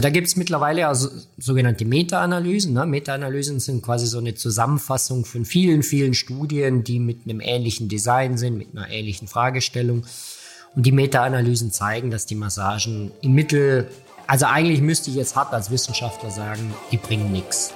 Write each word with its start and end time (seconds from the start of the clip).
Da 0.00 0.10
gibt 0.10 0.28
es 0.28 0.36
mittlerweile 0.36 0.86
also 0.86 1.08
sogenannte 1.38 1.84
Meta-Analysen. 1.84 2.72
Ne? 2.72 2.86
Meta-Analysen 2.86 3.58
sind 3.58 3.82
quasi 3.82 4.06
so 4.06 4.18
eine 4.18 4.36
Zusammenfassung 4.36 5.24
von 5.24 5.44
vielen, 5.44 5.82
vielen 5.82 6.14
Studien, 6.14 6.84
die 6.84 7.00
mit 7.00 7.22
einem 7.24 7.40
ähnlichen 7.40 7.88
Design 7.88 8.38
sind, 8.38 8.58
mit 8.58 8.68
einer 8.76 8.88
ähnlichen 8.90 9.26
Fragestellung. 9.26 10.06
Und 10.76 10.86
die 10.86 10.92
Meta-Analysen 10.92 11.72
zeigen, 11.72 12.12
dass 12.12 12.26
die 12.26 12.36
Massagen 12.36 13.10
im 13.22 13.32
Mittel, 13.32 13.88
also 14.28 14.46
eigentlich 14.46 14.82
müsste 14.82 15.10
ich 15.10 15.16
jetzt 15.16 15.34
hart 15.34 15.52
als 15.52 15.72
Wissenschaftler 15.72 16.30
sagen, 16.30 16.72
die 16.92 16.96
bringen 16.96 17.32
nichts. 17.32 17.74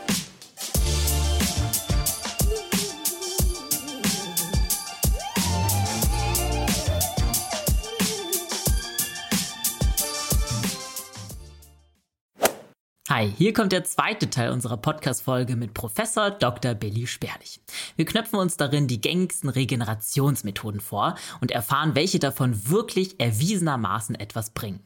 Hi, 13.23 13.33
hier 13.39 13.53
kommt 13.53 13.71
der 13.71 13.85
zweite 13.85 14.31
Teil 14.31 14.51
unserer 14.51 14.77
Podcast-Folge 14.77 15.55
mit 15.55 15.75
Professor 15.75 16.33
Dr. 16.33 16.75
Billy 16.75 17.07
Sperlich. 17.07 17.61
Wir 17.95 18.05
knöpfen 18.05 18.41
uns 18.41 18.57
darin 18.57 18.89
die 18.89 19.01
gängigsten 19.01 19.49
Regenerationsmethoden 19.49 20.81
vor 20.81 21.15
und 21.41 21.53
erfahren, 21.53 21.95
welche 21.95 22.19
davon 22.19 22.69
wirklich 22.69 23.21
erwiesenermaßen 23.21 24.17
etwas 24.17 24.51
bringen. 24.51 24.81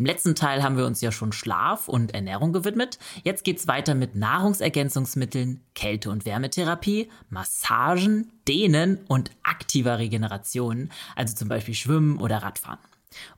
Im 0.00 0.04
letzten 0.04 0.34
Teil 0.34 0.64
haben 0.64 0.76
wir 0.76 0.84
uns 0.84 1.00
ja 1.00 1.12
schon 1.12 1.30
Schlaf 1.30 1.86
und 1.86 2.12
Ernährung 2.12 2.52
gewidmet. 2.52 2.98
Jetzt 3.22 3.44
geht's 3.44 3.68
weiter 3.68 3.94
mit 3.94 4.16
Nahrungsergänzungsmitteln, 4.16 5.60
Kälte- 5.76 6.10
und 6.10 6.24
Wärmetherapie, 6.24 7.08
Massagen, 7.30 8.32
Dehnen 8.48 8.98
und 9.06 9.30
aktiver 9.44 10.00
Regeneration, 10.00 10.90
also 11.14 11.36
zum 11.36 11.46
Beispiel 11.46 11.74
Schwimmen 11.74 12.18
oder 12.18 12.38
Radfahren. 12.38 12.80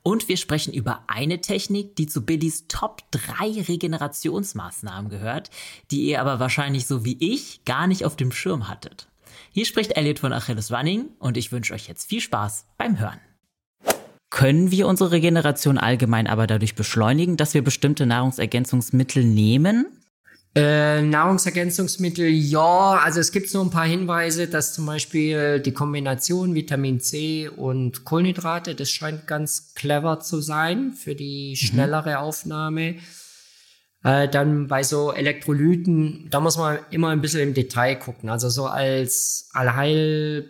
Und 0.03 0.27
wir 0.27 0.37
sprechen 0.37 0.73
über 0.73 1.03
eine 1.07 1.41
Technik, 1.41 1.95
die 1.95 2.07
zu 2.07 2.25
Billys 2.25 2.67
Top 2.67 3.03
3 3.11 3.61
Regenerationsmaßnahmen 3.67 5.09
gehört, 5.09 5.49
die 5.91 6.03
ihr 6.03 6.21
aber 6.21 6.39
wahrscheinlich 6.39 6.87
so 6.87 7.05
wie 7.05 7.17
ich 7.19 7.63
gar 7.65 7.87
nicht 7.87 8.05
auf 8.05 8.15
dem 8.15 8.31
Schirm 8.31 8.67
hattet. 8.67 9.07
Hier 9.51 9.65
spricht 9.65 9.97
Elliot 9.97 10.19
von 10.19 10.33
Achilles 10.33 10.71
Running 10.71 11.09
und 11.19 11.37
ich 11.37 11.51
wünsche 11.51 11.73
euch 11.73 11.87
jetzt 11.87 12.07
viel 12.07 12.21
Spaß 12.21 12.65
beim 12.77 12.99
Hören. 12.99 13.19
Können 14.29 14.69
wir 14.69 14.87
unsere 14.87 15.11
Regeneration 15.11 15.79
allgemein 15.79 16.27
aber 16.27 16.45
dadurch 16.45 16.75
beschleunigen, 16.75 17.35
dass 17.35 17.55
wir 17.55 17.63
bestimmte 17.63 18.05
Nahrungsergänzungsmittel 18.05 19.23
nehmen? 19.23 19.87
Äh, 20.55 21.03
Nahrungsergänzungsmittel, 21.03 22.27
ja, 22.27 22.99
also 23.03 23.19
es 23.19 23.31
gibt 23.31 23.49
so 23.49 23.61
ein 23.61 23.69
paar 23.69 23.85
Hinweise, 23.85 24.47
dass 24.47 24.73
zum 24.73 24.87
Beispiel 24.87 25.59
die 25.59 25.73
Kombination 25.73 26.55
Vitamin 26.55 26.99
C 26.99 27.47
und 27.47 28.03
Kohlenhydrate, 28.03 28.73
das 28.73 28.89
scheint 28.89 29.27
ganz 29.27 29.75
clever 29.75 30.19
zu 30.21 30.41
sein 30.41 30.93
für 30.93 31.13
die 31.13 31.51
mhm. 31.51 31.55
schnellere 31.55 32.11
mhm. 32.11 32.17
Aufnahme. 32.17 32.95
Äh, 34.03 34.27
dann 34.27 34.67
bei 34.67 34.81
so 34.81 35.11
Elektrolyten, 35.11 36.27
da 36.31 36.39
muss 36.39 36.57
man 36.57 36.79
immer 36.89 37.09
ein 37.09 37.21
bisschen 37.21 37.41
im 37.41 37.53
Detail 37.53 37.95
gucken. 37.95 38.29
Also 38.29 38.49
so 38.49 38.65
als 38.65 39.49
Allheil, 39.53 40.49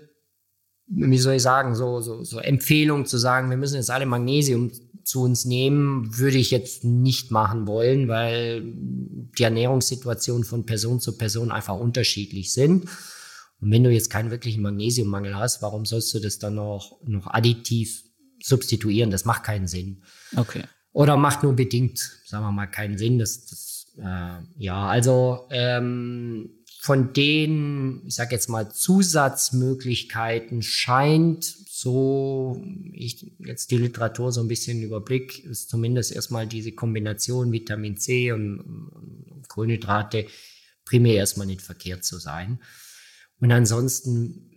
wie 0.87 1.17
soll 1.17 1.35
ich 1.35 1.41
sagen, 1.41 1.75
so, 1.75 1.99
so, 1.99 2.23
so 2.23 2.39
Empfehlung 2.39 3.05
zu 3.05 3.17
sagen, 3.17 3.49
wir 3.49 3.57
müssen 3.57 3.75
jetzt 3.75 3.91
alle 3.91 4.05
Magnesium 4.05 4.71
zu 5.09 5.23
uns 5.23 5.43
nehmen, 5.43 6.17
würde 6.17 6.37
ich 6.37 6.51
jetzt 6.51 6.83
nicht 6.83 7.31
machen 7.31 7.65
wollen, 7.65 8.07
weil 8.07 8.61
die 8.63 9.43
Ernährungssituationen 9.43 10.43
von 10.43 10.67
Person 10.67 10.99
zu 10.99 11.17
Person 11.17 11.51
einfach 11.51 11.77
unterschiedlich 11.77 12.53
sind. 12.53 12.85
Und 13.59 13.71
wenn 13.71 13.83
du 13.83 13.91
jetzt 13.91 14.11
keinen 14.11 14.29
wirklichen 14.29 14.61
Magnesiummangel 14.61 15.35
hast, 15.35 15.63
warum 15.63 15.85
sollst 15.85 16.13
du 16.13 16.19
das 16.19 16.37
dann 16.37 16.55
noch, 16.55 16.99
noch 17.03 17.25
additiv 17.27 18.03
substituieren? 18.41 19.09
Das 19.09 19.25
macht 19.25 19.43
keinen 19.43 19.67
Sinn. 19.67 20.03
Okay. 20.35 20.63
Oder 20.91 21.17
macht 21.17 21.41
nur 21.41 21.53
bedingt, 21.53 21.99
sagen 22.25 22.45
wir 22.45 22.51
mal, 22.51 22.67
keinen 22.67 22.99
Sinn. 22.99 23.17
Das, 23.17 23.47
das 23.47 23.87
äh, 23.97 24.39
ja, 24.57 24.87
also 24.87 25.47
ähm, 25.49 26.51
von 26.79 27.13
den, 27.13 28.03
ich 28.05 28.13
sage 28.15 28.35
jetzt 28.35 28.47
mal, 28.47 28.71
Zusatzmöglichkeiten 28.71 30.61
scheint 30.61 31.45
so, 31.79 32.61
ich 32.93 33.31
jetzt 33.39 33.71
die 33.71 33.77
Literatur 33.77 34.31
so 34.31 34.41
ein 34.41 34.47
bisschen 34.47 34.81
überblick, 34.81 35.43
ist 35.45 35.69
zumindest 35.69 36.11
erstmal 36.11 36.47
diese 36.47 36.71
Kombination 36.71 37.51
Vitamin 37.51 37.97
C 37.97 38.31
und, 38.31 38.59
und 38.59 39.47
Kohlenhydrate 39.47 40.27
primär 40.85 41.15
erstmal 41.15 41.47
nicht 41.47 41.61
verkehrt 41.61 42.03
zu 42.03 42.17
sein. 42.17 42.59
Und 43.39 43.51
ansonsten, 43.51 44.51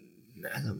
also 0.52 0.74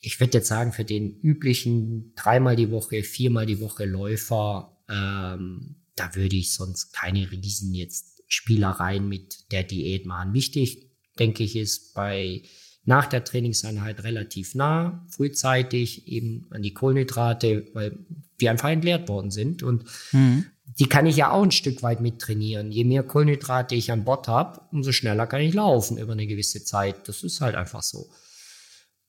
ich 0.00 0.18
würde 0.20 0.38
jetzt 0.38 0.48
sagen, 0.48 0.72
für 0.72 0.84
den 0.84 1.20
üblichen 1.20 2.14
dreimal 2.14 2.56
die 2.56 2.70
Woche, 2.70 3.02
viermal 3.02 3.46
die 3.46 3.60
Woche 3.60 3.84
Läufer, 3.84 4.80
ähm, 4.88 5.76
da 5.96 6.14
würde 6.14 6.36
ich 6.36 6.52
sonst 6.52 6.92
keine 6.92 7.30
Riesen 7.30 7.74
jetzt 7.74 8.22
Spielereien 8.28 9.08
mit 9.08 9.50
der 9.52 9.64
Diät 9.64 10.06
machen. 10.06 10.34
Wichtig, 10.34 10.90
denke 11.18 11.42
ich, 11.42 11.56
ist 11.56 11.94
bei 11.94 12.42
nach 12.86 13.06
der 13.06 13.24
Trainingseinheit 13.24 14.04
relativ 14.04 14.54
nah, 14.54 15.04
frühzeitig 15.10 16.06
eben 16.08 16.46
an 16.50 16.62
die 16.62 16.72
Kohlenhydrate, 16.72 17.66
weil 17.74 17.98
die 18.40 18.48
einfach 18.48 18.70
entleert 18.70 19.08
worden 19.08 19.30
sind. 19.30 19.62
Und 19.62 19.84
mhm. 20.12 20.46
die 20.78 20.88
kann 20.88 21.04
ich 21.06 21.16
ja 21.16 21.32
auch 21.32 21.42
ein 21.42 21.50
Stück 21.50 21.82
weit 21.82 22.00
mittrainieren. 22.00 22.70
Je 22.70 22.84
mehr 22.84 23.02
Kohlenhydrate 23.02 23.74
ich 23.74 23.90
an 23.90 24.04
Bord 24.04 24.28
habe, 24.28 24.60
umso 24.70 24.92
schneller 24.92 25.26
kann 25.26 25.40
ich 25.40 25.52
laufen 25.52 25.98
über 25.98 26.12
eine 26.12 26.28
gewisse 26.28 26.64
Zeit. 26.64 27.08
Das 27.08 27.24
ist 27.24 27.40
halt 27.40 27.56
einfach 27.56 27.82
so. 27.82 28.08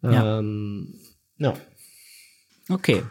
Ja. 0.01 0.39
Ähm, 0.39 0.95
ja. 1.37 1.53
Okay. 2.69 3.03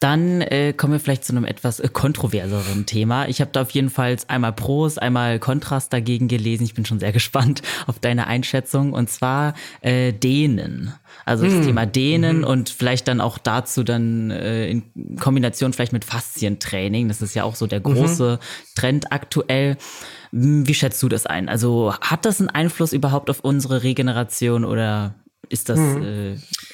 Dann 0.00 0.42
äh, 0.42 0.72
kommen 0.72 0.92
wir 0.92 1.00
vielleicht 1.00 1.24
zu 1.24 1.32
einem 1.32 1.44
etwas 1.44 1.80
äh, 1.80 1.88
kontroverseren 1.88 2.86
Thema. 2.86 3.26
Ich 3.28 3.40
habe 3.40 3.50
da 3.52 3.62
auf 3.62 3.70
jeden 3.70 3.90
Fall 3.90 4.16
einmal 4.28 4.52
Pros, 4.52 4.96
einmal 4.96 5.40
Kontrast 5.40 5.92
dagegen 5.92 6.28
gelesen. 6.28 6.62
Ich 6.64 6.74
bin 6.74 6.84
schon 6.84 7.00
sehr 7.00 7.12
gespannt 7.18 7.62
auf 7.86 7.98
deine 7.98 8.28
Einschätzung. 8.28 8.92
Und 8.92 9.10
zwar 9.10 9.54
äh, 9.80 10.12
Dehnen. 10.12 10.94
Also 11.24 11.44
das 11.44 11.54
hm. 11.54 11.64
Thema 11.64 11.84
Dehnen 11.84 12.38
mhm. 12.38 12.44
und 12.44 12.70
vielleicht 12.70 13.08
dann 13.08 13.20
auch 13.20 13.38
dazu 13.38 13.82
dann 13.82 14.30
äh, 14.30 14.70
in 14.70 14.84
Kombination 15.18 15.72
vielleicht 15.72 15.92
mit 15.92 16.04
Faszientraining. 16.04 17.08
Das 17.08 17.20
ist 17.20 17.34
ja 17.34 17.42
auch 17.42 17.56
so 17.56 17.66
der 17.66 17.80
mhm. 17.80 17.94
große 17.94 18.38
mhm. 18.40 18.74
Trend 18.76 19.12
aktuell. 19.12 19.76
Hm, 20.30 20.66
wie 20.68 20.74
schätzt 20.74 21.02
du 21.02 21.08
das 21.08 21.26
ein? 21.26 21.48
Also 21.48 21.92
hat 22.00 22.24
das 22.24 22.40
einen 22.40 22.50
Einfluss 22.50 22.92
überhaupt 22.92 23.30
auf 23.30 23.40
unsere 23.40 23.82
Regeneration 23.82 24.64
oder 24.64 25.14
ist 25.48 25.68
das 25.68 25.78
mhm. 25.78 26.02
äh, 26.02 26.32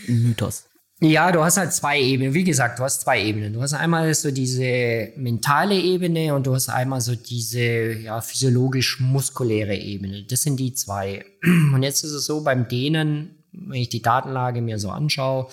ein 0.08 0.22
Mythos? 0.22 0.68
Ja, 1.04 1.30
du 1.32 1.44
hast 1.44 1.58
halt 1.58 1.70
zwei 1.74 2.00
Ebenen. 2.00 2.32
Wie 2.32 2.44
gesagt, 2.44 2.78
du 2.78 2.82
hast 2.82 3.02
zwei 3.02 3.22
Ebenen. 3.22 3.52
Du 3.52 3.60
hast 3.60 3.74
einmal 3.74 4.14
so 4.14 4.30
diese 4.30 5.12
mentale 5.16 5.74
Ebene 5.74 6.34
und 6.34 6.46
du 6.46 6.54
hast 6.54 6.70
einmal 6.70 7.02
so 7.02 7.14
diese 7.14 7.92
ja, 7.92 8.22
physiologisch-muskuläre 8.22 9.76
Ebene. 9.76 10.24
Das 10.24 10.40
sind 10.40 10.56
die 10.56 10.72
zwei. 10.72 11.26
Und 11.42 11.82
jetzt 11.82 12.04
ist 12.04 12.12
es 12.12 12.24
so 12.24 12.42
beim 12.42 12.68
Dehnen, 12.68 13.44
wenn 13.52 13.82
ich 13.82 13.90
die 13.90 14.00
Datenlage 14.00 14.62
mir 14.62 14.78
so 14.78 14.88
anschaue, 14.88 15.48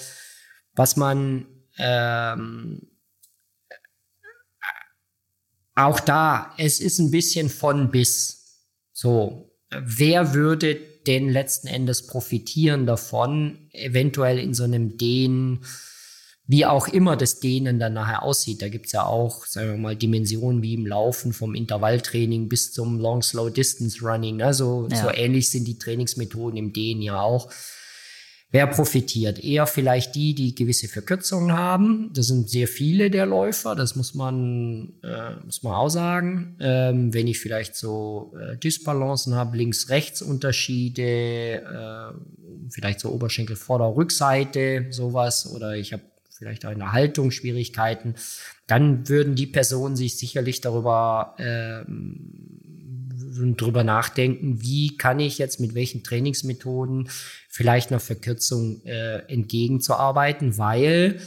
was 0.74 0.96
man 0.96 1.46
ähm, 1.78 2.88
auch 5.76 6.00
da, 6.00 6.54
es 6.58 6.80
ist 6.80 7.00
ein 7.00 7.12
bisschen 7.12 7.50
von 7.50 7.92
bis. 7.92 8.70
So, 8.94 9.52
wer 9.70 10.34
würde 10.34 10.91
denn 11.08 11.30
letzten 11.30 11.68
Endes 11.68 12.08
profitieren 12.08 12.86
davon, 12.86 13.70
eventuell 13.72 14.40
in 14.40 14.54
so 14.54 14.64
einem 14.64 14.98
Dehnen, 14.98 15.66
wie 16.48 16.66
auch 16.66 16.88
immer 16.88 17.16
das 17.16 17.40
Dehnen 17.40 17.80
dann 17.80 17.94
nachher 17.94 18.24
aussieht. 18.24 18.62
Da 18.62 18.70
gibt's 18.70 18.92
ja 18.92 19.06
auch, 19.06 19.46
sagen 19.46 19.70
wir 19.70 19.78
mal, 19.78 19.96
Dimensionen 19.96 20.62
wie 20.62 20.74
im 20.74 20.86
Laufen 20.86 21.34
vom 21.34 21.56
Intervalltraining 21.56 22.50
bis 22.50 22.74
zum 22.74 23.00
Long 23.00 23.22
Slow 23.22 23.50
Distance 23.50 24.00
Running. 24.02 24.38
Ne? 24.38 24.54
So, 24.54 24.88
ja. 24.92 25.02
so 25.02 25.10
ähnlich 25.10 25.50
sind 25.50 25.66
die 25.68 25.78
Trainingsmethoden 25.78 26.58
im 26.58 26.74
Dehnen 26.74 27.02
ja 27.02 27.22
auch. 27.22 27.50
Wer 28.54 28.68
profitiert? 28.68 29.42
Eher 29.42 29.66
vielleicht 29.66 30.14
die, 30.16 30.36
die 30.36 30.54
gewisse 30.54 30.90
Verkürzungen 30.90 31.54
haben. 31.54 32.10
Das 32.14 32.28
sind 32.28 32.50
sehr 32.50 32.68
viele 32.68 33.10
der 33.10 33.26
Läufer, 33.26 33.76
das 33.76 33.96
muss 33.96 34.14
man, 34.14 34.92
äh, 35.04 35.36
muss 35.46 35.64
man 35.64 35.74
auch 35.74 35.88
sagen. 35.88 36.58
Ähm, 36.60 37.14
wenn 37.14 37.28
ich 37.28 37.40
vielleicht 37.40 37.78
so 37.78 38.34
äh, 38.38 38.58
Dysbalancen 38.58 39.36
habe, 39.36 39.56
Links-Rechts-Unterschiede, 39.56 41.62
äh, 41.62 42.12
vielleicht 42.70 43.00
so 43.00 43.12
Oberschenkel, 43.12 43.56
Vorder-, 43.56 43.96
Rückseite, 43.96 44.88
sowas, 44.90 45.50
oder 45.56 45.78
ich 45.78 45.94
habe 45.94 46.04
vielleicht 46.30 46.66
auch 46.66 46.72
in 46.72 46.80
der 46.80 46.92
Haltung 46.92 47.32
Schwierigkeiten, 47.32 48.16
dann 48.68 49.08
würden 49.08 49.36
die 49.36 49.48
Personen 49.48 49.96
sich 49.96 50.18
sicherlich 50.18 50.60
darüber 50.60 51.36
ähm, 51.38 52.60
drüber 53.32 53.84
nachdenken, 53.84 54.62
wie 54.62 54.98
kann 54.98 55.20
ich 55.20 55.38
jetzt 55.38 55.60
mit 55.60 55.74
welchen 55.74 56.04
Trainingsmethoden 56.04 57.10
vielleicht 57.50 57.92
einer 57.92 58.00
Verkürzung 58.00 58.84
äh, 58.86 59.20
entgegenzuarbeiten, 59.32 60.58
weil 60.58 61.20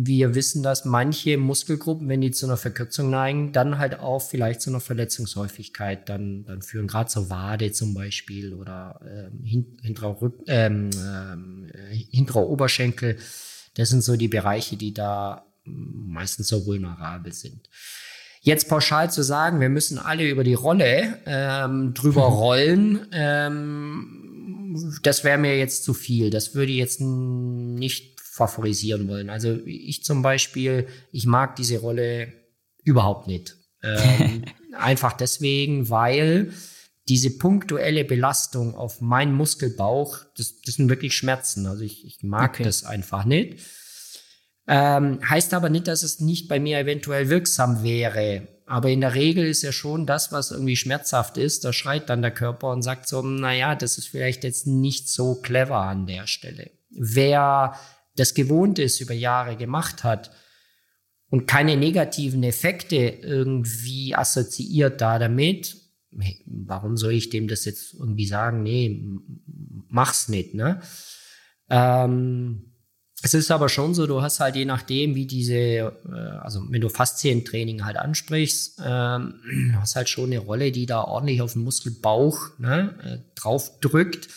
wir 0.00 0.36
wissen, 0.36 0.62
dass 0.62 0.84
manche 0.84 1.36
Muskelgruppen, 1.38 2.08
wenn 2.08 2.20
die 2.20 2.30
zu 2.30 2.46
einer 2.46 2.56
Verkürzung 2.56 3.10
neigen, 3.10 3.52
dann 3.52 3.78
halt 3.78 3.98
auch 3.98 4.20
vielleicht 4.20 4.60
zu 4.60 4.70
einer 4.70 4.78
Verletzungshäufigkeit 4.78 6.08
dann, 6.08 6.44
dann 6.44 6.62
führen, 6.62 6.86
gerade 6.86 7.10
zur 7.10 7.30
Wade 7.30 7.72
zum 7.72 7.94
Beispiel 7.94 8.54
oder 8.54 9.00
ähm, 9.04 9.42
hinterer, 9.82 10.22
Rück, 10.22 10.38
ähm, 10.46 10.90
äh, 11.72 11.96
hinterer 11.96 12.46
Oberschenkel. 12.46 13.16
Das 13.74 13.88
sind 13.88 14.02
so 14.02 14.16
die 14.16 14.28
Bereiche, 14.28 14.76
die 14.76 14.94
da 14.94 15.44
meistens 15.64 16.46
so 16.46 16.64
vulnerabel 16.64 17.32
sind. 17.32 17.68
Jetzt 18.48 18.70
pauschal 18.70 19.10
zu 19.10 19.22
sagen, 19.22 19.60
wir 19.60 19.68
müssen 19.68 19.98
alle 19.98 20.26
über 20.26 20.42
die 20.42 20.54
Rolle 20.54 21.18
ähm, 21.26 21.92
drüber 21.92 22.22
rollen, 22.22 23.06
ähm, 23.12 24.96
das 25.02 25.22
wäre 25.22 25.36
mir 25.36 25.58
jetzt 25.58 25.84
zu 25.84 25.92
viel. 25.92 26.30
Das 26.30 26.54
würde 26.54 26.72
ich 26.72 26.78
jetzt 26.78 26.98
nicht 26.98 28.18
favorisieren 28.22 29.06
wollen. 29.06 29.28
Also 29.28 29.58
ich 29.66 30.02
zum 30.02 30.22
Beispiel, 30.22 30.86
ich 31.12 31.26
mag 31.26 31.56
diese 31.56 31.78
Rolle 31.80 32.32
überhaupt 32.84 33.26
nicht. 33.26 33.54
Ähm, 33.82 34.46
einfach 34.78 35.12
deswegen, 35.12 35.90
weil 35.90 36.50
diese 37.06 37.36
punktuelle 37.36 38.06
Belastung 38.06 38.74
auf 38.74 39.02
meinen 39.02 39.34
Muskelbauch, 39.34 40.20
das, 40.38 40.62
das 40.62 40.76
sind 40.76 40.88
wirklich 40.88 41.12
Schmerzen. 41.12 41.66
Also 41.66 41.82
ich, 41.82 42.06
ich 42.06 42.22
mag 42.22 42.54
okay. 42.54 42.62
das 42.62 42.84
einfach 42.84 43.26
nicht. 43.26 43.60
Ähm, 44.68 45.18
heißt 45.28 45.54
aber 45.54 45.70
nicht, 45.70 45.88
dass 45.88 46.02
es 46.02 46.20
nicht 46.20 46.46
bei 46.46 46.60
mir 46.60 46.78
eventuell 46.78 47.30
wirksam 47.30 47.82
wäre. 47.82 48.46
Aber 48.66 48.90
in 48.90 49.00
der 49.00 49.14
Regel 49.14 49.46
ist 49.46 49.62
ja 49.62 49.72
schon 49.72 50.04
das, 50.04 50.30
was 50.30 50.50
irgendwie 50.50 50.76
schmerzhaft 50.76 51.38
ist, 51.38 51.64
da 51.64 51.72
schreit 51.72 52.10
dann 52.10 52.20
der 52.20 52.32
Körper 52.32 52.70
und 52.70 52.82
sagt 52.82 53.08
so, 53.08 53.22
naja, 53.22 53.74
das 53.74 53.96
ist 53.96 54.08
vielleicht 54.08 54.44
jetzt 54.44 54.66
nicht 54.66 55.08
so 55.08 55.36
clever 55.36 55.78
an 55.78 56.06
der 56.06 56.26
Stelle. 56.26 56.70
Wer 56.90 57.76
das 58.14 58.34
gewohnt 58.34 58.78
ist, 58.78 59.00
über 59.00 59.14
Jahre 59.14 59.56
gemacht 59.56 60.04
hat 60.04 60.30
und 61.30 61.46
keine 61.46 61.78
negativen 61.78 62.42
Effekte 62.42 62.96
irgendwie 62.96 64.14
assoziiert 64.14 65.00
da 65.00 65.18
damit, 65.18 65.76
warum 66.44 66.98
soll 66.98 67.12
ich 67.12 67.30
dem 67.30 67.48
das 67.48 67.64
jetzt 67.64 67.94
irgendwie 67.94 68.26
sagen? 68.26 68.62
Nee, 68.62 69.02
mach's 69.88 70.28
nicht, 70.28 70.54
ne? 70.54 70.82
Ähm, 71.70 72.67
es 73.22 73.34
ist 73.34 73.50
aber 73.50 73.68
schon 73.68 73.94
so, 73.94 74.06
du 74.06 74.22
hast 74.22 74.38
halt 74.38 74.54
je 74.54 74.64
nachdem, 74.64 75.16
wie 75.16 75.26
diese, 75.26 75.54
äh, 75.54 75.92
also 76.40 76.62
wenn 76.68 76.80
du 76.80 76.88
Faszientraining 76.88 77.84
halt 77.84 77.96
ansprichst, 77.96 78.80
ähm, 78.84 79.74
hast 79.80 79.96
halt 79.96 80.08
schon 80.08 80.26
eine 80.26 80.38
Rolle, 80.38 80.70
die 80.70 80.86
da 80.86 81.02
ordentlich 81.02 81.42
auf 81.42 81.54
den 81.54 81.64
Muskelbauch 81.64 82.58
ne, 82.58 82.94
äh, 83.02 83.18
drauf 83.34 83.80
drückt. 83.80 84.28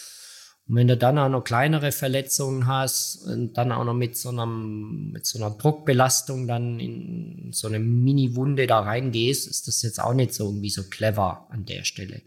Und 0.68 0.76
wenn 0.76 0.88
du 0.88 0.98
dann 0.98 1.20
auch 1.20 1.30
noch 1.30 1.44
kleinere 1.44 1.92
Verletzungen 1.92 2.66
hast 2.66 3.18
und 3.28 3.54
dann 3.58 3.72
auch 3.72 3.84
noch 3.84 3.94
mit 3.94 4.18
so, 4.18 4.30
einem, 4.30 5.12
mit 5.12 5.26
so 5.26 5.38
einer 5.38 5.56
Druckbelastung 5.56 6.48
dann 6.48 6.80
in 6.80 7.50
so 7.52 7.68
eine 7.68 7.80
Mini-Wunde 7.80 8.66
da 8.66 8.80
reingehst, 8.80 9.48
ist 9.48 9.68
das 9.68 9.82
jetzt 9.84 10.00
auch 10.00 10.14
nicht 10.14 10.34
so 10.34 10.46
irgendwie 10.46 10.70
so 10.70 10.84
clever 10.84 11.48
an 11.50 11.66
der 11.66 11.84
Stelle. 11.84 12.22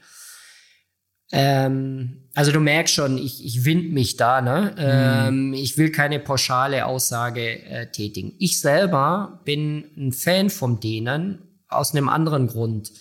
Ähm, 1.36 2.28
also 2.34 2.52
du 2.52 2.60
merkst 2.60 2.94
schon, 2.94 3.18
ich, 3.18 3.44
ich 3.44 3.64
wind 3.64 3.92
mich 3.92 4.16
da, 4.16 4.40
ne? 4.40 4.74
Ähm, 4.78 5.48
mhm. 5.48 5.54
Ich 5.54 5.76
will 5.76 5.90
keine 5.90 6.20
pauschale 6.20 6.86
Aussage 6.86 7.64
äh, 7.64 7.90
tätigen. 7.90 8.34
Ich 8.38 8.60
selber 8.60 9.40
bin 9.44 9.84
ein 9.96 10.12
Fan 10.12 10.48
von 10.48 10.78
denen 10.78 11.42
aus 11.68 11.92
einem 11.92 12.08
anderen 12.08 12.46
Grund. 12.46 12.92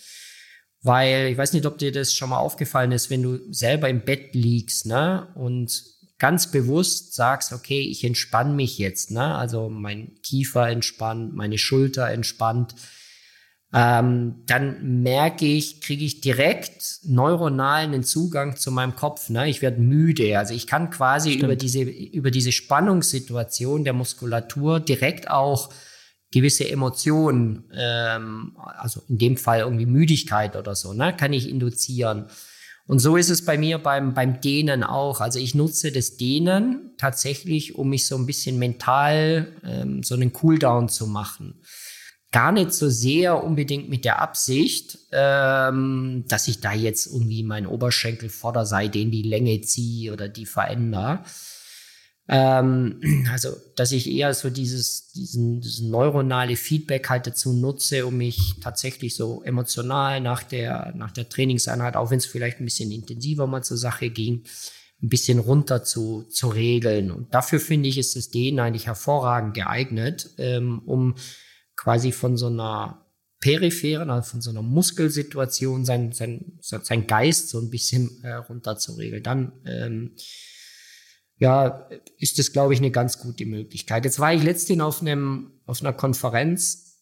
Weil, 0.82 1.28
ich 1.28 1.38
weiß 1.38 1.54
nicht, 1.54 1.66
ob 1.66 1.78
dir 1.78 1.92
das 1.92 2.14
schon 2.14 2.30
mal 2.30 2.40
aufgefallen 2.40 2.92
ist, 2.92 3.10
wenn 3.10 3.22
du 3.22 3.40
selber 3.54 3.88
im 3.88 4.02
Bett 4.02 4.34
liegst, 4.34 4.88
ne? 4.88 5.28
Und 5.36 5.84
ganz 6.18 6.50
bewusst 6.50 7.14
sagst, 7.14 7.54
okay, 7.54 7.82
ich 7.82 8.04
entspanne 8.04 8.54
mich 8.54 8.80
jetzt, 8.80 9.12
ne? 9.12 9.36
Also 9.36 9.70
mein 9.70 10.16
Kiefer 10.24 10.70
entspannt, 10.70 11.36
meine 11.36 11.60
Schulter 11.60 12.10
entspannt 12.10 12.74
ähm, 13.76 14.44
dann 14.46 15.02
merke 15.02 15.46
ich, 15.46 15.82
kriege 15.82 16.06
ich 16.06 16.22
direkt 16.22 17.00
neuronalen 17.04 18.04
Zugang 18.04 18.56
zu 18.56 18.72
meinem 18.72 18.96
Kopf. 18.96 19.30
Ne? 19.30 19.50
Ich 19.50 19.64
werde 19.64 19.82
müde. 19.82 20.38
Also 20.38 20.54
ich 20.54 20.68
kann 20.68 20.92
quasi 20.92 21.32
Stimmt. 21.32 21.44
über 21.44 21.56
diese, 21.56 21.82
über 21.82 22.30
diese 22.30 22.52
Spannungssituation 22.52 23.84
der 23.84 23.94
Muskulatur 23.94 24.80
direkt 24.80 25.32
auch 25.32 25.74
gewisse 26.32 26.70
Emotionen, 26.70 27.64
ähm, 27.76 28.56
also 28.58 29.02
in 29.10 29.18
dem 29.18 29.38
Fall 29.38 29.62
irgendwie 29.62 29.88
Müdigkeit 29.88 30.56
oder 30.56 30.76
so, 30.76 30.94
ne, 30.94 31.16
kann 31.16 31.32
ich 31.32 31.48
induzieren. 31.50 32.28
Und 32.86 33.00
so 33.00 33.18
ist 33.18 33.30
es 33.30 33.46
bei 33.46 33.58
mir 33.58 33.78
beim, 33.78 34.14
beim 34.14 34.42
Dehnen 34.42 34.84
auch. 34.84 35.22
Also 35.22 35.40
ich 35.40 35.56
nutze 35.56 35.92
das 35.92 36.18
Dehnen 36.18 36.92
tatsächlich, 36.98 37.76
um 37.76 37.90
mich 37.90 38.08
so 38.08 38.18
ein 38.18 38.26
bisschen 38.26 38.60
mental 38.60 39.54
ähm, 39.64 40.04
so 40.04 40.16
einen 40.16 40.34
Cooldown 40.34 40.90
zu 40.90 41.08
machen 41.08 41.62
gar 42.34 42.52
nicht 42.52 42.74
so 42.74 42.90
sehr 42.90 43.44
unbedingt 43.44 43.90
mit 43.90 44.04
der 44.04 44.20
Absicht, 44.20 44.98
ähm, 45.12 46.26
dass 46.28 46.48
ich 46.48 46.60
da 46.60 46.74
jetzt 46.74 47.06
irgendwie 47.06 47.44
meinen 47.44 47.68
Oberschenkel 47.68 48.28
Vorderseite 48.28 48.98
in 48.98 49.12
die 49.12 49.22
Länge 49.22 49.62
ziehe 49.62 50.12
oder 50.12 50.28
die 50.28 50.48
verändere. 50.48 51.24
Ähm, 52.28 53.00
also, 53.32 53.50
dass 53.76 53.92
ich 53.92 54.10
eher 54.10 54.34
so 54.34 54.50
dieses, 54.50 55.12
diesen, 55.12 55.62
diesen 55.62 55.92
neuronale 55.92 56.56
Feedback 56.56 57.08
halt 57.08 57.28
dazu 57.28 57.54
nutze, 57.54 58.06
um 58.08 58.18
mich 58.18 58.56
tatsächlich 58.62 59.16
so 59.16 59.44
emotional 59.44 60.20
nach 60.20 60.42
der, 60.42 60.92
nach 60.96 61.12
der 61.12 61.30
Trainingseinheit, 61.30 61.96
auch 61.96 62.10
wenn 62.10 62.18
es 62.18 62.26
vielleicht 62.26 62.60
ein 62.60 62.66
bisschen 62.66 62.92
intensiver 62.92 63.46
mal 63.46 63.64
zur 63.64 63.78
Sache 63.78 64.10
ging, 64.10 64.44
ein 65.04 65.10
bisschen 65.10 65.38
runter 65.38 65.84
zu, 65.84 66.24
zu 66.24 66.48
regeln. 66.48 67.12
Und 67.12 67.32
dafür 67.32 67.60
finde 67.60 67.90
ich, 67.90 68.00
ist 68.00 68.16
das 68.16 68.30
Dehnen 68.30 68.60
eigentlich 68.60 68.88
hervorragend 68.88 69.54
geeignet, 69.54 70.32
ähm, 70.40 70.82
um 70.86 71.14
quasi 71.76 72.12
von 72.12 72.38
so 72.38 72.48
einer 72.48 73.06
peripheren, 73.40 74.10
also 74.10 74.32
von 74.32 74.42
so 74.42 74.52
einer 74.52 74.62
Muskelsituation 74.62 75.84
sein, 75.84 76.14
sein, 76.14 76.60
sein 76.62 77.08
Geist 77.08 77.50
so 77.50 77.60
ein 77.60 77.70
bisschen 77.70 78.24
äh, 78.24 78.36
runter 78.36 78.78
zu 78.78 78.94
regeln. 78.94 79.22
Dann 79.22 79.52
ähm, 79.66 80.16
ja, 81.38 81.90
ist 82.18 82.40
das, 82.40 82.54
glaube 82.54 82.74
ich, 82.74 82.80
eine 82.80 82.92
ganz 82.92 83.20
gute 83.20 83.46
Möglichkeit. 83.46 84.06
Jetzt 84.06 84.20
war 84.20 84.34
ich 84.34 84.44
letztens 84.44 84.82
auf 84.82 85.02
einem 85.02 85.52
auf 85.66 85.82
einer 85.82 85.94
Konferenz. 85.94 87.02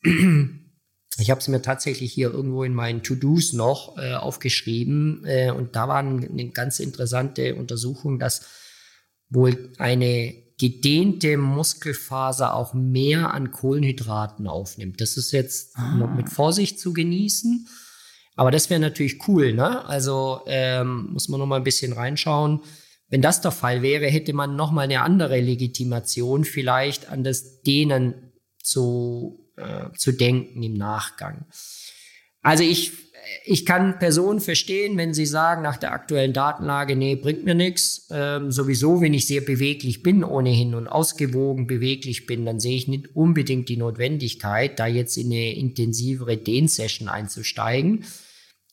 Ich 1.17 1.29
habe 1.29 1.41
es 1.41 1.47
mir 1.47 1.61
tatsächlich 1.61 2.13
hier 2.13 2.31
irgendwo 2.31 2.63
in 2.63 2.73
meinen 2.73 3.03
To-Dos 3.03 3.53
noch 3.53 3.97
äh, 3.97 4.13
aufgeschrieben 4.13 5.23
äh, 5.25 5.51
und 5.51 5.75
da 5.75 5.87
war 5.87 5.97
eine 5.97 6.49
ganz 6.51 6.79
interessante 6.79 7.55
Untersuchung, 7.55 8.17
dass 8.17 8.47
wohl 9.29 9.73
eine 9.77 10.33
gedehnte 10.61 11.37
Muskelfaser 11.37 12.53
auch 12.53 12.75
mehr 12.75 13.33
an 13.33 13.49
Kohlenhydraten 13.49 14.45
aufnimmt. 14.45 15.01
Das 15.01 15.17
ist 15.17 15.31
jetzt 15.31 15.75
ah. 15.75 15.95
noch 15.95 16.13
mit 16.13 16.29
Vorsicht 16.29 16.79
zu 16.79 16.93
genießen. 16.93 17.67
Aber 18.35 18.51
das 18.51 18.69
wäre 18.69 18.79
natürlich 18.79 19.27
cool, 19.27 19.53
ne? 19.53 19.83
Also 19.85 20.41
ähm, 20.45 21.09
muss 21.13 21.29
man 21.29 21.39
noch 21.39 21.47
mal 21.47 21.55
ein 21.55 21.63
bisschen 21.63 21.93
reinschauen. 21.93 22.61
Wenn 23.09 23.23
das 23.23 23.41
der 23.41 23.49
Fall 23.49 23.81
wäre, 23.81 24.05
hätte 24.05 24.33
man 24.33 24.55
noch 24.55 24.71
mal 24.71 24.83
eine 24.83 25.01
andere 25.01 25.41
Legitimation, 25.41 26.43
vielleicht 26.43 27.09
an 27.09 27.23
das 27.23 27.63
Dehnen 27.63 28.31
zu, 28.61 29.51
äh, 29.57 29.89
zu 29.97 30.11
denken 30.11 30.61
im 30.61 30.75
Nachgang. 30.75 31.47
Also 32.43 32.63
ich 32.63 32.91
ich 33.45 33.65
kann 33.65 33.99
Personen 33.99 34.39
verstehen, 34.39 34.97
wenn 34.97 35.13
sie 35.13 35.25
sagen, 35.25 35.61
nach 35.61 35.77
der 35.77 35.93
aktuellen 35.93 36.33
Datenlage, 36.33 36.95
nee, 36.95 37.15
bringt 37.15 37.45
mir 37.45 37.55
nichts. 37.55 38.07
Ähm, 38.11 38.51
sowieso, 38.51 39.01
wenn 39.01 39.13
ich 39.13 39.27
sehr 39.27 39.41
beweglich 39.41 40.03
bin 40.03 40.23
ohnehin 40.23 40.75
und 40.75 40.87
ausgewogen 40.87 41.67
beweglich 41.67 42.25
bin, 42.25 42.45
dann 42.45 42.59
sehe 42.59 42.75
ich 42.75 42.87
nicht 42.87 43.15
unbedingt 43.15 43.69
die 43.69 43.77
Notwendigkeit, 43.77 44.79
da 44.79 44.87
jetzt 44.87 45.17
in 45.17 45.27
eine 45.27 45.53
intensivere 45.53 46.37
Dehn-Session 46.37 47.07
einzusteigen. 47.07 48.05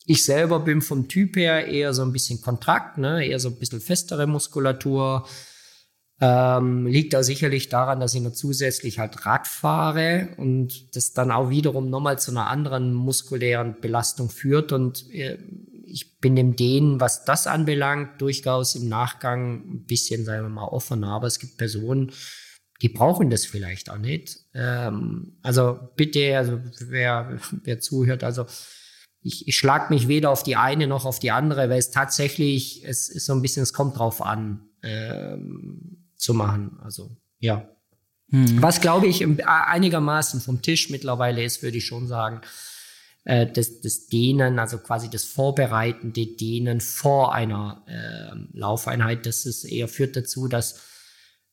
Ich 0.05 0.23
selber 0.23 0.59
bin 0.59 0.81
vom 0.81 1.07
Typ 1.07 1.35
her 1.35 1.67
eher 1.67 1.93
so 1.93 2.01
ein 2.01 2.11
bisschen 2.11 2.41
kontrakt, 2.41 2.97
ne? 2.97 3.25
eher 3.25 3.39
so 3.39 3.49
ein 3.49 3.59
bisschen 3.59 3.81
festere 3.81 4.25
Muskulatur, 4.25 5.27
ähm, 6.21 6.85
liegt 6.85 7.13
da 7.13 7.23
sicherlich 7.23 7.69
daran, 7.69 7.99
dass 7.99 8.13
ich 8.13 8.21
noch 8.21 8.33
zusätzlich 8.33 8.99
halt 8.99 9.25
Rad 9.25 9.47
fahre 9.47 10.29
und 10.37 10.95
das 10.95 11.13
dann 11.13 11.31
auch 11.31 11.49
wiederum 11.49 11.89
nochmal 11.89 12.19
zu 12.19 12.31
einer 12.31 12.47
anderen 12.47 12.93
muskulären 12.93 13.79
Belastung 13.79 14.29
führt. 14.29 14.73
Und 14.73 15.09
äh, 15.13 15.37
ich 15.85 16.19
bin 16.19 16.35
dem 16.35 16.55
Dehnen, 16.57 16.99
was 16.99 17.23
das 17.23 17.47
anbelangt, 17.47 18.21
durchaus 18.21 18.75
im 18.75 18.89
Nachgang 18.89 19.63
ein 19.69 19.85
bisschen, 19.85 20.25
sagen 20.25 20.43
wir 20.43 20.49
mal, 20.49 20.65
offener. 20.65 21.07
Aber 21.07 21.27
es 21.27 21.39
gibt 21.39 21.57
Personen, 21.57 22.11
die 22.81 22.89
brauchen 22.89 23.29
das 23.29 23.45
vielleicht 23.45 23.89
auch 23.89 23.97
nicht. 23.97 24.39
Ähm, 24.53 25.37
also 25.41 25.79
bitte, 25.95 26.37
also 26.37 26.59
wer, 26.81 27.39
wer 27.63 27.79
zuhört, 27.79 28.25
also 28.25 28.45
ich, 29.21 29.47
ich 29.47 29.57
schlag 29.57 29.89
mich 29.89 30.07
weder 30.07 30.31
auf 30.31 30.43
die 30.43 30.55
eine 30.55 30.87
noch 30.87 31.05
auf 31.05 31.19
die 31.19 31.31
andere, 31.31 31.69
weil 31.69 31.79
es 31.79 31.91
tatsächlich, 31.91 32.83
es 32.85 33.09
ist 33.09 33.25
so 33.25 33.33
ein 33.33 33.41
bisschen, 33.41 33.63
es 33.63 33.73
kommt 33.73 33.97
drauf 33.97 34.21
an. 34.21 34.69
Ähm, 34.81 35.98
zu 36.19 36.33
machen. 36.33 36.77
Also 36.83 37.09
ja. 37.39 37.67
Hm. 38.29 38.61
Was 38.61 38.81
glaube 38.81 39.07
ich 39.07 39.25
einigermaßen 39.45 40.41
vom 40.41 40.61
Tisch 40.61 40.91
mittlerweile 40.91 41.43
ist, 41.43 41.63
würde 41.63 41.77
ich 41.77 41.85
schon 41.85 42.07
sagen, 42.07 42.41
äh, 43.23 43.47
das, 43.47 43.81
das 43.81 44.07
Dehnen, 44.07 44.59
also 44.59 44.77
quasi 44.77 45.09
das 45.09 45.23
vorbereitende 45.23 46.27
Dehnen 46.27 46.81
vor 46.81 47.33
einer 47.33 47.83
äh, 47.87 48.57
Laufeinheit, 48.57 49.25
das 49.25 49.45
ist 49.45 49.63
eher 49.63 49.87
führt 49.87 50.15
dazu, 50.15 50.47
dass 50.47 50.81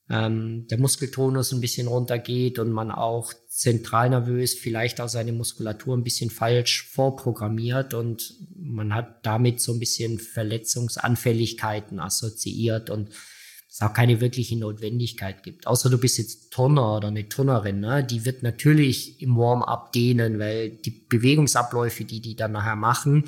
ähm, 0.08 0.66
der 0.68 0.78
Muskeltonus 0.78 1.52
ein 1.52 1.60
bisschen 1.60 1.88
runtergeht 1.88 2.58
und 2.58 2.70
man 2.70 2.90
auch 2.90 3.32
zentral 3.48 4.10
nervös 4.10 4.54
vielleicht 4.54 5.00
auch 5.00 5.08
seine 5.08 5.32
Muskulatur 5.32 5.96
ein 5.96 6.04
bisschen 6.04 6.30
falsch 6.30 6.88
vorprogrammiert 6.88 7.94
und 7.94 8.34
man 8.54 8.94
hat 8.94 9.24
damit 9.24 9.60
so 9.60 9.72
ein 9.72 9.80
bisschen 9.80 10.18
Verletzungsanfälligkeiten 10.18 11.98
assoziiert 11.98 12.90
und 12.90 13.10
es 13.76 13.82
auch 13.82 13.92
keine 13.92 14.22
wirkliche 14.22 14.56
Notwendigkeit 14.56 15.42
gibt. 15.42 15.66
Außer 15.66 15.90
du 15.90 15.98
bist 15.98 16.16
jetzt 16.16 16.50
Turner 16.50 16.96
oder 16.96 17.08
eine 17.08 17.28
Turnerin, 17.28 17.80
ne? 17.80 18.02
die 18.02 18.24
wird 18.24 18.42
natürlich 18.42 19.20
im 19.20 19.36
Warm-up 19.36 19.92
dehnen, 19.92 20.38
weil 20.38 20.70
die 20.70 20.90
Bewegungsabläufe, 20.90 22.04
die 22.04 22.22
die 22.22 22.36
dann 22.36 22.52
nachher 22.52 22.76
machen, 22.76 23.24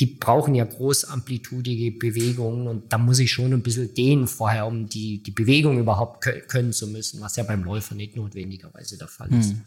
die 0.00 0.06
brauchen 0.06 0.56
ja 0.56 0.64
großamplitudige 0.64 1.96
Bewegungen 1.96 2.66
und 2.66 2.92
da 2.92 2.98
muss 2.98 3.20
ich 3.20 3.30
schon 3.30 3.52
ein 3.52 3.62
bisschen 3.62 3.94
dehnen 3.94 4.26
vorher, 4.26 4.66
um 4.66 4.88
die, 4.88 5.22
die 5.22 5.30
Bewegung 5.30 5.78
überhaupt 5.78 6.24
können 6.48 6.72
zu 6.72 6.88
müssen, 6.88 7.20
was 7.20 7.36
ja 7.36 7.44
beim 7.44 7.62
Läufer 7.62 7.94
nicht 7.94 8.16
notwendigerweise 8.16 8.98
der 8.98 9.08
Fall 9.08 9.32
ist. 9.32 9.50
Hm. 9.50 9.62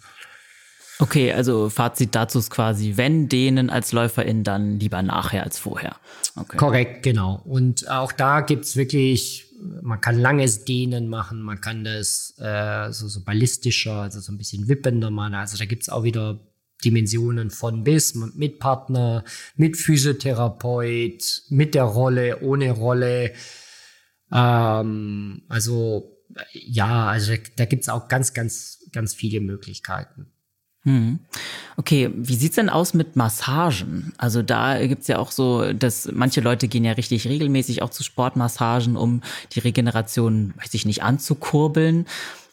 Okay, 0.99 1.31
also 1.31 1.69
Fazit 1.69 2.15
dazu 2.15 2.39
ist 2.39 2.49
quasi, 2.49 2.93
wenn 2.95 3.29
dehnen 3.29 3.69
als 3.69 3.91
Läuferin, 3.91 4.43
dann 4.43 4.79
lieber 4.79 5.01
nachher 5.01 5.43
als 5.43 5.59
vorher. 5.59 5.97
Okay. 6.35 6.57
Korrekt, 6.57 7.03
genau. 7.03 7.41
Und 7.45 7.89
auch 7.89 8.11
da 8.11 8.41
gibt's 8.41 8.75
wirklich, 8.75 9.44
man 9.81 10.01
kann 10.01 10.19
langes 10.19 10.65
Dehnen 10.65 11.07
machen, 11.07 11.41
man 11.41 11.61
kann 11.61 11.83
das 11.83 12.35
äh, 12.39 12.91
so, 12.91 13.07
so 13.07 13.23
ballistischer, 13.23 14.01
also 14.01 14.19
so 14.19 14.31
ein 14.31 14.37
bisschen 14.37 14.67
wippender 14.67 15.09
machen. 15.09 15.35
Also 15.35 15.57
da 15.57 15.65
gibt's 15.65 15.89
auch 15.89 16.03
wieder 16.03 16.39
Dimensionen 16.83 17.49
von 17.51 17.83
bis, 17.83 18.15
mit 18.15 18.59
Partner, 18.59 19.23
mit 19.55 19.77
Physiotherapeut, 19.77 21.43
mit 21.49 21.73
der 21.73 21.83
Rolle, 21.83 22.41
ohne 22.41 22.71
Rolle. 22.71 23.33
Ähm, 24.31 25.43
also 25.47 26.11
ja, 26.51 27.07
also 27.07 27.33
da, 27.33 27.41
da 27.55 27.65
gibt's 27.65 27.89
auch 27.89 28.07
ganz, 28.07 28.33
ganz, 28.33 28.79
ganz 28.91 29.13
viele 29.13 29.41
Möglichkeiten. 29.41 30.31
Hm. 30.85 31.19
Okay, 31.77 32.11
wie 32.15 32.35
sieht's 32.35 32.55
denn 32.55 32.69
aus 32.69 32.93
mit 32.93 33.15
Massagen? 33.15 34.13
Also 34.17 34.43
da 34.43 34.85
gibt's 34.85 35.07
ja 35.07 35.17
auch 35.17 35.31
so, 35.31 35.73
dass 35.73 36.09
manche 36.13 36.41
Leute 36.41 36.67
gehen 36.67 36.85
ja 36.85 36.91
richtig 36.91 37.27
regelmäßig 37.27 37.81
auch 37.81 37.89
zu 37.89 38.03
Sportmassagen, 38.03 38.95
um 38.95 39.21
die 39.53 39.59
Regeneration, 39.59 40.53
weiß 40.57 40.73
ich 40.75 40.85
nicht, 40.85 41.01
anzukurbeln. 41.01 42.05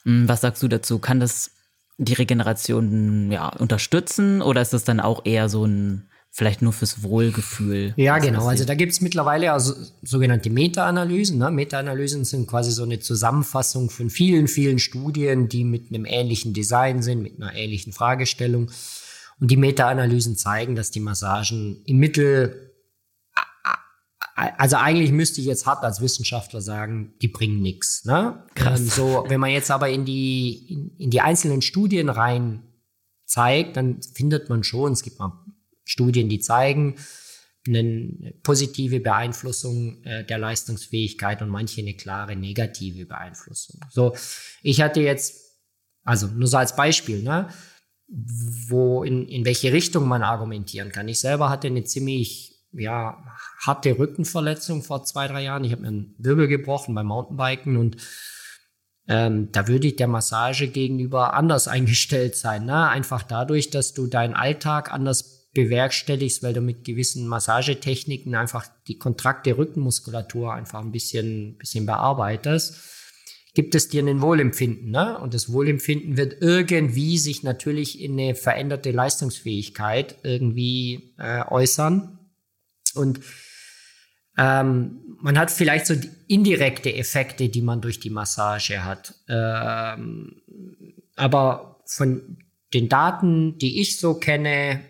Hm, 0.04 0.28
was 0.28 0.40
sagst 0.40 0.62
du 0.62 0.68
dazu? 0.68 0.98
Kann 0.98 1.20
das 1.20 1.50
die 1.98 2.14
Regeneration 2.14 3.30
ja 3.30 3.48
unterstützen 3.48 4.40
oder 4.40 4.62
ist 4.62 4.72
das 4.72 4.84
dann 4.84 4.98
auch 4.98 5.26
eher 5.26 5.50
so 5.50 5.66
ein 5.66 6.08
vielleicht 6.34 6.62
nur 6.62 6.72
fürs 6.72 7.02
Wohlgefühl. 7.02 7.92
Ja, 7.96 8.18
genau. 8.18 8.46
Also 8.48 8.64
da 8.64 8.74
gibt 8.74 8.92
es 8.92 9.02
mittlerweile 9.02 9.52
also 9.52 9.74
sogenannte 10.02 10.48
Meta-Analysen. 10.48 11.38
Ne? 11.38 11.50
Meta-Analysen 11.50 12.24
sind 12.24 12.46
quasi 12.46 12.72
so 12.72 12.84
eine 12.84 13.00
Zusammenfassung 13.00 13.90
von 13.90 14.08
vielen, 14.08 14.48
vielen 14.48 14.78
Studien, 14.78 15.50
die 15.50 15.62
mit 15.64 15.90
einem 15.90 16.06
ähnlichen 16.06 16.54
Design 16.54 17.02
sind, 17.02 17.22
mit 17.22 17.36
einer 17.36 17.54
ähnlichen 17.54 17.92
Fragestellung. 17.92 18.70
Und 19.40 19.50
die 19.50 19.58
Meta-Analysen 19.58 20.36
zeigen, 20.36 20.74
dass 20.74 20.90
die 20.90 21.00
Massagen 21.00 21.82
im 21.84 21.98
Mittel, 21.98 22.72
also 24.34 24.76
eigentlich 24.76 25.12
müsste 25.12 25.42
ich 25.42 25.46
jetzt 25.46 25.66
hart 25.66 25.84
als 25.84 26.00
Wissenschaftler 26.00 26.62
sagen, 26.62 27.12
die 27.20 27.28
bringen 27.28 27.60
nichts. 27.60 28.06
Ne? 28.06 28.42
Krass. 28.54 28.80
Ähm, 28.80 28.86
so, 28.86 29.24
wenn 29.28 29.40
man 29.40 29.50
jetzt 29.50 29.70
aber 29.70 29.90
in 29.90 30.06
die, 30.06 30.66
in, 30.72 30.96
in 30.96 31.10
die 31.10 31.20
einzelnen 31.20 31.60
Studien 31.60 32.08
rein 32.08 32.62
zeigt, 33.26 33.76
dann 33.76 34.00
findet 34.14 34.48
man 34.48 34.64
schon, 34.64 34.92
es 34.92 35.02
gibt 35.02 35.18
mal 35.18 35.41
Studien, 35.84 36.28
die 36.28 36.40
zeigen, 36.40 36.96
eine 37.66 38.34
positive 38.42 39.00
Beeinflussung 39.00 40.02
äh, 40.02 40.24
der 40.24 40.38
Leistungsfähigkeit 40.38 41.42
und 41.42 41.48
manche 41.48 41.80
eine 41.80 41.94
klare 41.94 42.34
negative 42.34 43.06
Beeinflussung. 43.06 43.80
So, 43.90 44.16
ich 44.62 44.80
hatte 44.80 45.00
jetzt, 45.00 45.60
also 46.02 46.26
nur 46.26 46.48
so 46.48 46.56
als 46.56 46.74
Beispiel, 46.74 47.22
ne, 47.22 47.48
wo 48.68 49.04
in, 49.04 49.28
in 49.28 49.44
welche 49.44 49.72
Richtung 49.72 50.08
man 50.08 50.22
argumentieren 50.22 50.90
kann. 50.90 51.08
Ich 51.08 51.20
selber 51.20 51.50
hatte 51.50 51.68
eine 51.68 51.84
ziemlich 51.84 52.52
ja, 52.72 53.22
harte 53.60 53.98
Rückenverletzung 53.98 54.82
vor 54.82 55.04
zwei, 55.04 55.28
drei 55.28 55.44
Jahren. 55.44 55.64
Ich 55.64 55.72
habe 55.72 55.82
mir 55.82 55.88
einen 55.88 56.14
Wirbel 56.18 56.48
gebrochen 56.48 56.94
beim 56.94 57.06
Mountainbiken 57.06 57.76
und 57.76 57.96
ähm, 59.08 59.50
da 59.52 59.68
würde 59.68 59.88
ich 59.88 59.96
der 59.96 60.08
Massage 60.08 60.68
gegenüber 60.68 61.34
anders 61.34 61.68
eingestellt 61.68 62.36
sein. 62.36 62.66
Ne? 62.66 62.88
Einfach 62.88 63.22
dadurch, 63.22 63.70
dass 63.70 63.92
du 63.94 64.06
deinen 64.06 64.34
Alltag 64.34 64.92
anders 64.92 65.31
bewerkstelligst, 65.54 66.42
weil 66.42 66.54
du 66.54 66.60
mit 66.60 66.84
gewissen 66.84 67.26
Massagetechniken 67.28 68.34
einfach 68.34 68.66
die 68.88 68.98
kontrakte 68.98 69.56
Rückenmuskulatur 69.58 70.52
einfach 70.52 70.80
ein 70.80 70.92
bisschen, 70.92 71.58
bisschen 71.58 71.86
bearbeitest, 71.86 72.76
gibt 73.54 73.74
es 73.74 73.88
dir 73.88 74.02
ein 74.02 74.22
Wohlempfinden. 74.22 74.90
Ne? 74.90 75.18
Und 75.18 75.34
das 75.34 75.52
Wohlempfinden 75.52 76.16
wird 76.16 76.40
irgendwie 76.40 77.18
sich 77.18 77.42
natürlich 77.42 78.00
in 78.00 78.18
eine 78.18 78.34
veränderte 78.34 78.92
Leistungsfähigkeit 78.92 80.16
irgendwie 80.22 81.14
äh, 81.18 81.44
äußern. 81.46 82.18
Und 82.94 83.20
ähm, 84.38 85.16
man 85.20 85.38
hat 85.38 85.50
vielleicht 85.50 85.86
so 85.86 85.94
indirekte 86.28 86.94
Effekte, 86.94 87.50
die 87.50 87.62
man 87.62 87.82
durch 87.82 88.00
die 88.00 88.10
Massage 88.10 88.84
hat. 88.84 89.14
Ähm, 89.28 90.40
aber 91.16 91.82
von 91.86 92.38
den 92.72 92.88
Daten, 92.88 93.58
die 93.58 93.82
ich 93.82 93.98
so 93.98 94.14
kenne, 94.14 94.80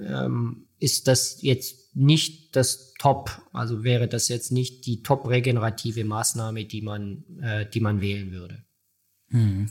ähm, 0.00 0.66
ist 0.78 1.08
das 1.08 1.42
jetzt 1.42 1.96
nicht 1.96 2.54
das 2.56 2.94
Top, 2.98 3.42
also 3.52 3.84
wäre 3.84 4.08
das 4.08 4.28
jetzt 4.28 4.52
nicht 4.52 4.86
die 4.86 5.02
top-regenerative 5.02 6.04
Maßnahme, 6.04 6.64
die 6.64 6.82
man, 6.82 7.24
äh, 7.40 7.66
die 7.68 7.80
man 7.80 8.00
wählen 8.00 8.32
würde. 8.32 8.64
Hm. 9.30 9.68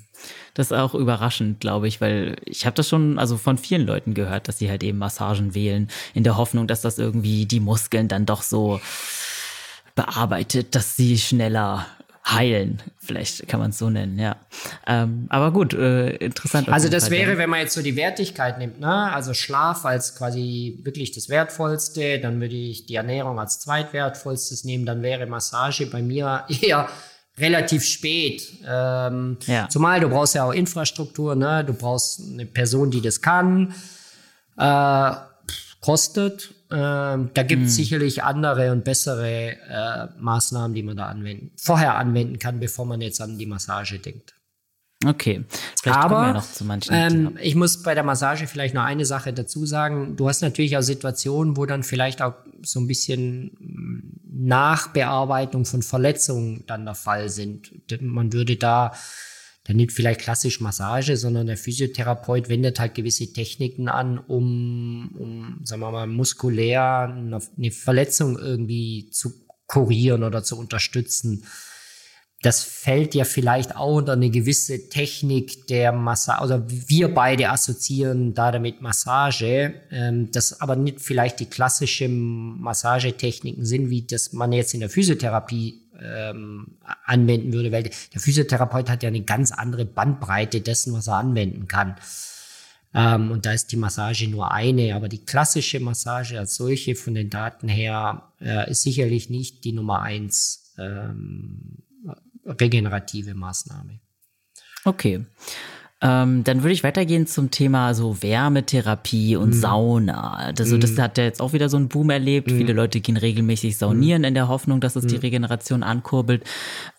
Das 0.54 0.68
ist 0.68 0.78
auch 0.78 0.94
überraschend, 0.94 1.60
glaube 1.60 1.88
ich, 1.88 2.00
weil 2.00 2.38
ich 2.46 2.66
habe 2.66 2.76
das 2.76 2.88
schon 2.88 3.18
also 3.18 3.38
von 3.38 3.58
vielen 3.58 3.88
Leuten 3.88 4.14
gehört, 4.14 4.48
dass 4.48 4.60
sie 4.60 4.70
halt 4.70 4.84
eben 4.84 4.98
Massagen 4.98 5.56
wählen, 5.56 5.90
in 6.14 6.24
der 6.24 6.38
Hoffnung, 6.38 6.68
dass 6.68 6.82
das 6.82 7.00
irgendwie 7.00 7.46
die 7.46 7.60
Muskeln 7.60 8.08
dann 8.08 8.26
doch 8.26 8.44
so 8.44 8.80
bearbeitet, 9.96 10.76
dass 10.76 10.96
sie 10.96 11.18
schneller 11.18 11.88
heilen. 12.30 12.82
Vielleicht 12.98 13.48
kann 13.48 13.60
man 13.60 13.70
es 13.70 13.78
so 13.78 13.90
nennen, 13.90 14.20
ja. 14.20 14.36
Ähm, 14.86 15.28
aber 15.30 15.52
gut, 15.52 15.74
äh, 15.74 16.10
interessant. 16.18 16.70
Also 16.70 16.90
das 16.90 17.06
Fall 17.06 17.12
wäre, 17.18 17.30
dann. 17.32 17.38
wenn 17.40 17.50
man 17.50 17.60
jetzt 17.62 17.74
so 17.74 17.82
die 17.82 17.96
Wertigkeit 17.96 18.58
nimmt, 18.58 18.80
ne? 18.80 19.12
also 19.14 19.34
Schlaf 19.34 19.86
als 19.86 20.16
quasi 20.16 20.80
wirklich 20.84 21.12
das 21.12 21.30
Wertvollste, 21.30 22.20
dann 22.20 22.42
würde 22.42 22.56
ich 22.56 22.86
die 22.86 22.96
Ernährung 22.96 23.40
als 23.40 23.60
zweitwertvollstes 23.60 24.66
nehmen, 24.66 24.86
dann 24.86 25.02
wäre 25.02 25.26
Massage 25.26 25.86
bei 25.88 26.02
mir 26.02 26.44
eher 26.62 26.90
relativ 27.38 27.86
spät. 27.86 28.48
Ähm, 28.68 29.38
ja. 29.46 29.70
Zumal 29.70 30.00
du 30.00 30.10
brauchst 30.10 30.36
ja 30.36 30.44
auch 30.44 30.54
Infrastruktur, 30.54 31.36
ne? 31.36 31.64
du 31.64 31.74
brauchst 31.74 32.22
eine 32.22 32.46
Person, 32.46 32.92
die 32.92 33.02
das 33.02 33.22
kann. 33.22 33.74
Äh, 34.58 35.12
kostet. 35.80 36.54
Ähm, 36.70 37.30
da 37.34 37.44
gibt 37.44 37.64
es 37.64 37.70
hm. 37.70 37.76
sicherlich 37.76 38.24
andere 38.24 38.72
und 38.72 38.84
bessere 38.84 39.52
äh, 39.52 40.08
Maßnahmen, 40.20 40.74
die 40.76 40.84
man 40.84 40.98
da 40.98 41.06
anwenden, 41.06 41.52
vorher 41.56 41.96
anwenden 41.96 42.40
kann, 42.40 42.60
bevor 42.60 42.86
man 42.86 43.00
jetzt 43.02 43.22
an 43.22 43.38
die 43.38 43.46
Massage 43.46 44.00
denkt. 44.00 44.34
Okay, 45.06 45.46
vielleicht 45.80 45.98
Aber, 45.98 46.16
kommen 46.16 46.28
wir 46.30 46.34
noch 46.34 46.52
zu 46.52 46.66
manchen. 46.66 46.94
Ähm, 46.94 47.38
ich 47.40 47.54
muss 47.54 47.84
bei 47.84 47.94
der 47.94 48.04
Massage 48.04 48.48
vielleicht 48.48 48.74
noch 48.74 48.84
eine 48.84 49.06
Sache 49.06 49.32
dazu 49.32 49.66
sagen. 49.66 50.16
Du 50.16 50.28
hast 50.28 50.42
natürlich 50.42 50.76
auch 50.76 50.82
Situationen, 50.82 51.56
wo 51.56 51.68
dann 51.68 51.84
vielleicht 51.84 52.22
auch 52.22 52.34
so 52.64 52.80
ein 52.80 52.88
bisschen 52.88 53.52
hm, 53.60 54.20
Nachbearbeitung 54.26 55.66
von 55.66 55.84
Verletzungen 55.84 56.64
dann 56.66 56.86
der 56.86 56.96
Fall 56.96 57.30
sind. 57.30 57.72
Man 58.02 58.34
würde 58.34 58.56
da 58.56 58.92
dann 59.68 59.76
nicht 59.76 59.92
vielleicht 59.92 60.22
klassisch 60.22 60.62
Massage, 60.62 61.18
sondern 61.18 61.48
der 61.48 61.58
Physiotherapeut 61.58 62.48
wendet 62.48 62.80
halt 62.80 62.96
gewisse 62.96 63.34
Techniken 63.34 63.90
an, 63.90 64.18
um, 64.18 65.14
um 65.18 65.60
sagen 65.64 65.82
wir 65.82 65.92
mal, 65.92 66.08
muskulär 66.08 67.14
eine, 67.14 67.40
eine 67.58 67.72
Verletzung 67.72 68.40
irgendwie 68.40 69.10
zu 69.12 69.34
kurieren 69.66 70.24
oder 70.24 70.42
zu 70.42 70.58
unterstützen. 70.58 71.44
Das 72.44 72.64
fällt 72.64 73.16
ja 73.16 73.26
vielleicht 73.26 73.76
auch 73.76 73.98
unter 73.98 74.14
eine 74.14 74.30
gewisse 74.30 74.90
Technik 74.90 75.68
der 75.68 75.92
Massage, 75.92 76.40
also 76.40 76.64
wir 76.68 77.14
beide 77.14 77.50
assoziieren 77.50 78.36
da 78.36 78.52
damit 78.52 78.80
Massage, 78.80 79.74
ähm, 79.92 80.32
das 80.32 80.62
aber 80.62 80.76
nicht 80.76 81.02
vielleicht 81.02 81.40
die 81.40 81.48
klassischen 81.48 82.62
Massagetechniken 82.62 83.66
sind, 83.66 83.90
wie 83.90 84.04
das 84.04 84.34
man 84.34 84.54
jetzt 84.54 84.76
in 84.76 84.82
der 84.82 84.90
Physiotherapie 84.90 85.87
ähm, 86.02 86.78
anwenden 87.06 87.54
würde, 87.54 87.72
weil 87.72 87.84
der 87.84 88.22
Physiotherapeut 88.22 88.90
hat 88.90 89.04
ja 89.04 89.08
eine 89.08 89.22
ganz 89.22 89.52
andere 89.52 89.86
Bandbreite 89.86 90.62
dessen, 90.62 90.94
was 90.94 91.08
er 91.08 91.16
anwenden 91.16 91.68
kann. 91.68 91.96
Ähm, 92.94 93.32
und 93.32 93.46
da 93.46 93.54
ist 93.54 93.72
die 93.72 93.78
Massage 93.78 94.28
nur 94.28 94.52
eine, 94.52 94.96
aber 94.96 95.10
die 95.10 95.24
klassische 95.26 95.80
Massage 95.80 96.40
als 96.40 96.56
solche 96.56 96.96
von 96.96 97.14
den 97.14 97.30
Daten 97.30 97.68
her 97.68 98.32
äh, 98.40 98.70
ist 98.72 98.84
sicherlich 98.84 99.30
nicht 99.30 99.64
die 99.66 99.74
Nummer 99.74 100.02
eins 100.02 100.74
ähm, 100.78 101.84
regenerative 102.46 103.34
Maßnahme. 103.34 104.00
Okay. 104.86 105.26
Ähm, 106.00 106.44
dann 106.44 106.62
würde 106.62 106.74
ich 106.74 106.84
weitergehen 106.84 107.26
zum 107.26 107.50
Thema 107.50 107.96
so 107.96 108.22
Wärmetherapie 108.22 109.36
und 109.36 109.50
mm. 109.50 109.54
Sauna. 109.54 110.52
Das, 110.54 110.68
also, 110.68 110.78
das 110.78 110.92
mhm. 110.92 111.02
hat 111.02 111.18
ja 111.18 111.24
jetzt 111.24 111.42
auch 111.42 111.54
wieder 111.54 111.70
so 111.70 111.78
einen 111.78 111.90
Boom 111.90 112.12
erlebt. 112.12 112.52
Mm. 112.52 112.58
Viele 112.58 112.74
Leute 112.74 113.00
gehen 113.00 113.18
regelmäßig 113.18 113.78
saunieren 113.78 114.22
mm. 114.22 114.26
in 114.26 114.34
der 114.36 114.48
Hoffnung, 114.48 114.80
dass 114.80 114.96
es 114.96 115.08
die 115.08 115.16
mhm. 115.16 115.22
Regeneration 115.22 115.82
ankurbelt. 115.82 116.44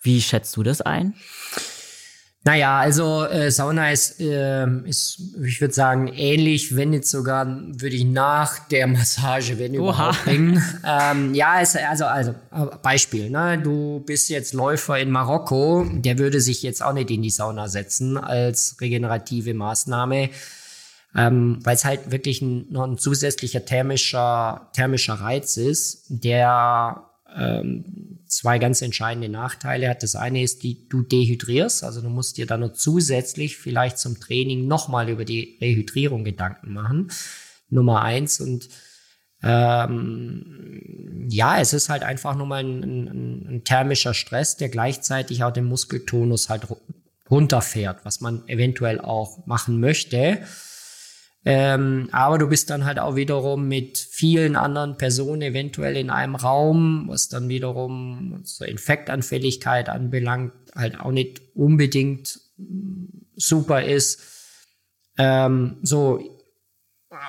Wie 0.01 0.21
schätzt 0.21 0.57
du 0.57 0.63
das 0.63 0.81
ein? 0.81 1.13
Naja, 2.45 2.79
also 2.79 3.25
äh, 3.25 3.51
Sauna 3.51 3.91
ist, 3.91 4.21
äh, 4.21 4.65
ist, 4.85 5.19
ich 5.43 5.59
würde 5.59 5.73
sagen, 5.73 6.07
ähnlich, 6.07 6.73
wenn 6.73 6.91
nicht 6.91 7.05
sogar, 7.05 7.45
würde 7.45 7.95
ich 7.95 8.05
nach 8.05 8.59
der 8.69 8.87
Massage, 8.87 9.59
wenn 9.59 9.73
überhaupt 9.73 10.23
bringen. 10.23 10.63
Ähm, 10.85 11.33
ja, 11.33 11.59
es, 11.61 11.75
also, 11.75 12.05
also 12.05 12.33
Beispiel, 12.81 13.29
ne? 13.29 13.59
du 13.61 13.99
bist 14.05 14.29
jetzt 14.29 14.53
Läufer 14.53 14.97
in 14.97 15.11
Marokko, 15.11 15.85
der 15.95 16.17
würde 16.17 16.39
sich 16.39 16.63
jetzt 16.63 16.81
auch 16.81 16.93
nicht 16.93 17.11
in 17.11 17.21
die 17.21 17.29
Sauna 17.29 17.67
setzen 17.67 18.17
als 18.17 18.77
regenerative 18.79 19.53
Maßnahme, 19.53 20.29
ähm, 21.17 21.59
weil 21.63 21.75
es 21.75 21.83
halt 21.83 22.11
wirklich 22.11 22.41
ein, 22.41 22.67
noch 22.71 22.85
ein 22.85 22.97
zusätzlicher 22.97 23.65
thermischer, 23.65 24.69
thermischer 24.73 25.15
Reiz 25.15 25.57
ist, 25.57 26.05
der 26.07 27.03
ähm, 27.37 28.18
zwei 28.29 28.59
ganz 28.59 28.81
entscheidende 28.81 29.29
Nachteile 29.29 29.89
hat. 29.89 30.03
Das 30.03 30.15
eine 30.15 30.41
ist, 30.43 30.63
die, 30.63 30.87
du 30.87 31.01
dehydrierst, 31.01 31.83
also 31.83 32.01
du 32.01 32.09
musst 32.09 32.37
dir 32.37 32.45
dann 32.45 32.61
noch 32.61 32.73
zusätzlich 32.73 33.57
vielleicht 33.57 33.97
zum 33.97 34.19
Training 34.19 34.67
nochmal 34.67 35.09
über 35.09 35.25
die 35.25 35.57
Rehydrierung 35.59 36.23
Gedanken 36.23 36.73
machen. 36.73 37.11
Nummer 37.69 38.01
eins 38.01 38.39
und 38.39 38.69
ähm, 39.41 41.27
ja, 41.29 41.59
es 41.59 41.73
ist 41.73 41.89
halt 41.89 42.03
einfach 42.03 42.35
nur 42.35 42.45
mal 42.45 42.63
ein, 42.63 42.83
ein, 42.83 43.47
ein, 43.47 43.63
thermischer 43.63 44.13
Stress, 44.13 44.57
der 44.57 44.69
gleichzeitig 44.69 45.43
auch 45.43 45.53
den 45.53 45.65
Muskeltonus 45.65 46.49
halt 46.49 46.67
runterfährt, 47.29 48.03
was 48.03 48.21
man 48.21 48.47
eventuell 48.47 48.99
auch 48.99 49.45
machen 49.45 49.79
möchte. 49.79 50.39
Ähm, 51.45 52.09
aber 52.11 52.37
du 52.37 52.47
bist 52.47 52.69
dann 52.69 52.85
halt 52.85 52.99
auch 52.99 53.15
wiederum 53.15 53.67
mit 53.67 53.97
vielen 53.97 54.55
anderen 54.55 54.97
Personen 54.97 55.41
eventuell 55.41 55.95
in 55.95 56.09
einem 56.09 56.35
Raum, 56.35 57.05
was 57.07 57.29
dann 57.29 57.47
wiederum 57.47 58.41
so 58.43 58.65
Infektanfälligkeit 58.65 59.87
anbelangt, 59.87 60.51
halt 60.75 60.99
auch 60.99 61.11
nicht 61.11 61.41
unbedingt 61.55 62.41
super 63.35 63.83
ist. 63.83 64.21
Ähm, 65.17 65.77
so, 65.81 66.19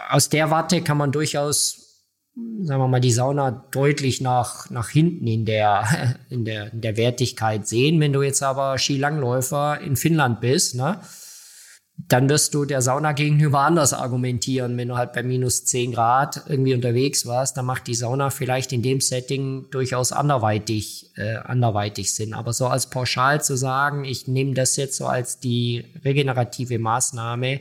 aus 0.09 0.29
der 0.29 0.51
Warte 0.51 0.83
kann 0.83 0.99
man 0.99 1.13
durchaus, 1.13 2.05
sagen 2.35 2.81
wir 2.81 2.89
mal, 2.89 3.01
die 3.01 3.13
Sauna 3.13 3.51
deutlich 3.71 4.21
nach, 4.21 4.71
nach 4.71 4.89
hinten 4.89 5.27
in 5.29 5.45
der, 5.45 6.17
in 6.31 6.45
der, 6.45 6.73
in 6.73 6.81
der 6.81 6.97
Wertigkeit 6.97 7.69
sehen. 7.69 8.01
Wenn 8.01 8.13
du 8.13 8.23
jetzt 8.23 8.43
aber 8.43 8.77
Skilangläufer 8.77 9.81
in 9.81 9.95
Finnland 9.95 10.41
bist, 10.41 10.75
ne? 10.75 11.01
Dann 12.09 12.29
wirst 12.29 12.55
du 12.55 12.65
der 12.65 12.83
Sauna 12.83 13.13
gegenüber 13.13 13.61
anders 13.61 13.93
argumentieren. 13.93 14.77
Wenn 14.77 14.89
du 14.89 14.97
halt 14.97 15.13
bei 15.13 15.23
minus 15.23 15.65
10 15.65 15.93
Grad 15.93 16.45
irgendwie 16.49 16.75
unterwegs 16.75 17.27
warst, 17.27 17.57
dann 17.57 17.67
macht 17.67 17.87
die 17.87 17.95
Sauna 17.95 18.31
vielleicht 18.31 18.73
in 18.73 18.83
dem 18.83 19.01
Setting 19.01 19.67
durchaus 19.71 20.13
anderweitig, 20.13 21.11
äh, 21.17 21.37
anderweitig 21.37 22.15
Sinn. 22.15 22.33
Aber 22.33 22.53
so 22.53 22.67
als 22.67 22.91
pauschal 22.91 23.43
zu 23.43 23.57
sagen, 23.57 24.05
ich 24.05 24.29
nehme 24.29 24.55
das 24.55 24.77
jetzt 24.77 24.97
so 24.97 25.07
als 25.07 25.41
die 25.41 25.85
regenerative 26.05 26.79
Maßnahme, 26.79 27.61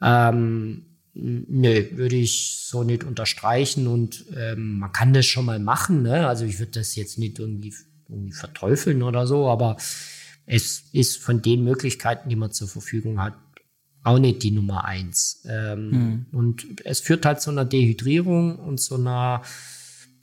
ähm, 0.00 0.86
nö, 1.14 1.84
würde 1.92 2.16
ich 2.16 2.58
so 2.62 2.82
nicht 2.82 3.04
unterstreichen 3.04 3.86
und 3.86 4.24
ähm, 4.36 4.78
man 4.78 4.92
kann 4.92 5.12
das 5.12 5.26
schon 5.26 5.44
mal 5.44 5.58
machen. 5.58 6.02
Ne? 6.02 6.26
Also 6.26 6.44
ich 6.44 6.58
würde 6.58 6.72
das 6.72 6.96
jetzt 6.96 7.18
nicht 7.18 7.38
irgendwie, 7.38 7.72
irgendwie 8.08 8.32
verteufeln 8.32 9.02
oder 9.02 9.26
so, 9.26 9.48
aber 9.48 9.76
es 10.46 10.84
ist 10.92 11.18
von 11.18 11.42
den 11.42 11.64
Möglichkeiten, 11.64 12.28
die 12.28 12.36
man 12.36 12.52
zur 12.52 12.68
Verfügung 12.68 13.20
hat, 13.20 13.34
auch 14.02 14.18
nicht 14.18 14.42
die 14.42 14.50
Nummer 14.50 14.84
eins. 14.84 15.42
Ähm, 15.48 15.90
hm. 15.90 16.26
Und 16.32 16.66
es 16.84 17.00
führt 17.00 17.24
halt 17.24 17.40
zu 17.40 17.50
einer 17.50 17.64
Dehydrierung 17.64 18.58
und 18.58 18.78
zu 18.78 18.96
einer, 18.96 19.42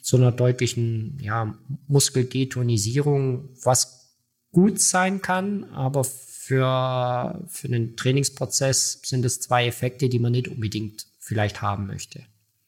zu 0.01 0.17
einer 0.17 0.31
deutlichen 0.31 1.17
ja, 1.19 1.57
Muskeldetonisierung, 1.87 3.49
was 3.63 4.15
gut 4.51 4.79
sein 4.79 5.21
kann, 5.21 5.63
aber 5.65 6.03
für, 6.03 7.43
für 7.47 7.67
einen 7.67 7.95
Trainingsprozess 7.95 9.01
sind 9.03 9.25
es 9.25 9.39
zwei 9.39 9.65
Effekte, 9.65 10.09
die 10.09 10.19
man 10.19 10.33
nicht 10.33 10.47
unbedingt 10.47 11.07
vielleicht 11.19 11.61
haben 11.61 11.87
möchte. 11.87 12.23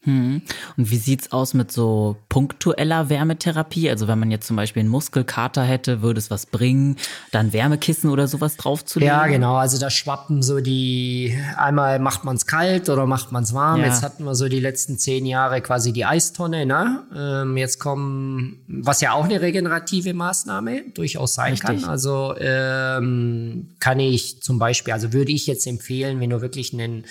Hm. 0.05 0.41
Und 0.75 0.91
wie 0.91 0.97
sieht's 0.97 1.31
aus 1.31 1.53
mit 1.53 1.71
so 1.71 2.17
punktueller 2.27 3.09
Wärmetherapie? 3.09 3.89
Also 3.89 4.07
wenn 4.07 4.19
man 4.19 4.31
jetzt 4.31 4.47
zum 4.47 4.57
Beispiel 4.57 4.81
einen 4.81 4.89
Muskelkater 4.89 5.63
hätte, 5.63 6.01
würde 6.01 6.19
es 6.19 6.29
was 6.29 6.45
bringen, 6.45 6.97
dann 7.31 7.53
Wärmekissen 7.53 8.09
oder 8.09 8.27
sowas 8.27 8.57
draufzulegen? 8.57 9.13
Ja, 9.13 9.27
genau. 9.27 9.55
Also 9.55 9.79
da 9.79 9.89
schwappen 9.89 10.43
so 10.43 10.59
die, 10.59 11.37
einmal 11.55 11.99
macht 11.99 12.25
man 12.25 12.35
es 12.35 12.45
kalt 12.45 12.89
oder 12.89 13.05
macht 13.05 13.31
man 13.31 13.43
es 13.43 13.53
warm. 13.53 13.79
Ja. 13.79 13.87
Jetzt 13.87 14.03
hatten 14.03 14.25
wir 14.25 14.35
so 14.35 14.49
die 14.49 14.59
letzten 14.59 14.97
zehn 14.97 15.25
Jahre 15.25 15.61
quasi 15.61 15.93
die 15.93 16.03
Eistonne. 16.03 16.65
Ne? 16.65 17.03
Ähm, 17.15 17.55
jetzt 17.55 17.79
kommen, 17.79 18.59
was 18.67 18.99
ja 18.99 19.13
auch 19.13 19.23
eine 19.23 19.39
regenerative 19.39 20.13
Maßnahme 20.13 20.83
durchaus 20.93 21.35
sein 21.35 21.53
Richtig. 21.53 21.81
kann. 21.81 21.85
Also 21.85 22.35
ähm, 22.39 23.69
kann 23.79 24.01
ich 24.01 24.41
zum 24.41 24.59
Beispiel, 24.59 24.93
also 24.93 25.13
würde 25.13 25.31
ich 25.31 25.47
jetzt 25.47 25.65
empfehlen, 25.65 26.19
wenn 26.19 26.29
du 26.29 26.41
wirklich 26.41 26.73
einen 26.73 27.05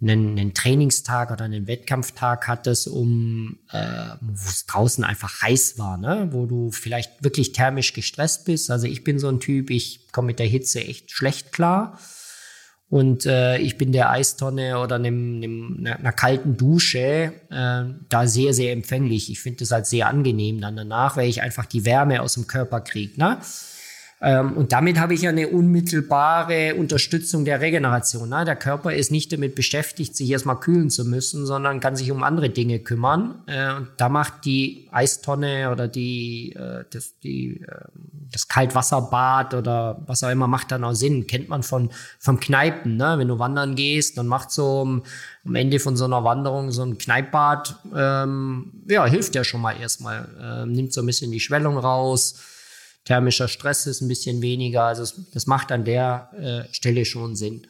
einen, 0.00 0.38
einen 0.38 0.54
Trainingstag 0.54 1.30
oder 1.30 1.44
einen 1.44 1.66
Wettkampftag 1.66 2.48
hattest, 2.48 2.88
um 2.88 3.58
äh, 3.70 4.08
wo 4.20 4.48
es 4.48 4.66
draußen 4.66 5.04
einfach 5.04 5.42
heiß 5.42 5.78
war, 5.78 5.96
ne? 5.96 6.28
wo 6.32 6.46
du 6.46 6.70
vielleicht 6.70 7.22
wirklich 7.22 7.52
thermisch 7.52 7.92
gestresst 7.92 8.44
bist. 8.44 8.70
Also 8.70 8.86
ich 8.86 9.04
bin 9.04 9.18
so 9.18 9.28
ein 9.28 9.40
Typ, 9.40 9.70
ich 9.70 10.12
komme 10.12 10.26
mit 10.26 10.38
der 10.38 10.46
Hitze 10.46 10.80
echt 10.84 11.10
schlecht 11.10 11.52
klar. 11.52 11.98
Und 12.90 13.26
äh, 13.26 13.58
ich 13.58 13.78
bin 13.78 13.92
der 13.92 14.10
Eistonne 14.10 14.78
oder 14.78 14.96
einem, 14.96 15.36
einem, 15.36 15.76
einer, 15.80 15.98
einer 15.98 16.12
kalten 16.12 16.56
Dusche 16.56 17.32
äh, 17.50 17.84
da 18.08 18.26
sehr, 18.26 18.52
sehr 18.52 18.72
empfänglich. 18.72 19.30
Ich 19.30 19.40
finde 19.40 19.60
das 19.60 19.70
halt 19.70 19.86
sehr 19.86 20.06
angenehm 20.06 20.60
dann 20.60 20.76
danach, 20.76 21.16
weil 21.16 21.28
ich 21.28 21.42
einfach 21.42 21.66
die 21.66 21.84
Wärme 21.84 22.20
aus 22.20 22.34
dem 22.34 22.46
Körper 22.46 22.80
kriege. 22.80 23.18
Ne? 23.18 23.38
Ähm, 24.24 24.54
und 24.54 24.72
damit 24.72 24.98
habe 24.98 25.12
ich 25.12 25.20
ja 25.20 25.30
eine 25.30 25.48
unmittelbare 25.48 26.76
Unterstützung 26.76 27.44
der 27.44 27.60
Regeneration. 27.60 28.30
Ne? 28.30 28.46
Der 28.46 28.56
Körper 28.56 28.94
ist 28.94 29.10
nicht 29.10 29.30
damit 29.34 29.54
beschäftigt, 29.54 30.16
sich 30.16 30.30
erstmal 30.30 30.58
kühlen 30.58 30.88
zu 30.88 31.04
müssen, 31.04 31.44
sondern 31.44 31.78
kann 31.78 31.94
sich 31.94 32.10
um 32.10 32.22
andere 32.22 32.48
Dinge 32.48 32.78
kümmern. 32.78 33.42
Äh, 33.46 33.74
und 33.74 33.88
da 33.98 34.08
macht 34.08 34.46
die 34.46 34.88
Eistonne 34.90 35.70
oder 35.70 35.88
die, 35.88 36.54
äh, 36.54 36.84
das, 36.90 37.18
die, 37.18 37.60
äh, 37.60 37.84
das 38.32 38.48
Kaltwasserbad 38.48 39.52
oder 39.52 40.00
was 40.06 40.24
auch 40.24 40.30
immer 40.30 40.46
macht 40.46 40.72
dann 40.72 40.84
auch 40.84 40.94
Sinn. 40.94 41.26
Kennt 41.26 41.50
man 41.50 41.62
von, 41.62 41.90
vom 42.18 42.40
Kneipen. 42.40 42.96
Ne? 42.96 43.16
Wenn 43.18 43.28
du 43.28 43.38
wandern 43.38 43.74
gehst, 43.74 44.16
dann 44.16 44.26
macht 44.26 44.50
so 44.50 44.80
am, 44.80 45.02
am 45.44 45.54
Ende 45.54 45.78
von 45.78 45.98
so 45.98 46.06
einer 46.06 46.24
Wanderung 46.24 46.70
so 46.70 46.82
ein 46.82 46.96
Kneippbad, 46.96 47.76
ähm, 47.94 48.72
ja, 48.88 49.04
hilft 49.04 49.34
ja 49.34 49.44
schon 49.44 49.60
mal 49.60 49.78
erstmal. 49.78 50.30
Ähm, 50.40 50.72
nimmt 50.72 50.94
so 50.94 51.02
ein 51.02 51.06
bisschen 51.06 51.30
die 51.30 51.40
Schwellung 51.40 51.76
raus 51.76 52.36
thermischer 53.04 53.48
Stress 53.48 53.86
ist 53.86 54.00
ein 54.00 54.08
bisschen 54.08 54.42
weniger. 54.42 54.84
Also 54.84 55.22
das 55.32 55.46
macht 55.46 55.72
an 55.72 55.84
der 55.84 56.30
äh, 56.68 56.74
Stelle 56.74 57.04
schon 57.04 57.36
Sinn. 57.36 57.66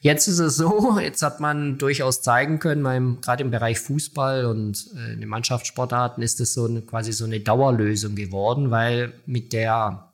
Jetzt 0.00 0.28
ist 0.28 0.38
es 0.38 0.56
so, 0.56 0.98
jetzt 0.98 1.22
hat 1.22 1.40
man 1.40 1.78
durchaus 1.78 2.22
zeigen 2.22 2.58
können, 2.58 3.20
gerade 3.20 3.42
im 3.42 3.50
Bereich 3.50 3.80
Fußball 3.80 4.46
und 4.46 4.88
äh, 4.96 5.12
in 5.12 5.20
den 5.20 5.28
Mannschaftssportarten 5.28 6.22
ist 6.22 6.40
das 6.40 6.54
so 6.54 6.66
eine, 6.66 6.82
quasi 6.82 7.12
so 7.12 7.24
eine 7.24 7.40
Dauerlösung 7.40 8.14
geworden, 8.14 8.70
weil 8.70 9.12
mit 9.26 9.52
der, 9.52 10.12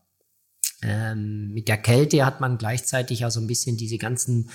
ähm, 0.82 1.52
mit 1.52 1.68
der 1.68 1.78
Kälte 1.78 2.24
hat 2.24 2.40
man 2.40 2.58
gleichzeitig 2.58 3.24
auch 3.24 3.30
so 3.30 3.40
ein 3.40 3.46
bisschen 3.46 3.76
diese 3.76 3.98
ganzen 3.98 4.50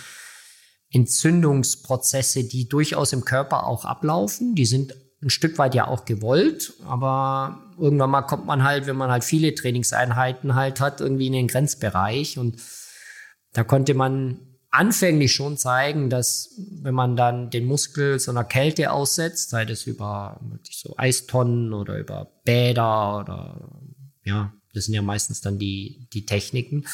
Entzündungsprozesse, 0.92 2.46
die 2.46 2.68
durchaus 2.68 3.14
im 3.14 3.24
Körper 3.24 3.68
auch 3.68 3.86
ablaufen, 3.86 4.56
die 4.56 4.66
sind 4.66 4.96
ein 5.22 5.30
Stück 5.30 5.58
weit 5.58 5.76
ja 5.76 5.88
auch 5.88 6.06
gewollt, 6.06 6.74
aber 6.86 7.62
irgendwann 7.80 8.10
mal 8.10 8.22
kommt 8.22 8.46
man 8.46 8.64
halt, 8.64 8.88
wenn 8.88 8.96
man 8.96 9.12
halt 9.12 9.24
viele 9.24 9.54
Trainingseinheiten 9.54 10.56
halt 10.56 10.80
hat, 10.80 11.02
irgendwie 11.02 11.28
in 11.28 11.34
den 11.34 11.48
Grenzbereich. 11.48 12.38
Und 12.38 12.58
da 13.54 13.64
konnte 13.64 13.94
man 13.94 14.40
anfänglich 14.72 15.34
schon 15.34 15.58
zeigen, 15.58 16.10
dass 16.10 16.54
wenn 16.82 16.94
man 16.94 17.16
dann 17.16 17.50
den 17.50 17.66
Muskel 17.66 18.20
so 18.20 18.32
einer 18.32 18.44
Kälte 18.44 18.92
aussetzt, 18.92 19.50
sei 19.50 19.66
das 19.66 19.88
über 19.88 20.40
so 20.64 20.96
Eistonnen 20.98 21.74
oder 21.74 21.98
über 21.98 22.32
Bäder 22.44 23.20
oder 23.20 23.70
ja, 24.24 24.54
das 24.74 24.86
sind 24.86 24.94
ja 24.94 25.02
meistens 25.02 25.42
dann 25.42 25.58
die, 25.58 26.08
die 26.14 26.26
Techniken, 26.26 26.86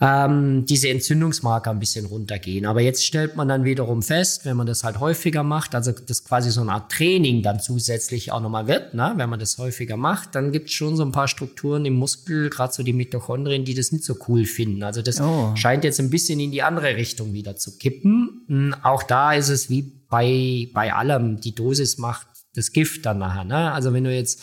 ähm, 0.00 0.64
diese 0.64 0.88
Entzündungsmarker 0.90 1.70
ein 1.70 1.80
bisschen 1.80 2.06
runtergehen. 2.06 2.66
Aber 2.66 2.80
jetzt 2.80 3.04
stellt 3.04 3.34
man 3.34 3.48
dann 3.48 3.64
wiederum 3.64 4.02
fest, 4.02 4.44
wenn 4.44 4.56
man 4.56 4.66
das 4.66 4.84
halt 4.84 5.00
häufiger 5.00 5.42
macht, 5.42 5.74
also 5.74 5.90
das 5.90 6.24
quasi 6.24 6.50
so 6.50 6.60
eine 6.60 6.72
Art 6.72 6.92
Training 6.92 7.42
dann 7.42 7.58
zusätzlich 7.58 8.30
auch 8.30 8.40
nochmal 8.40 8.68
wird, 8.68 8.94
ne? 8.94 9.14
wenn 9.16 9.28
man 9.28 9.40
das 9.40 9.58
häufiger 9.58 9.96
macht, 9.96 10.36
dann 10.36 10.52
gibt 10.52 10.68
es 10.68 10.74
schon 10.74 10.96
so 10.96 11.04
ein 11.04 11.10
paar 11.10 11.26
Strukturen 11.26 11.84
im 11.84 11.94
Muskel, 11.94 12.48
gerade 12.48 12.72
so 12.72 12.84
die 12.84 12.92
Mitochondrien, 12.92 13.64
die 13.64 13.74
das 13.74 13.90
nicht 13.90 14.04
so 14.04 14.14
cool 14.28 14.44
finden. 14.44 14.84
Also 14.84 15.02
das 15.02 15.20
oh. 15.20 15.50
scheint 15.56 15.82
jetzt 15.82 15.98
ein 15.98 16.10
bisschen 16.10 16.38
in 16.38 16.52
die 16.52 16.62
andere 16.62 16.94
Richtung 16.94 17.32
wieder 17.32 17.56
zu 17.56 17.76
kippen. 17.78 18.44
Hm, 18.46 18.74
auch 18.84 19.02
da 19.02 19.32
ist 19.32 19.48
es 19.48 19.68
wie 19.68 19.82
bei, 20.08 20.68
bei 20.72 20.92
allem, 20.92 21.40
die 21.40 21.54
Dosis 21.54 21.98
macht 21.98 22.28
das 22.54 22.72
Gift 22.72 23.04
dann 23.04 23.18
nachher. 23.18 23.44
Ne? 23.44 23.72
Also 23.72 23.92
wenn 23.92 24.04
du 24.04 24.14
jetzt 24.14 24.42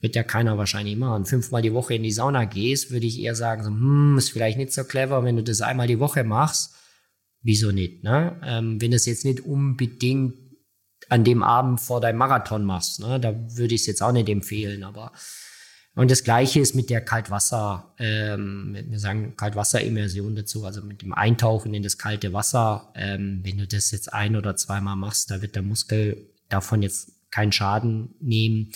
wird 0.00 0.14
ja 0.14 0.22
keiner 0.22 0.58
wahrscheinlich 0.58 0.96
machen. 0.96 1.24
Fünfmal 1.24 1.62
die 1.62 1.72
Woche 1.72 1.94
in 1.94 2.02
die 2.02 2.12
Sauna 2.12 2.44
gehst, 2.44 2.90
würde 2.90 3.06
ich 3.06 3.20
eher 3.20 3.34
sagen, 3.34 3.62
so, 3.64 3.70
hm, 3.70 4.18
ist 4.18 4.30
vielleicht 4.30 4.58
nicht 4.58 4.72
so 4.72 4.84
clever, 4.84 5.24
wenn 5.24 5.36
du 5.36 5.42
das 5.42 5.60
einmal 5.62 5.86
die 5.86 6.00
Woche 6.00 6.24
machst. 6.24 6.74
Wieso 7.42 7.72
nicht, 7.72 8.02
ne? 8.02 8.40
Ähm, 8.44 8.80
wenn 8.80 8.90
du 8.90 8.96
es 8.96 9.06
jetzt 9.06 9.24
nicht 9.24 9.40
unbedingt 9.40 10.34
an 11.08 11.22
dem 11.24 11.42
Abend 11.42 11.80
vor 11.80 12.00
deinem 12.00 12.18
Marathon 12.18 12.64
machst, 12.64 13.00
ne? 13.00 13.20
Da 13.20 13.34
würde 13.56 13.74
ich 13.74 13.82
es 13.82 13.86
jetzt 13.86 14.02
auch 14.02 14.12
nicht 14.12 14.28
empfehlen, 14.28 14.82
aber 14.84 15.12
Und 15.98 16.10
das 16.10 16.24
Gleiche 16.24 16.60
ist 16.60 16.74
mit 16.74 16.90
der 16.90 17.00
Kaltwasser, 17.00 17.94
ähm, 17.98 18.76
wir 18.86 18.98
sagen 18.98 19.34
Kaltwasserimmersion 19.34 20.36
dazu, 20.36 20.66
also 20.66 20.82
mit 20.82 21.00
dem 21.00 21.14
Eintauchen 21.14 21.72
in 21.72 21.82
das 21.82 21.96
kalte 21.96 22.34
Wasser. 22.34 22.92
Ähm, 22.94 23.40
wenn 23.44 23.56
du 23.56 23.66
das 23.66 23.90
jetzt 23.92 24.12
ein 24.12 24.36
oder 24.36 24.56
zweimal 24.56 24.96
machst, 24.96 25.30
da 25.30 25.40
wird 25.40 25.54
der 25.54 25.62
Muskel 25.62 26.34
davon 26.50 26.82
jetzt 26.82 27.12
keinen 27.30 27.50
Schaden 27.50 28.14
nehmen. 28.20 28.72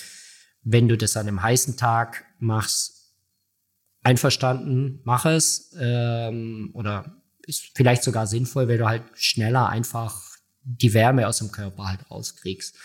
Wenn 0.63 0.89
du 0.89 0.97
das 0.97 1.17
an 1.17 1.29
einem 1.29 1.43
heißen 1.43 1.77
Tag 1.77 2.25
machst, 2.39 3.01
einverstanden, 4.03 5.01
mach 5.05 5.27
es. 5.27 5.75
Ähm, 5.79 6.71
oder 6.75 7.17
ist 7.47 7.71
vielleicht 7.75 8.03
sogar 8.03 8.27
sinnvoll, 8.27 8.69
weil 8.69 8.79
du 8.79 8.89
halt 8.89 9.03
schneller 9.15 9.69
einfach 9.69 10.21
die 10.63 10.95
Wärme 10.95 11.27
aus 11.27 11.39
dem 11.39 11.53
Körper 11.53 11.89
halt 11.89 12.11
rauskriegst. 12.11 12.77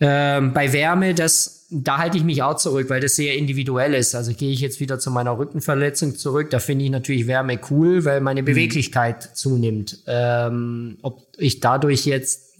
Ähm, 0.00 0.52
bei 0.52 0.72
Wärme, 0.72 1.14
das, 1.14 1.68
da 1.70 1.98
halte 1.98 2.16
ich 2.18 2.24
mich 2.24 2.42
auch 2.42 2.56
zurück, 2.56 2.90
weil 2.90 3.00
das 3.00 3.14
sehr 3.14 3.36
individuell 3.36 3.94
ist. 3.94 4.14
Also 4.14 4.32
gehe 4.34 4.52
ich 4.52 4.60
jetzt 4.60 4.80
wieder 4.80 4.98
zu 4.98 5.10
meiner 5.10 5.38
Rückenverletzung 5.38 6.16
zurück. 6.16 6.50
Da 6.50 6.58
finde 6.58 6.84
ich 6.84 6.90
natürlich 6.90 7.28
Wärme 7.28 7.60
cool, 7.70 8.04
weil 8.04 8.20
meine 8.20 8.42
mhm. 8.42 8.46
Beweglichkeit 8.46 9.30
mhm. 9.30 9.34
zunimmt. 9.34 10.02
Ähm, 10.06 10.98
ob 11.02 11.28
ich 11.38 11.60
dadurch 11.60 12.04
jetzt 12.04 12.51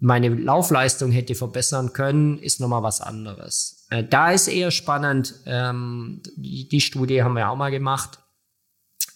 meine 0.00 0.30
Laufleistung 0.30 1.12
hätte 1.12 1.34
verbessern 1.34 1.92
können, 1.92 2.38
ist 2.38 2.58
nochmal 2.58 2.82
was 2.82 3.00
anderes. 3.00 3.86
Äh, 3.90 4.02
da 4.04 4.32
ist 4.32 4.48
eher 4.48 4.70
spannend, 4.70 5.34
ähm, 5.46 6.22
die, 6.36 6.68
die, 6.68 6.80
Studie 6.80 7.22
haben 7.22 7.36
wir 7.36 7.50
auch 7.50 7.56
mal 7.56 7.70
gemacht, 7.70 8.18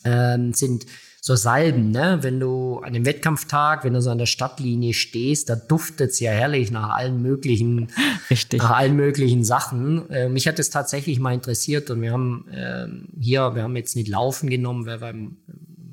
ähm, 0.05 0.53
sind 0.53 0.87
so 1.23 1.37
Salben, 1.37 1.91
ne? 1.91 2.19
Wenn 2.21 2.39
du 2.39 2.81
an 2.81 2.93
dem 2.93 3.07
Wettkampftag, 3.07 3.83
wenn 3.83 3.95
du 3.95 4.03
so 4.03 4.11
an 4.11 4.19
der 4.19 4.27
Stadtlinie 4.27 4.93
stehst, 4.93 5.49
da 5.49 5.57
duftet 5.57 6.11
es 6.11 6.21
ja 6.21 6.31
herrlich 6.31 6.71
nach 6.71 6.91
allen 6.91 7.23
möglichen, 7.23 7.89
Richtig. 8.31 8.61
nach 8.61 8.73
allen 8.73 8.95
möglichen 8.95 9.43
Sachen. 9.43 10.11
Äh, 10.11 10.29
mich 10.29 10.47
hat 10.47 10.59
es 10.59 10.69
tatsächlich 10.69 11.19
mal 11.19 11.33
interessiert 11.33 11.89
und 11.89 12.03
wir 12.03 12.13
haben 12.13 12.47
äh, 12.51 12.89
hier, 13.19 13.55
wir 13.55 13.63
haben 13.63 13.75
jetzt 13.75 13.97
nicht 13.97 14.09
Laufen 14.09 14.51
genommen, 14.51 14.85
weil 14.85 14.99
beim 14.99 15.39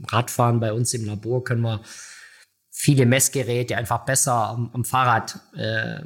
Radfahren 0.10 0.60
bei 0.60 0.74
uns 0.74 0.94
im 0.94 1.06
Labor 1.06 1.46
können 1.46 1.62
wir 1.62 1.80
viele 2.82 3.06
Messgeräte 3.06 3.78
einfach 3.78 4.06
besser 4.06 4.34
am, 4.34 4.72
am 4.74 4.84
Fahrrad 4.84 5.40
äh, 5.56 6.02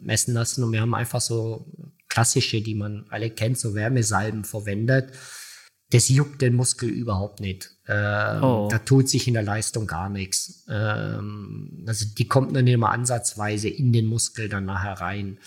messen 0.00 0.34
lassen 0.34 0.64
und 0.64 0.72
wir 0.72 0.80
haben 0.80 0.94
einfach 0.94 1.20
so 1.20 1.66
klassische, 2.08 2.60
die 2.60 2.74
man 2.74 3.06
alle 3.10 3.30
kennt, 3.30 3.58
so 3.58 3.74
Wärmesalben 3.74 4.44
verwendet 4.44 5.12
das 5.90 6.08
juckt 6.08 6.42
den 6.42 6.54
Muskel 6.54 6.88
überhaupt 6.88 7.40
nicht. 7.40 7.70
Ähm, 7.88 8.42
oh. 8.42 8.68
Da 8.70 8.78
tut 8.78 9.08
sich 9.08 9.26
in 9.26 9.34
der 9.34 9.42
Leistung 9.42 9.86
gar 9.86 10.10
nichts. 10.10 10.64
Ähm, 10.68 11.84
also 11.86 12.04
die 12.16 12.28
kommt 12.28 12.52
nicht 12.52 12.68
immer 12.68 12.90
ansatzweise 12.90 13.68
in 13.68 13.92
den 13.92 14.06
Muskel 14.06 14.48
dann 14.48 14.66
nachher 14.66 15.00
rein. 15.00 15.38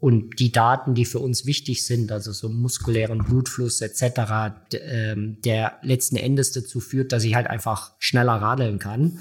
Und 0.00 0.38
die 0.38 0.52
Daten, 0.52 0.94
die 0.94 1.04
für 1.04 1.18
uns 1.18 1.44
wichtig 1.44 1.84
sind, 1.84 2.12
also 2.12 2.32
so 2.32 2.48
muskulären 2.48 3.24
Blutfluss 3.24 3.80
etc., 3.80 4.72
ähm, 4.74 5.40
der 5.44 5.78
letzten 5.82 6.16
Endes 6.16 6.52
dazu 6.52 6.80
führt, 6.80 7.12
dass 7.12 7.24
ich 7.24 7.34
halt 7.34 7.48
einfach 7.48 7.92
schneller 7.98 8.34
radeln 8.34 8.78
kann, 8.78 9.18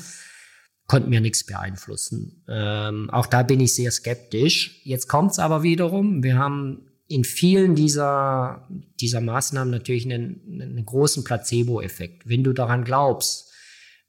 konnte 0.87 1.09
mir 1.09 1.21
nichts 1.21 1.45
beeinflussen. 1.45 2.43
Ähm, 2.47 3.09
auch 3.09 3.27
da 3.27 3.43
bin 3.43 3.59
ich 3.59 3.75
sehr 3.75 3.91
skeptisch. 3.91 4.81
Jetzt 4.83 5.07
kommt's 5.07 5.37
aber 5.37 5.63
wiederum, 5.63 6.23
wir 6.23 6.37
haben 6.37 6.87
in 7.07 7.23
vielen 7.23 7.75
dieser, 7.75 8.67
dieser 8.99 9.21
Maßnahmen 9.21 9.71
natürlich 9.71 10.05
einen, 10.05 10.61
einen 10.61 10.85
großen 10.85 11.23
Placebo-Effekt. 11.23 12.27
Wenn 12.27 12.43
du 12.43 12.53
daran 12.53 12.83
glaubst, 12.83 13.51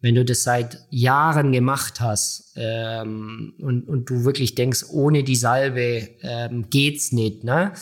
wenn 0.01 0.15
du 0.15 0.25
das 0.25 0.45
seit 0.45 0.79
Jahren 0.91 1.53
gemacht 1.53 2.01
hast 2.01 2.53
ähm, 2.57 3.55
und, 3.59 3.89
und 3.89 4.09
du 4.09 4.25
wirklich 4.25 4.55
denkst, 4.55 4.85
ohne 4.91 5.25
die 5.25 5.37
Salbe 5.37 6.09
ähm, 6.23 6.71
geht's 6.71 7.13
nicht, 7.13 7.45
ne? 7.45 7.73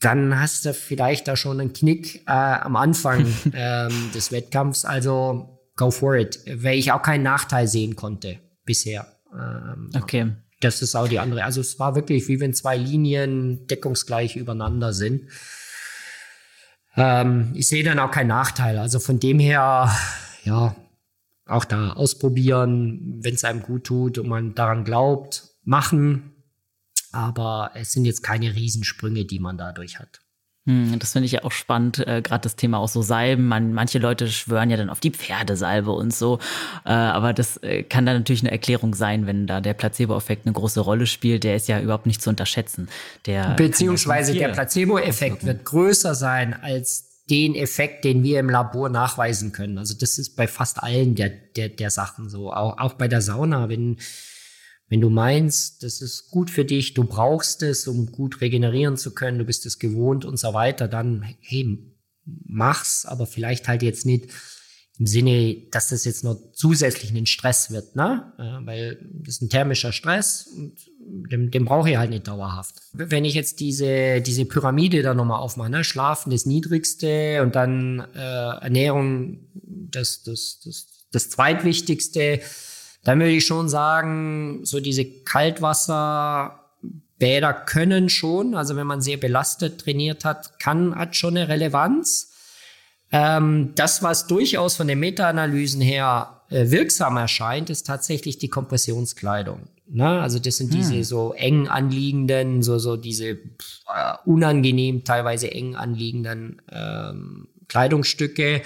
dann 0.00 0.38
hast 0.38 0.64
du 0.64 0.72
vielleicht 0.72 1.28
da 1.28 1.36
schon 1.36 1.60
einen 1.60 1.72
Knick 1.72 2.22
äh, 2.26 2.30
am 2.30 2.76
Anfang 2.76 3.26
ähm, 3.52 4.10
des 4.14 4.32
Wettkampfs. 4.32 4.84
Also 4.84 5.57
go 5.78 5.90
for 5.90 6.16
it, 6.16 6.40
weil 6.46 6.78
ich 6.78 6.92
auch 6.92 7.00
keinen 7.00 7.22
Nachteil 7.22 7.66
sehen 7.66 7.96
konnte 7.96 8.38
bisher. 8.66 9.06
Ähm, 9.32 9.90
okay. 9.96 10.32
Das 10.60 10.82
ist 10.82 10.94
auch 10.94 11.08
die 11.08 11.20
andere. 11.20 11.44
Also 11.44 11.60
es 11.60 11.78
war 11.78 11.94
wirklich 11.94 12.28
wie 12.28 12.40
wenn 12.40 12.52
zwei 12.52 12.76
Linien 12.76 13.66
deckungsgleich 13.68 14.36
übereinander 14.36 14.92
sind. 14.92 15.30
Ähm, 16.96 17.52
ich 17.54 17.68
sehe 17.68 17.84
dann 17.84 18.00
auch 18.00 18.10
keinen 18.10 18.28
Nachteil. 18.28 18.76
Also 18.78 18.98
von 18.98 19.20
dem 19.20 19.38
her, 19.38 19.90
ja, 20.44 20.76
auch 21.46 21.64
da 21.64 21.92
ausprobieren, 21.92 23.20
wenn 23.22 23.34
es 23.34 23.44
einem 23.44 23.62
gut 23.62 23.84
tut 23.84 24.18
und 24.18 24.28
man 24.28 24.54
daran 24.54 24.84
glaubt, 24.84 25.48
machen. 25.64 26.34
Aber 27.12 27.70
es 27.74 27.92
sind 27.92 28.04
jetzt 28.04 28.22
keine 28.22 28.54
Riesensprünge, 28.54 29.24
die 29.24 29.38
man 29.38 29.56
dadurch 29.56 29.98
hat. 29.98 30.20
Hm, 30.68 30.98
das 30.98 31.12
finde 31.12 31.24
ich 31.24 31.32
ja 31.32 31.44
auch 31.44 31.50
spannend, 31.50 32.06
äh, 32.06 32.20
gerade 32.20 32.42
das 32.42 32.54
Thema 32.54 32.76
auch 32.76 32.88
so 32.88 33.00
Salben. 33.00 33.46
Man, 33.48 33.72
manche 33.72 33.98
Leute 33.98 34.28
schwören 34.28 34.68
ja 34.68 34.76
dann 34.76 34.90
auf 34.90 35.00
die 35.00 35.10
Pferdesalbe 35.10 35.90
und 35.90 36.14
so. 36.14 36.40
Äh, 36.84 36.90
aber 36.90 37.32
das 37.32 37.56
äh, 37.62 37.84
kann 37.84 38.04
dann 38.04 38.18
natürlich 38.18 38.42
eine 38.42 38.50
Erklärung 38.50 38.94
sein, 38.94 39.26
wenn 39.26 39.46
da 39.46 39.62
der 39.62 39.72
Placebo-Effekt 39.72 40.44
eine 40.44 40.52
große 40.52 40.80
Rolle 40.80 41.06
spielt. 41.06 41.44
Der 41.44 41.56
ist 41.56 41.68
ja 41.68 41.80
überhaupt 41.80 42.04
nicht 42.04 42.20
zu 42.20 42.28
unterschätzen. 42.28 42.90
Der 43.24 43.54
Beziehungsweise 43.54 44.34
der 44.34 44.48
Placebo-Effekt 44.48 45.46
wird 45.46 45.64
größer 45.64 46.14
sein 46.14 46.52
als 46.52 47.24
den 47.30 47.54
Effekt, 47.54 48.04
den 48.04 48.22
wir 48.22 48.38
im 48.38 48.50
Labor 48.50 48.90
nachweisen 48.90 49.52
können. 49.52 49.78
Also 49.78 49.94
das 49.98 50.18
ist 50.18 50.36
bei 50.36 50.46
fast 50.46 50.82
allen 50.82 51.14
der, 51.14 51.30
der, 51.56 51.70
der 51.70 51.90
Sachen 51.90 52.28
so. 52.28 52.52
Auch, 52.52 52.76
auch 52.76 52.92
bei 52.92 53.08
der 53.08 53.22
Sauna, 53.22 53.70
wenn 53.70 53.96
wenn 54.88 55.00
du 55.00 55.10
meinst, 55.10 55.82
das 55.82 56.00
ist 56.00 56.30
gut 56.30 56.50
für 56.50 56.64
dich, 56.64 56.94
du 56.94 57.04
brauchst 57.04 57.62
es, 57.62 57.86
um 57.86 58.10
gut 58.10 58.40
regenerieren 58.40 58.96
zu 58.96 59.14
können, 59.14 59.38
du 59.38 59.44
bist 59.44 59.66
es 59.66 59.78
gewohnt 59.78 60.24
und 60.24 60.38
so 60.38 60.54
weiter, 60.54 60.88
dann, 60.88 61.22
hey, 61.40 61.78
mach's, 62.24 63.04
aber 63.04 63.26
vielleicht 63.26 63.68
halt 63.68 63.82
jetzt 63.82 64.06
nicht 64.06 64.30
im 64.98 65.06
Sinne, 65.06 65.56
dass 65.70 65.90
das 65.90 66.04
jetzt 66.04 66.24
noch 66.24 66.36
zusätzlich 66.52 67.12
ein 67.12 67.26
Stress 67.26 67.70
wird, 67.70 67.94
ne? 67.94 68.32
weil 68.64 68.98
das 69.22 69.36
ist 69.36 69.42
ein 69.42 69.48
thermischer 69.48 69.92
Stress 69.92 70.48
und 70.48 70.72
den, 71.30 71.50
den 71.50 71.64
brauche 71.64 71.88
ich 71.88 71.96
halt 71.96 72.10
nicht 72.10 72.26
dauerhaft. 72.26 72.74
Wenn 72.92 73.24
ich 73.24 73.34
jetzt 73.34 73.60
diese, 73.60 74.20
diese 74.20 74.44
Pyramide 74.44 75.02
da 75.02 75.14
nochmal 75.14 75.40
aufmache, 75.40 75.70
ne? 75.70 75.84
Schlafen 75.84 76.30
das 76.30 76.46
Niedrigste 76.46 77.42
und 77.42 77.54
dann 77.54 78.00
äh, 78.14 78.18
Ernährung 78.18 79.38
das, 79.54 80.22
das, 80.22 80.60
das, 80.64 81.06
das 81.12 81.30
Zweitwichtigste, 81.30 82.40
dann 83.04 83.20
würde 83.20 83.32
ich 83.32 83.46
schon 83.46 83.68
sagen, 83.68 84.60
so 84.64 84.80
diese 84.80 85.04
Kaltwasserbäder 85.04 87.52
können 87.52 88.08
schon, 88.08 88.54
also 88.54 88.76
wenn 88.76 88.86
man 88.86 89.00
sehr 89.00 89.16
belastet 89.16 89.80
trainiert 89.80 90.24
hat, 90.24 90.58
kann, 90.58 90.94
hat 90.94 91.16
schon 91.16 91.36
eine 91.36 91.48
Relevanz. 91.48 92.32
Ähm, 93.10 93.72
das, 93.74 94.02
was 94.02 94.26
durchaus 94.26 94.76
von 94.76 94.88
den 94.88 95.00
Meta-Analysen 95.00 95.80
her 95.80 96.42
äh, 96.50 96.70
wirksam 96.70 97.16
erscheint, 97.16 97.70
ist 97.70 97.86
tatsächlich 97.86 98.38
die 98.38 98.48
Kompressionskleidung. 98.48 99.68
Ne? 99.90 100.20
Also 100.20 100.38
das 100.38 100.58
sind 100.58 100.72
hm. 100.72 100.78
diese 100.78 101.04
so 101.04 101.32
eng 101.32 101.68
anliegenden, 101.68 102.62
so, 102.62 102.78
so 102.78 102.96
diese 102.96 103.28
äh, 103.28 103.38
unangenehm, 104.26 105.04
teilweise 105.04 105.50
eng 105.50 105.76
anliegenden 105.76 106.60
ähm, 106.70 107.48
Kleidungsstücke 107.68 108.62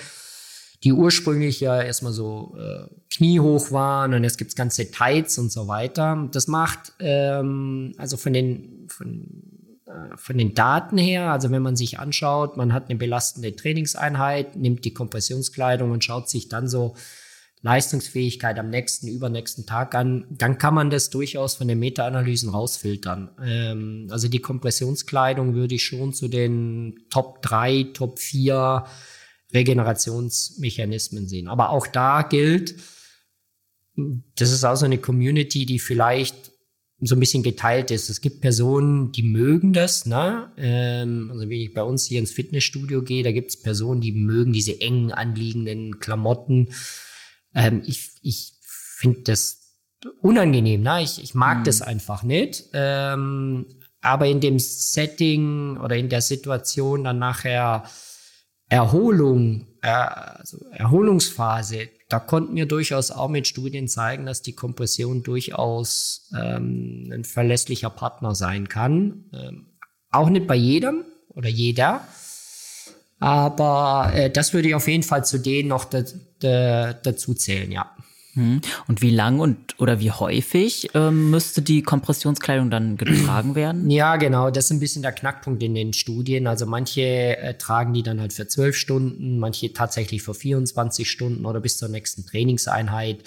die 0.85 0.93
ursprünglich 0.93 1.61
ja 1.61 1.81
erstmal 1.81 2.13
so 2.13 2.57
äh, 2.59 2.87
kniehoch 3.11 3.71
waren 3.71 4.15
und 4.15 4.25
jetzt 4.25 4.39
gibt's 4.39 4.57
ganze 4.57 4.91
Tights 4.91 5.39
und 5.39 5.53
so 5.53 5.69
weiter. 5.69 6.29
Das 6.33 6.49
macht 6.49 6.93
ähm, 6.99 7.95
also 7.99 8.17
von 8.17 8.33
den 8.33 8.87
von, 8.89 9.29
äh, 9.87 10.17
von 10.17 10.39
den 10.39 10.55
Daten 10.55 10.99
her, 10.99 11.31
also 11.31 11.51
wenn 11.51 11.63
man 11.63 11.77
sich 11.77 12.01
anschaut, 12.01 12.57
man 12.57 12.73
hat 12.73 12.89
eine 12.89 12.99
belastende 12.99 13.55
Trainingseinheit, 13.55 14.57
nimmt 14.57 14.85
die 14.85 14.93
Kompressionskleidung 14.95 15.93
und 15.93 16.03
schaut 16.03 16.29
sich 16.29 16.49
dann 16.49 16.69
so 16.69 16.95
Leistungsfähigkeit 17.65 18.59
am 18.59 18.71
nächsten, 18.71 19.07
übernächsten 19.07 19.67
Tag 19.67 19.95
an, 19.95 20.27
dann 20.31 20.59
kann 20.59 20.75
man 20.75 20.91
das 20.91 21.11
durchaus 21.11 21.55
von 21.55 21.69
den 21.69 21.79
Meta-Analysen 21.79 22.51
rausfiltern. 22.51 23.31
Ähm, 23.41 24.09
also 24.11 24.27
die 24.27 24.41
Kompressionskleidung 24.41 25.55
würde 25.55 25.77
ich 25.77 25.85
schon 25.85 26.13
zu 26.13 26.27
den 26.27 27.05
Top 27.09 27.41
3, 27.43 27.91
Top 27.95 28.19
4 28.19 28.85
Regenerationsmechanismen 29.53 31.29
sehen. 31.29 31.49
Aber 31.49 31.71
auch 31.71 31.87
da 31.87 32.23
gilt, 32.23 32.75
das 34.37 34.51
ist 34.51 34.65
auch 34.65 34.77
so 34.77 34.87
eine 34.87 34.99
Community, 34.99 35.67
die 35.67 35.79
vielleicht 35.79 36.53
so 37.05 37.17
ein 37.17 37.21
bisschen 37.21 37.43
geteilt 37.43 37.91
ist. 37.91 38.09
Es 38.09 38.21
gibt 38.21 38.41
Personen, 38.41 39.11
die 39.11 39.25
mögen 39.25 39.73
das, 39.73 40.07
ne? 40.07 40.53
Ähm, 40.57 41.31
also 41.33 41.43
wenn 41.43 41.51
ich 41.51 41.75
bei 41.75 41.83
uns 41.83 42.07
hier 42.07 42.21
ins 42.21 42.31
Fitnessstudio 42.31 43.03
gehe, 43.03 43.25
da 43.25 43.33
gibt 43.33 43.51
es 43.51 43.61
Personen, 43.61 44.01
die 44.01 44.13
mögen 44.13 44.53
diese 44.53 44.81
engen 44.81 45.11
anliegenden 45.11 45.99
Klamotten. 45.99 46.69
Ähm, 47.55 47.83
ich 47.85 48.13
ich 48.23 48.53
finde 48.63 49.23
das 49.23 49.79
unangenehm, 50.21 50.83
ne? 50.83 51.03
Ich, 51.03 51.21
ich 51.23 51.35
mag 51.35 51.61
mhm. 51.61 51.65
das 51.65 51.83
einfach 51.83 52.23
nicht. 52.23 52.67
Ähm, 52.73 53.67
aber 54.01 54.27
in 54.27 54.41
dem 54.41 54.59
Setting 54.61 55.79
oder 55.79 55.97
in 55.97 56.09
der 56.09 56.23
Situation 56.23 57.05
dann 57.05 57.19
nachher 57.19 57.85
Erholung, 58.73 59.67
äh, 59.83 59.89
also 59.89 60.65
Erholungsphase, 60.71 61.91
da 62.09 62.19
konnten 62.19 62.57
wir 62.57 62.65
durchaus 62.65 63.11
auch 63.11 63.29
mit 63.29 63.47
Studien 63.47 63.87
zeigen, 63.87 64.25
dass 64.25 64.41
die 64.41 64.55
Kompression 64.55 65.23
durchaus 65.23 66.31
ähm, 66.35 67.11
ein 67.13 67.25
verlässlicher 67.25 67.91
Partner 67.91 68.35
sein 68.35 68.71
kann. 68.71 69.25
Ähm, 69.35 69.67
auch 70.11 70.31
nicht 70.31 70.47
bei 70.47 70.55
jedem 70.55 71.05
oder 71.29 71.51
jeder. 71.51 72.01
Aber 73.19 74.11
äh, 74.15 74.31
das 74.31 74.55
würde 74.55 74.69
ich 74.69 74.75
auf 74.75 74.89
jeden 74.89 75.03
Fall 75.03 75.23
zu 75.27 75.39
denen 75.39 75.69
noch 75.69 75.85
da, 75.85 76.03
da, 76.41 76.95
dazu 76.95 77.35
zählen, 77.35 77.71
ja. 77.71 77.95
Hm. 78.35 78.63
Und 78.89 79.03
wie 79.03 79.11
lang 79.11 79.41
und 79.41 79.79
oder 79.79 80.01
wie 80.01 80.11
häufig 80.11 80.89
ähm, 80.95 81.31
müsste 81.31 81.61
die 81.61 81.83
Kompressionskleidung 81.83 82.71
dann 82.71 82.97
getragen 82.97 83.55
werden? 83.55 83.91
Ja, 83.91 84.17
genau. 84.17 84.51
Das 84.51 84.67
ist 84.67 84.71
ein 84.71 84.81
bisschen 84.81 85.03
der 85.03 85.13
Knackpunkt 85.13 85.63
in 85.63 85.75
den 85.75 85.93
Studien. 85.93 86.47
Also 86.47 86.65
manche 86.65 87.03
äh, 87.37 87.59
tragen 87.59 87.93
die 87.93 88.03
dann 88.03 88.21
halt 88.21 88.33
für 88.33 88.49
zwölf 88.49 88.75
Stunden, 88.75 89.39
manche 89.39 89.73
tatsächlich 89.75 90.23
für 90.23 90.35
24 90.35 91.11
Stunden 91.11 91.45
oder 91.45 91.61
bis 91.61 91.77
zur 91.77 91.89
nächsten 91.89 92.25
Trainingseinheit. 92.25 93.23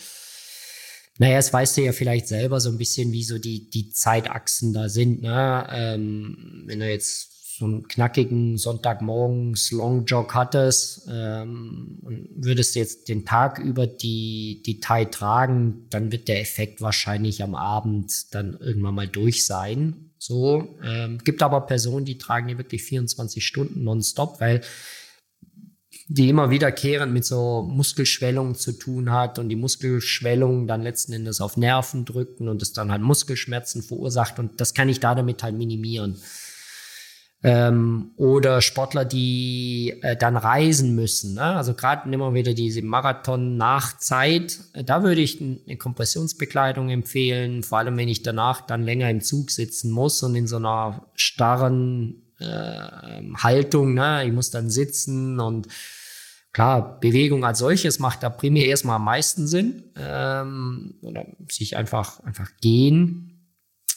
Naja, 1.18 1.38
es 1.38 1.54
weißt 1.54 1.78
du 1.78 1.82
ja 1.82 1.92
vielleicht 1.92 2.28
selber 2.28 2.60
so 2.60 2.70
ein 2.70 2.78
bisschen, 2.78 3.12
wie 3.12 3.24
so 3.24 3.38
die, 3.38 3.70
die 3.70 3.92
Zeitachsen 3.92 4.74
da 4.74 4.90
sind. 4.90 5.22
Ne? 5.22 5.68
Ähm, 5.72 6.64
wenn 6.66 6.80
du 6.80 6.90
jetzt 6.90 7.35
so 7.58 7.66
einen 7.66 7.88
knackigen 7.88 8.58
Sonntagmorgens 8.58 9.72
Longjog 9.72 10.34
hattest 10.36 11.08
ähm, 11.10 12.00
und 12.02 12.30
würdest 12.36 12.76
jetzt 12.76 13.08
den 13.08 13.26
Tag 13.26 13.60
über 13.60 13.88
die, 13.88 14.62
Thai 14.82 15.06
tragen, 15.06 15.88
dann 15.90 16.12
wird 16.12 16.28
der 16.28 16.42
Effekt 16.42 16.82
wahrscheinlich 16.82 17.42
am 17.44 17.56
Abend 17.56 18.34
dann 18.34 18.58
irgendwann 18.60 18.96
mal 18.96 19.08
durch 19.08 19.46
sein. 19.46 20.12
So, 20.18 20.76
ähm, 20.84 21.20
gibt 21.24 21.42
aber 21.44 21.62
Personen, 21.62 22.06
die 22.06 22.18
tragen 22.18 22.48
die 22.48 22.58
wirklich 22.58 22.84
24 22.84 23.46
Stunden 23.46 23.84
nonstop, 23.84 24.42
weil 24.42 24.62
die 26.08 26.30
immer 26.30 26.50
wiederkehrend 26.50 27.12
mit 27.12 27.26
so 27.26 27.64
Muskelschwellungen 27.64 28.56
zu 28.56 28.74
tun 28.74 29.12
hat 29.12 29.40
und 29.40 29.50
die 29.50 29.56
Muskelschwellungen 29.56 30.68
dann 30.68 30.84
letzten 30.84 31.14
Endes 31.14 31.42
auf 31.42 31.58
Nerven 31.58 32.06
drücken 32.06 32.48
und 32.48 32.62
es 32.62 32.74
dann 32.74 32.92
halt 32.92 33.02
Muskelschmerzen 33.02 33.82
verursacht 33.82 34.38
und 34.40 34.62
das 34.62 34.74
kann 34.74 34.90
ich 34.90 35.00
da 35.00 35.16
damit 35.16 35.42
halt 35.42 35.56
minimieren. 35.56 36.18
Ähm, 37.48 38.12
oder 38.18 38.62
Sportler, 38.62 39.06
die 39.06 40.00
äh, 40.02 40.18
dann 40.18 40.36
reisen 40.36 40.96
müssen. 40.96 41.36
Ne? 41.36 41.44
Also 41.44 41.76
gerade 41.76 42.10
nehmen 42.10 42.24
wir 42.24 42.34
wieder 42.34 42.54
diese 42.56 42.82
Marathon-Nachzeit. 42.82 44.60
Da 44.86 45.04
würde 45.04 45.22
ich 45.22 45.40
eine 45.42 45.78
Kompressionsbekleidung 45.78 46.90
empfehlen, 46.90 47.62
vor 47.62 47.78
allem 47.78 47.98
wenn 47.98 48.08
ich 48.08 48.24
danach 48.24 48.62
dann 48.62 48.82
länger 48.82 49.10
im 49.12 49.22
Zug 49.22 49.52
sitzen 49.52 49.92
muss 49.92 50.24
und 50.24 50.36
in 50.36 50.48
so 50.48 50.56
einer 50.56 51.06
starren 51.14 52.24
äh, 52.40 53.22
Haltung. 53.38 53.94
Ne? 53.94 54.26
Ich 54.26 54.34
muss 54.34 54.50
dann 54.50 54.70
sitzen 54.72 55.40
und 55.40 55.68
klar, 56.52 57.00
Bewegung 57.00 57.46
als 57.46 57.60
solches 57.60 58.00
macht 58.00 58.24
da 58.24 58.30
primär 58.30 58.66
erstmal 58.66 58.96
am 58.96 59.06
meisten 59.06 59.46
Sinn. 59.46 59.84
Ähm, 59.96 60.96
oder 61.02 61.26
sich 61.50 61.78
einfach, 61.78 62.22
einfach 62.24 62.50
gehen. 62.62 63.25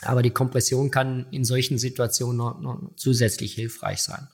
Aber 0.03 0.23
die 0.23 0.31
Kompression 0.31 0.91
kann 0.91 1.27
in 1.31 1.45
solchen 1.45 1.79
Situationen 1.79 2.37
noch, 2.37 2.61
noch 2.61 2.91
zusätzlich 2.97 3.55
hilfreich 3.55 4.03
sein. 4.03 4.29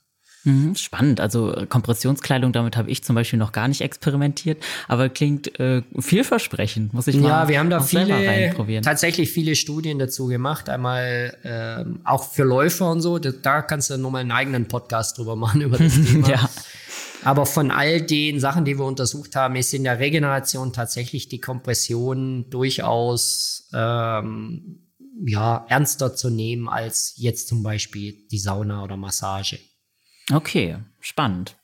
Mhm, 0.44 0.74
spannend. 0.77 1.20
Also 1.20 1.55
äh, 1.55 1.66
Kompressionskleidung, 1.66 2.53
damit 2.53 2.77
habe 2.77 2.90
ich 2.90 3.03
zum 3.03 3.14
Beispiel 3.14 3.38
noch 3.38 3.53
gar 3.53 3.66
nicht 3.66 3.81
experimentiert, 3.81 4.62
aber 4.88 5.09
klingt 5.09 5.59
äh, 5.59 5.83
vielversprechend, 5.98 6.92
muss 6.92 7.07
ich 7.07 7.16
mal 7.16 7.29
Ja, 7.29 7.48
wir 7.48 7.59
haben 7.59 7.70
da 7.70 7.81
viele, 7.81 8.53
tatsächlich 8.83 9.31
viele 9.31 9.57
Studien 9.57 9.98
dazu 9.98 10.27
gemacht. 10.27 10.68
Einmal 10.68 11.37
ähm, 11.44 12.00
auch 12.05 12.31
für 12.31 12.44
Läufer 12.44 12.90
und 12.90 13.00
so. 13.00 13.18
Da 13.18 13.62
kannst 13.62 13.88
du 13.88 13.96
nochmal 13.96 14.20
einen 14.20 14.33
eigenen 14.33 14.68
Podcast 14.68 15.16
drüber 15.16 15.35
machen 15.35 15.61
über 15.62 15.79
das 15.79 15.94
Thema. 16.07 16.29
ja. 16.29 16.50
Aber 17.22 17.46
von 17.46 17.70
all 17.70 18.03
den 18.03 18.38
Sachen, 18.38 18.66
die 18.66 18.79
wir 18.79 18.85
untersucht 18.85 19.35
haben, 19.35 19.57
ist 19.57 19.72
in 19.72 19.85
der 19.85 19.98
Regeneration 19.98 20.74
tatsächlich 20.74 21.27
die 21.27 21.40
Kompression 21.40 22.50
durchaus 22.50 23.70
ähm, 23.72 24.84
ja, 25.27 25.66
ernster 25.68 26.14
zu 26.14 26.31
nehmen 26.31 26.68
als 26.68 27.14
jetzt 27.16 27.48
zum 27.48 27.62
Beispiel 27.62 28.27
die 28.31 28.38
Sauna 28.38 28.83
oder 28.83 28.96
Massage. 28.96 29.59
Okay, 30.33 30.79
spannend. 31.00 31.57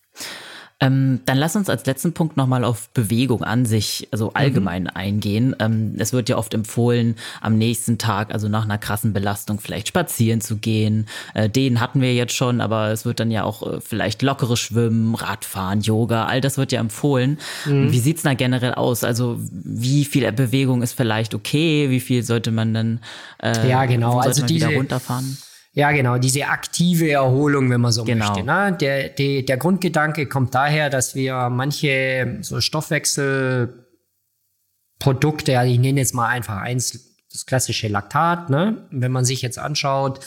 Ähm, 0.81 1.21
dann 1.27 1.37
lass 1.37 1.57
uns 1.57 1.69
als 1.69 1.85
letzten 1.85 2.15
Punkt 2.15 2.39
nochmal 2.39 2.65
auf 2.65 2.89
Bewegung 2.91 3.45
an 3.45 3.67
sich, 3.67 4.09
also 4.13 4.33
allgemein 4.33 4.85
mhm. 4.85 4.91
eingehen. 4.95 5.57
Ähm, 5.59 5.95
es 5.99 6.15
wird 6.15 6.31
ja 6.31 6.39
oft 6.39 6.55
empfohlen, 6.55 7.17
am 7.43 7.59
nächsten 7.59 7.99
Tag, 7.99 8.33
also 8.33 8.49
nach 8.49 8.65
einer 8.65 8.79
krassen 8.79 9.13
Belastung, 9.13 9.61
vielleicht 9.61 9.89
spazieren 9.89 10.41
zu 10.41 10.57
gehen. 10.57 11.07
Äh, 11.35 11.51
den 11.51 11.81
hatten 11.81 12.01
wir 12.01 12.15
jetzt 12.15 12.33
schon, 12.33 12.63
aber 12.63 12.89
es 12.89 13.05
wird 13.05 13.21
dann 13.21 13.31
ja 13.31 13.45
auch 13.45 13.63
äh, 13.63 13.81
vielleicht 13.81 14.23
lockeres 14.23 14.59
Schwimmen, 14.59 15.15
Radfahren, 15.15 15.83
Yoga, 15.83 16.25
all 16.25 16.41
das 16.41 16.57
wird 16.57 16.73
ja 16.73 16.81
empfohlen. 16.81 17.39
Mhm. 17.67 17.93
Wie 17.93 18.01
sieht's 18.01 18.23
da 18.23 18.33
generell 18.33 18.73
aus? 18.73 19.05
Also 19.05 19.39
wie 19.53 20.07
viel 20.07 20.31
Bewegung 20.33 20.81
ist 20.83 20.95
vielleicht 20.95 21.35
okay? 21.35 21.91
Wie 21.91 22.01
viel 22.01 22.23
sollte 22.23 22.53
man 22.53 22.73
dann 22.73 23.01
äh, 23.43 23.69
ja, 23.69 23.85
genau. 23.85 24.19
also 24.19 24.47
diese, 24.47 24.69
runterfahren? 24.69 25.37
Ja, 25.73 25.93
genau, 25.93 26.19
diese 26.19 26.47
aktive 26.47 27.13
Erholung, 27.13 27.71
wenn 27.71 27.81
man 27.81 27.93
so 27.93 28.03
genau. 28.05 28.27
möchte. 28.27 28.43
Ne? 28.45 28.77
Der, 28.81 29.09
der, 29.09 29.43
der 29.43 29.57
Grundgedanke 29.57 30.27
kommt 30.27 30.53
daher, 30.55 30.91
dass 30.91 31.15
wir 31.15 31.49
manche 31.49 32.39
so 32.41 32.61
Stoffwechselprodukte, 32.61 35.57
also 35.59 35.73
ich 35.73 35.79
nenne 35.79 36.01
jetzt 36.01 36.15
mal 36.15 36.27
einfach 36.27 36.57
eins, 36.57 37.15
das 37.31 37.47
klassische 37.47 37.87
Laktat, 37.87 38.51
ne? 38.51 38.89
wenn 38.91 39.13
man 39.13 39.25
sich 39.25 39.43
jetzt 39.43 39.61
anschaut, 39.61 40.19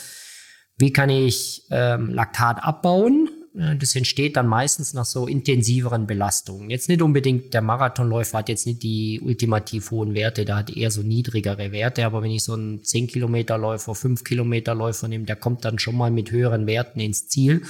wie 0.78 0.92
kann 0.92 1.10
ich 1.10 1.66
ähm, 1.70 2.08
Laktat 2.08 2.64
abbauen, 2.64 3.28
das 3.54 3.94
entsteht 3.94 4.36
dann 4.36 4.48
meistens 4.48 4.94
nach 4.94 5.04
so 5.04 5.28
intensiveren 5.28 6.08
Belastungen. 6.08 6.70
Jetzt 6.70 6.88
nicht 6.88 7.02
unbedingt, 7.02 7.54
der 7.54 7.62
Marathonläufer 7.62 8.38
hat 8.38 8.48
jetzt 8.48 8.66
nicht 8.66 8.82
die 8.82 9.20
ultimativ 9.22 9.92
hohen 9.92 10.14
Werte, 10.14 10.44
der 10.44 10.56
hat 10.56 10.76
eher 10.76 10.90
so 10.90 11.02
niedrigere 11.02 11.70
Werte, 11.70 12.04
aber 12.04 12.20
wenn 12.20 12.32
ich 12.32 12.42
so 12.42 12.54
einen 12.54 12.82
10 12.82 13.06
Kilometer 13.06 13.56
Läufer, 13.56 13.94
5 13.94 14.24
Kilometer 14.24 14.74
Läufer 14.74 15.06
nehme, 15.06 15.24
der 15.24 15.36
kommt 15.36 15.64
dann 15.64 15.78
schon 15.78 15.96
mal 15.96 16.10
mit 16.10 16.32
höheren 16.32 16.66
Werten 16.66 16.98
ins 16.98 17.28
Ziel. 17.28 17.62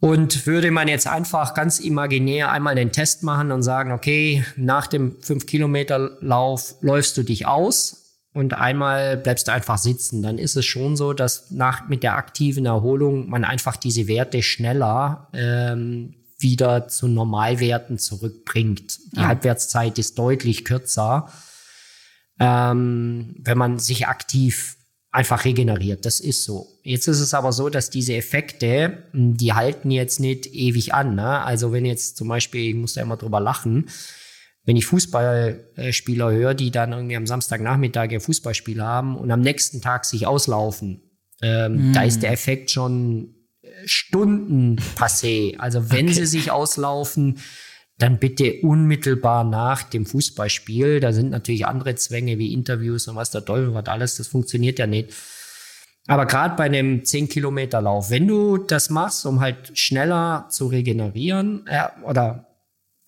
Und 0.00 0.46
würde 0.46 0.70
man 0.70 0.88
jetzt 0.88 1.06
einfach 1.06 1.52
ganz 1.52 1.78
imaginär 1.78 2.50
einmal 2.50 2.74
den 2.74 2.92
Test 2.92 3.22
machen 3.22 3.52
und 3.52 3.62
sagen, 3.62 3.92
okay, 3.92 4.46
nach 4.56 4.86
dem 4.86 5.20
5 5.20 5.44
Kilometer 5.44 6.16
Lauf 6.20 6.76
läufst 6.80 7.18
du 7.18 7.22
dich 7.22 7.46
aus 7.46 8.05
und 8.36 8.52
einmal 8.52 9.16
bleibst 9.16 9.48
du 9.48 9.52
einfach 9.52 9.78
sitzen, 9.78 10.20
dann 10.20 10.36
ist 10.36 10.56
es 10.56 10.66
schon 10.66 10.94
so, 10.94 11.14
dass 11.14 11.50
nach 11.50 11.88
mit 11.88 12.02
der 12.02 12.16
aktiven 12.16 12.66
Erholung 12.66 13.30
man 13.30 13.44
einfach 13.44 13.76
diese 13.76 14.08
Werte 14.08 14.42
schneller 14.42 15.28
ähm, 15.32 16.14
wieder 16.38 16.86
zu 16.86 17.08
Normalwerten 17.08 17.98
zurückbringt. 17.98 18.98
Die 19.12 19.20
ah. 19.20 19.28
Halbwertszeit 19.28 19.98
ist 19.98 20.18
deutlich 20.18 20.66
kürzer, 20.66 21.32
ähm, 22.38 23.36
wenn 23.38 23.56
man 23.56 23.78
sich 23.78 24.06
aktiv 24.06 24.76
einfach 25.10 25.46
regeneriert. 25.46 26.04
Das 26.04 26.20
ist 26.20 26.44
so. 26.44 26.68
Jetzt 26.82 27.08
ist 27.08 27.20
es 27.20 27.32
aber 27.32 27.52
so, 27.52 27.70
dass 27.70 27.88
diese 27.88 28.16
Effekte, 28.16 29.04
die 29.14 29.54
halten 29.54 29.90
jetzt 29.90 30.20
nicht 30.20 30.46
ewig 30.52 30.92
an. 30.92 31.14
Ne? 31.14 31.40
Also 31.40 31.72
wenn 31.72 31.86
jetzt 31.86 32.18
zum 32.18 32.28
Beispiel, 32.28 32.68
ich 32.68 32.74
muss 32.74 32.92
da 32.92 33.00
immer 33.00 33.16
drüber 33.16 33.40
lachen, 33.40 33.88
wenn 34.66 34.76
ich 34.76 34.84
Fußballspieler 34.86 36.30
höre, 36.32 36.54
die 36.54 36.70
dann 36.70 36.92
irgendwie 36.92 37.16
am 37.16 37.26
Samstagnachmittag 37.26 38.10
ihr 38.10 38.20
Fußballspiel 38.20 38.82
haben 38.82 39.16
und 39.16 39.30
am 39.30 39.40
nächsten 39.40 39.80
Tag 39.80 40.04
sich 40.04 40.26
auslaufen, 40.26 41.02
ähm, 41.40 41.90
mm. 41.90 41.92
da 41.92 42.02
ist 42.02 42.22
der 42.22 42.32
Effekt 42.32 42.72
schon 42.72 43.34
äh, 43.62 43.68
Stunden 43.86 44.76
passé. 44.96 45.56
Also 45.58 45.90
wenn 45.90 46.06
okay. 46.06 46.14
sie 46.14 46.26
sich 46.26 46.50
auslaufen, 46.50 47.38
dann 47.96 48.18
bitte 48.18 48.60
unmittelbar 48.62 49.44
nach 49.44 49.84
dem 49.84 50.04
Fußballspiel. 50.04 51.00
Da 51.00 51.12
sind 51.12 51.30
natürlich 51.30 51.66
andere 51.66 51.94
Zwänge 51.94 52.38
wie 52.38 52.52
Interviews 52.52 53.06
und 53.06 53.16
was 53.16 53.30
der 53.30 53.44
Teufel 53.44 53.72
was 53.72 53.86
alles. 53.86 54.16
Das 54.16 54.26
funktioniert 54.26 54.78
ja 54.80 54.86
nicht. 54.86 55.14
Aber 56.08 56.26
gerade 56.26 56.56
bei 56.56 56.64
einem 56.64 57.04
10 57.04 57.28
Kilometer 57.28 57.80
Lauf, 57.80 58.10
wenn 58.10 58.26
du 58.26 58.58
das 58.58 58.90
machst, 58.90 59.26
um 59.26 59.40
halt 59.40 59.78
schneller 59.78 60.46
zu 60.50 60.66
regenerieren 60.66 61.66
äh, 61.66 61.88
oder 62.04 62.46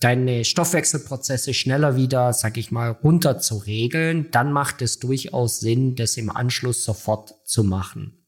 deine 0.01 0.45
Stoffwechselprozesse 0.45 1.55
schneller 1.55 1.97
wieder, 1.97 2.33
sag 2.33 2.57
ich 2.57 2.71
mal, 2.71 2.91
runter 2.91 3.39
zu 3.39 3.57
regeln, 3.57 4.31
dann 4.31 4.53
macht 4.53 4.81
es 4.83 4.99
durchaus 4.99 5.61
Sinn, 5.61 5.97
das 5.97 6.17
im 6.17 6.31
Anschluss 6.31 6.85
sofort 6.85 7.35
zu 7.45 7.65
machen. 7.65 8.27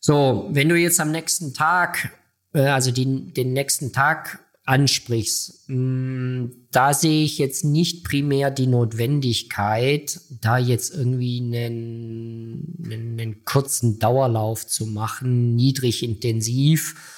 So, 0.00 0.48
wenn 0.50 0.68
du 0.68 0.76
jetzt 0.76 1.00
am 1.00 1.12
nächsten 1.12 1.54
Tag, 1.54 2.12
äh, 2.52 2.60
also 2.60 2.90
die, 2.90 3.32
den 3.32 3.52
nächsten 3.52 3.92
Tag 3.92 4.40
ansprichst, 4.64 5.68
mm, 5.68 6.46
da 6.72 6.92
sehe 6.92 7.24
ich 7.24 7.38
jetzt 7.38 7.64
nicht 7.64 8.04
primär 8.04 8.50
die 8.50 8.66
Notwendigkeit, 8.66 10.20
da 10.40 10.58
jetzt 10.58 10.94
irgendwie 10.94 11.38
einen, 11.40 12.82
einen 12.84 13.44
kurzen 13.44 13.98
Dauerlauf 13.98 14.66
zu 14.66 14.86
machen, 14.86 15.54
niedrig 15.54 16.02
intensiv, 16.02 17.13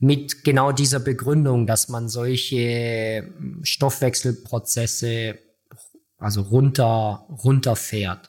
mit 0.00 0.44
genau 0.44 0.72
dieser 0.72 0.98
Begründung, 0.98 1.66
dass 1.66 1.88
man 1.88 2.08
solche 2.08 3.30
Stoffwechselprozesse 3.62 5.38
also 6.18 6.42
runter, 6.42 7.26
runterfährt. 7.44 8.28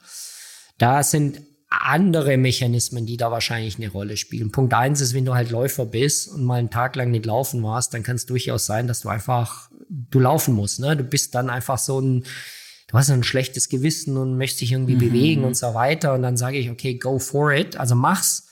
Da 0.78 1.04
sind 1.04 1.42
andere 1.70 2.38
Mechanismen, 2.38 3.06
die 3.06 3.18
da 3.18 3.32
wahrscheinlich 3.32 3.78
eine 3.78 3.90
Rolle 3.90 4.18
spielen. 4.18 4.52
Punkt 4.52 4.74
eins 4.74 5.00
ist, 5.00 5.14
wenn 5.14 5.26
du 5.26 5.34
halt 5.34 5.52
Läufer 5.52 5.86
bist 5.86 6.30
und 6.30 6.44
mal 6.44 6.60
einen 6.60 6.70
Tag 6.70 6.96
lang 6.96 7.12
nicht 7.12 7.26
laufen 7.26 7.64
warst, 7.64 7.94
dann 7.94 8.04
kann 8.04 8.18
es 8.18 8.26
durchaus 8.26 8.66
sein, 8.66 8.88
dass 8.88 9.02
du 9.02 9.10
einfach, 9.10 9.70
du 9.90 10.20
laufen 10.20 10.54
musst, 10.54 10.80
ne? 10.80 10.98
Du 10.98 11.04
bist 11.04 11.34
dann 11.36 11.50
einfach 11.50 11.78
so 11.78 12.00
ein, 12.00 12.26
du 12.88 12.98
hast 12.98 13.10
ein 13.10 13.24
schlechtes 13.24 13.70
Gewissen 13.70 14.18
und 14.18 14.38
möchtest 14.38 14.62
dich 14.62 14.72
irgendwie 14.74 14.96
mhm. 14.96 15.00
bewegen 15.00 15.44
und 15.46 15.56
so 15.56 15.74
weiter. 15.74 16.14
Und 16.14 16.24
dann 16.24 16.36
sage 16.36 16.58
ich, 16.58 16.70
okay, 16.70 16.96
go 16.96 17.20
for 17.20 17.54
it, 17.54 17.78
also 17.78 17.96
mach's. 17.96 18.50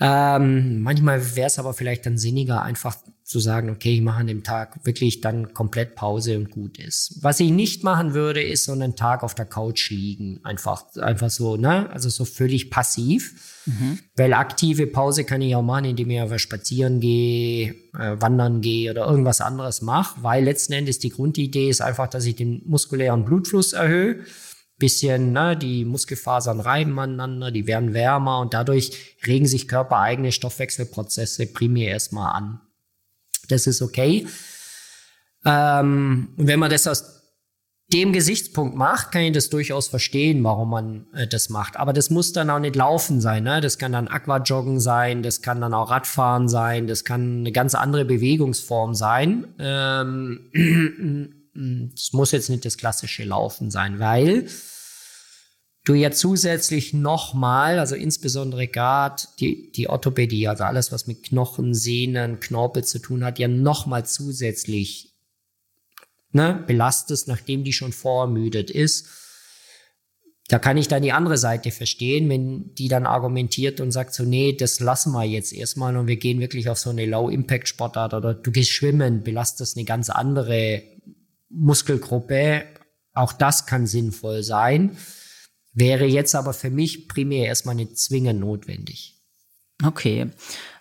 Ähm, 0.00 0.82
manchmal 0.82 1.34
wäre 1.34 1.48
es 1.48 1.58
aber 1.58 1.74
vielleicht 1.74 2.06
dann 2.06 2.18
sinniger, 2.18 2.62
einfach 2.62 2.96
zu 3.24 3.40
sagen, 3.40 3.68
okay, 3.68 3.94
ich 3.94 4.00
mache 4.00 4.20
an 4.20 4.26
dem 4.26 4.42
Tag 4.42 4.86
wirklich 4.86 5.20
dann 5.20 5.52
komplett 5.52 5.96
Pause 5.96 6.38
und 6.38 6.50
gut 6.50 6.78
ist. 6.78 7.18
Was 7.20 7.40
ich 7.40 7.50
nicht 7.50 7.84
machen 7.84 8.14
würde, 8.14 8.42
ist 8.42 8.64
so 8.64 8.72
einen 8.72 8.96
Tag 8.96 9.22
auf 9.22 9.34
der 9.34 9.44
Couch 9.44 9.90
liegen. 9.90 10.40
Einfach, 10.44 10.84
einfach 10.96 11.28
so, 11.28 11.56
ne? 11.56 11.90
Also 11.90 12.08
so 12.08 12.24
völlig 12.24 12.70
passiv. 12.70 13.58
Mhm. 13.66 13.98
Weil 14.16 14.32
aktive 14.32 14.86
Pause 14.86 15.24
kann 15.24 15.42
ich 15.42 15.54
auch 15.54 15.62
machen, 15.62 15.84
indem 15.84 16.08
ich 16.10 16.20
einfach 16.20 16.38
spazieren 16.38 17.00
gehe, 17.00 17.74
äh, 17.92 18.16
wandern 18.18 18.62
gehe 18.62 18.90
oder 18.90 19.06
irgendwas 19.06 19.42
anderes 19.42 19.82
mache. 19.82 20.22
Weil 20.22 20.44
letzten 20.44 20.72
Endes 20.72 20.98
die 20.98 21.10
Grundidee 21.10 21.68
ist 21.68 21.82
einfach, 21.82 22.06
dass 22.06 22.24
ich 22.24 22.36
den 22.36 22.62
muskulären 22.64 23.26
Blutfluss 23.26 23.74
erhöhe 23.74 24.24
bisschen, 24.78 25.32
ne, 25.32 25.56
die 25.56 25.84
Muskelfasern 25.84 26.60
reiben 26.60 26.98
aneinander, 26.98 27.50
die 27.50 27.66
werden 27.66 27.94
wärmer 27.94 28.40
und 28.40 28.54
dadurch 28.54 29.16
regen 29.26 29.46
sich 29.46 29.68
körpereigene 29.68 30.32
Stoffwechselprozesse 30.32 31.46
primär 31.46 31.90
erstmal 31.90 32.34
an. 32.34 32.60
Das 33.48 33.66
ist 33.66 33.82
okay. 33.82 34.26
Ähm, 35.44 36.28
und 36.36 36.46
wenn 36.46 36.60
man 36.60 36.70
das 36.70 36.86
aus 36.86 37.18
dem 37.92 38.12
Gesichtspunkt 38.12 38.76
macht, 38.76 39.12
kann 39.12 39.22
ich 39.22 39.32
das 39.32 39.48
durchaus 39.48 39.88
verstehen, 39.88 40.44
warum 40.44 40.70
man 40.70 41.06
äh, 41.14 41.26
das 41.26 41.48
macht. 41.48 41.76
Aber 41.76 41.94
das 41.94 42.10
muss 42.10 42.32
dann 42.32 42.50
auch 42.50 42.58
nicht 42.58 42.76
Laufen 42.76 43.20
sein. 43.20 43.44
Ne? 43.44 43.60
Das 43.62 43.78
kann 43.78 43.92
dann 43.92 44.08
Aquajoggen 44.08 44.78
sein, 44.78 45.22
das 45.22 45.40
kann 45.40 45.60
dann 45.60 45.72
auch 45.72 45.90
Radfahren 45.90 46.48
sein, 46.48 46.86
das 46.86 47.04
kann 47.04 47.38
eine 47.40 47.52
ganz 47.52 47.74
andere 47.74 48.04
Bewegungsform 48.04 48.94
sein. 48.94 49.46
Ähm, 49.58 51.32
es 51.94 52.12
muss 52.12 52.32
jetzt 52.32 52.50
nicht 52.50 52.64
das 52.64 52.76
klassische 52.76 53.24
Laufen 53.24 53.70
sein, 53.70 53.98
weil 53.98 54.48
du 55.84 55.94
ja 55.94 56.10
zusätzlich 56.10 56.92
nochmal, 56.92 57.78
also 57.78 57.94
insbesondere 57.94 58.68
gerade 58.68 59.22
die, 59.40 59.72
die 59.72 59.88
Orthopädie, 59.88 60.46
also 60.46 60.64
alles, 60.64 60.92
was 60.92 61.06
mit 61.06 61.22
Knochen, 61.22 61.74
Sehnen, 61.74 62.40
Knorpel 62.40 62.84
zu 62.84 62.98
tun 62.98 63.24
hat, 63.24 63.38
ja 63.38 63.48
nochmal 63.48 64.04
zusätzlich 64.04 65.14
ne, 66.32 66.62
belastest, 66.66 67.28
nachdem 67.28 67.64
die 67.64 67.72
schon 67.72 67.92
vorermüdet 67.92 68.70
ist. 68.70 69.08
Da 70.48 70.58
kann 70.58 70.78
ich 70.78 70.88
dann 70.88 71.02
die 71.02 71.12
andere 71.12 71.36
Seite 71.36 71.70
verstehen, 71.70 72.28
wenn 72.28 72.74
die 72.74 72.88
dann 72.88 73.04
argumentiert 73.04 73.80
und 73.80 73.90
sagt 73.90 74.14
so, 74.14 74.24
nee, 74.24 74.54
das 74.54 74.80
lassen 74.80 75.12
wir 75.12 75.24
jetzt 75.24 75.52
erstmal 75.52 75.96
und 75.96 76.06
wir 76.06 76.16
gehen 76.16 76.40
wirklich 76.40 76.70
auf 76.70 76.78
so 76.78 76.88
eine 76.90 77.04
Low-Impact-Sportart 77.04 78.14
oder 78.14 78.32
du 78.32 78.50
gehst 78.50 78.70
schwimmen, 78.70 79.22
belastest 79.22 79.76
eine 79.76 79.84
ganz 79.84 80.08
andere 80.08 80.82
Muskelgruppe. 81.50 82.64
Auch 83.12 83.32
das 83.32 83.66
kann 83.66 83.86
sinnvoll 83.86 84.42
sein. 84.42 84.96
Wäre 85.72 86.06
jetzt 86.06 86.34
aber 86.34 86.52
für 86.52 86.70
mich 86.70 87.08
primär 87.08 87.46
erstmal 87.46 87.74
nicht 87.74 87.98
zwingend 87.98 88.40
notwendig. 88.40 89.18
Okay, 89.84 90.26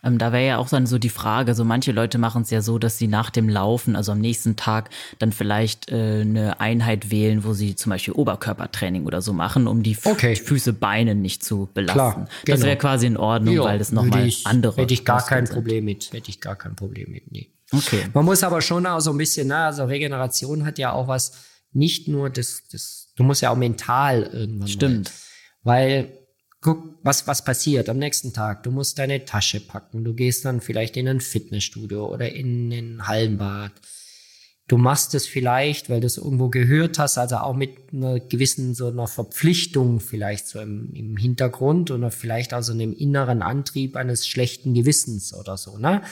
ähm, 0.04 0.18
da 0.18 0.32
wäre 0.32 0.48
ja 0.48 0.58
auch 0.58 0.70
dann 0.70 0.88
so 0.88 0.98
die 0.98 1.10
Frage, 1.10 1.54
so 1.54 1.64
manche 1.64 1.92
Leute 1.92 2.18
machen 2.18 2.42
es 2.42 2.50
ja 2.50 2.64
so, 2.64 2.80
dass 2.80 2.98
sie 2.98 3.08
nach 3.08 3.30
dem 3.30 3.48
Laufen, 3.48 3.96
also 3.96 4.12
am 4.12 4.20
nächsten 4.20 4.56
Tag, 4.56 4.90
dann 5.20 5.32
vielleicht 5.32 5.92
äh, 5.92 6.22
eine 6.22 6.60
Einheit 6.60 7.12
wählen, 7.12 7.44
wo 7.44 7.54
sie 7.54 7.76
zum 7.76 7.92
Beispiel 7.92 8.16
Oberkörpertraining 8.16 9.06
oder 9.06 9.22
so 9.22 9.34
machen, 9.34 9.68
um 9.68 9.84
die 9.84 9.96
okay. 10.04 10.36
Füße, 10.36 10.74
Beine 10.74 11.14
nicht 11.14 11.44
zu 11.44 11.70
belasten. 11.76 11.96
Klar, 11.96 12.16
genau. 12.16 12.58
Das 12.58 12.66
wäre 12.66 12.78
quasi 12.78 13.06
in 13.06 13.18
Ordnung, 13.18 13.54
jo, 13.54 13.66
weil 13.66 13.78
das 13.78 13.92
nochmal 13.92 14.32
andere 14.46 14.82
Hätte 14.82 14.96
ich 14.96 15.06
gar 15.06 15.24
kein 15.24 15.46
sind. 15.46 15.54
Problem 15.54 15.86
mit, 15.86 16.12
hätte 16.12 16.30
ich 16.32 16.42
gar 16.42 16.56
kein 16.56 16.76
Problem 16.76 17.12
mit, 17.12 17.32
nee. 17.32 17.52
Okay. 17.72 18.06
Man 18.14 18.26
muss 18.26 18.44
aber 18.44 18.62
schon 18.62 18.86
auch 18.86 19.00
so 19.00 19.12
ein 19.12 19.18
bisschen, 19.18 19.50
ne, 19.50 19.58
also 19.58 19.86
Regeneration 19.86 20.66
hat 20.66 20.78
ja 20.78 20.94
auch 20.94 21.08
was, 21.08 21.34
nicht 21.74 22.08
nur 22.08 22.30
das, 22.30 22.64
das 22.72 23.08
Du 23.18 23.24
musst 23.24 23.42
ja 23.42 23.50
auch 23.50 23.58
mental 23.58 24.24
irgendwann. 24.32 24.68
Stimmt. 24.68 25.12
Mal. 25.64 25.74
Weil, 25.74 26.18
guck, 26.62 27.00
was, 27.04 27.28
was 27.28 27.44
passiert 27.44 27.90
am 27.90 27.98
nächsten 27.98 28.32
Tag. 28.32 28.64
Du 28.64 28.72
musst 28.72 29.00
deine 29.00 29.26
Tasche 29.26 29.60
packen. 29.60 30.06
Du 30.06 30.14
gehst 30.14 30.46
dann 30.46 30.62
vielleicht 30.62 30.96
in 30.96 31.08
ein 31.08 31.20
Fitnessstudio 31.20 32.14
oder 32.14 32.32
in 32.32 32.72
ein 32.72 33.08
Hallenbad. 33.08 33.72
Du 34.68 34.78
machst 34.78 35.16
es 35.16 35.26
vielleicht, 35.26 35.90
weil 35.90 36.02
du 36.02 36.08
es 36.08 36.18
irgendwo 36.18 36.50
gehört 36.50 37.00
hast, 37.00 37.18
also 37.18 37.38
auch 37.38 37.56
mit 37.56 37.94
einer 37.94 38.20
gewissen 38.20 38.76
so 38.76 38.88
einer 38.90 39.08
Verpflichtung 39.08 40.00
vielleicht 40.02 40.46
so 40.48 40.60
im, 40.60 40.94
im 40.94 41.16
Hintergrund 41.18 41.90
oder 41.90 42.12
vielleicht 42.12 42.54
also 42.54 42.74
einem 42.74 42.94
inneren 42.94 43.42
Antrieb 43.42 43.96
eines 43.96 44.28
schlechten 44.28 44.74
Gewissens 44.74 45.34
oder 45.34 45.58
so, 45.58 45.78
ne? 45.78 46.04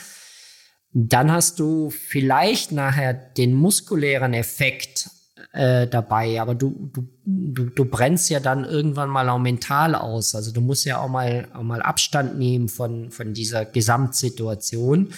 Dann 0.98 1.30
hast 1.30 1.58
du 1.58 1.90
vielleicht 1.90 2.72
nachher 2.72 3.12
den 3.12 3.52
muskulären 3.52 4.32
Effekt 4.32 5.10
äh, 5.52 5.86
dabei, 5.86 6.40
aber 6.40 6.54
du, 6.54 6.90
du, 6.90 7.06
du, 7.26 7.66
du 7.66 7.84
brennst 7.84 8.30
ja 8.30 8.40
dann 8.40 8.64
irgendwann 8.64 9.10
mal 9.10 9.28
auch 9.28 9.38
mental 9.38 9.94
aus. 9.94 10.34
Also 10.34 10.52
du 10.52 10.62
musst 10.62 10.86
ja 10.86 10.98
auch 10.98 11.10
mal, 11.10 11.48
auch 11.52 11.62
mal 11.62 11.82
Abstand 11.82 12.38
nehmen 12.38 12.70
von, 12.70 13.10
von 13.10 13.34
dieser 13.34 13.66
Gesamtsituation. 13.66 15.12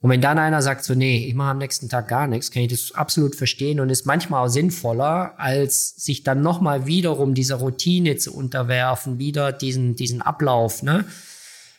Und 0.00 0.10
wenn 0.10 0.22
dann 0.22 0.38
einer 0.38 0.62
sagt 0.62 0.84
so, 0.84 0.94
nee, 0.94 1.26
ich 1.26 1.34
mache 1.34 1.50
am 1.50 1.58
nächsten 1.58 1.90
Tag 1.90 2.08
gar 2.08 2.26
nichts, 2.26 2.50
kann 2.50 2.62
ich 2.62 2.70
das 2.70 2.92
absolut 2.94 3.36
verstehen 3.36 3.80
und 3.80 3.90
ist 3.90 4.06
manchmal 4.06 4.46
auch 4.46 4.50
sinnvoller, 4.50 5.34
als 5.36 5.96
sich 5.96 6.22
dann 6.22 6.40
nochmal 6.40 6.86
wiederum 6.86 7.34
dieser 7.34 7.56
Routine 7.56 8.16
zu 8.16 8.34
unterwerfen, 8.34 9.18
wieder 9.18 9.52
diesen, 9.52 9.96
diesen 9.96 10.22
Ablauf, 10.22 10.82
ne? 10.82 11.04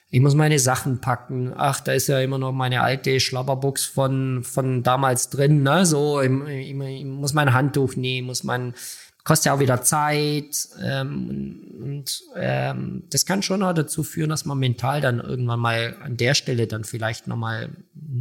Ich 0.10 0.22
muss 0.22 0.36
meine 0.36 0.60
Sachen 0.60 1.02
packen. 1.02 1.52
Ach, 1.56 1.80
da 1.82 1.94
ist 1.94 2.08
ja 2.08 2.20
immer 2.20 2.38
noch 2.38 2.52
meine 2.52 2.82
alte 2.82 3.20
Schlabberbox 3.20 3.86
von, 3.86 4.44
von 4.44 4.84
damals 4.84 5.30
drin, 5.30 5.63
ne? 5.63 5.86
So, 5.86 6.22
ich, 6.22 6.32
ich, 6.48 6.80
ich 6.80 7.06
muss 7.06 7.34
mein 7.34 7.54
Handtuch 7.54 7.96
nehmen, 7.96 8.28
muss 8.28 8.44
man, 8.44 8.76
kostet 9.24 9.48
ja 9.48 9.54
auch 9.54 9.60
wieder 9.60 9.82
Zeit. 9.82 10.70
Ähm, 10.82 11.60
und 11.82 12.24
ähm, 12.36 13.04
das 13.10 13.26
kann 13.26 13.41
schon 13.41 13.63
auch 13.63 13.74
dazu 13.74 14.04
führen, 14.04 14.30
dass 14.30 14.46
man 14.46 14.60
mental 14.60 15.02
dann 15.02 15.20
irgendwann 15.20 15.60
mal 15.60 15.98
an 16.02 16.18
der 16.18 16.36
Stelle 16.36 16.68
dann 16.68 16.84
vielleicht 16.84 17.28
nochmal, 17.28 17.70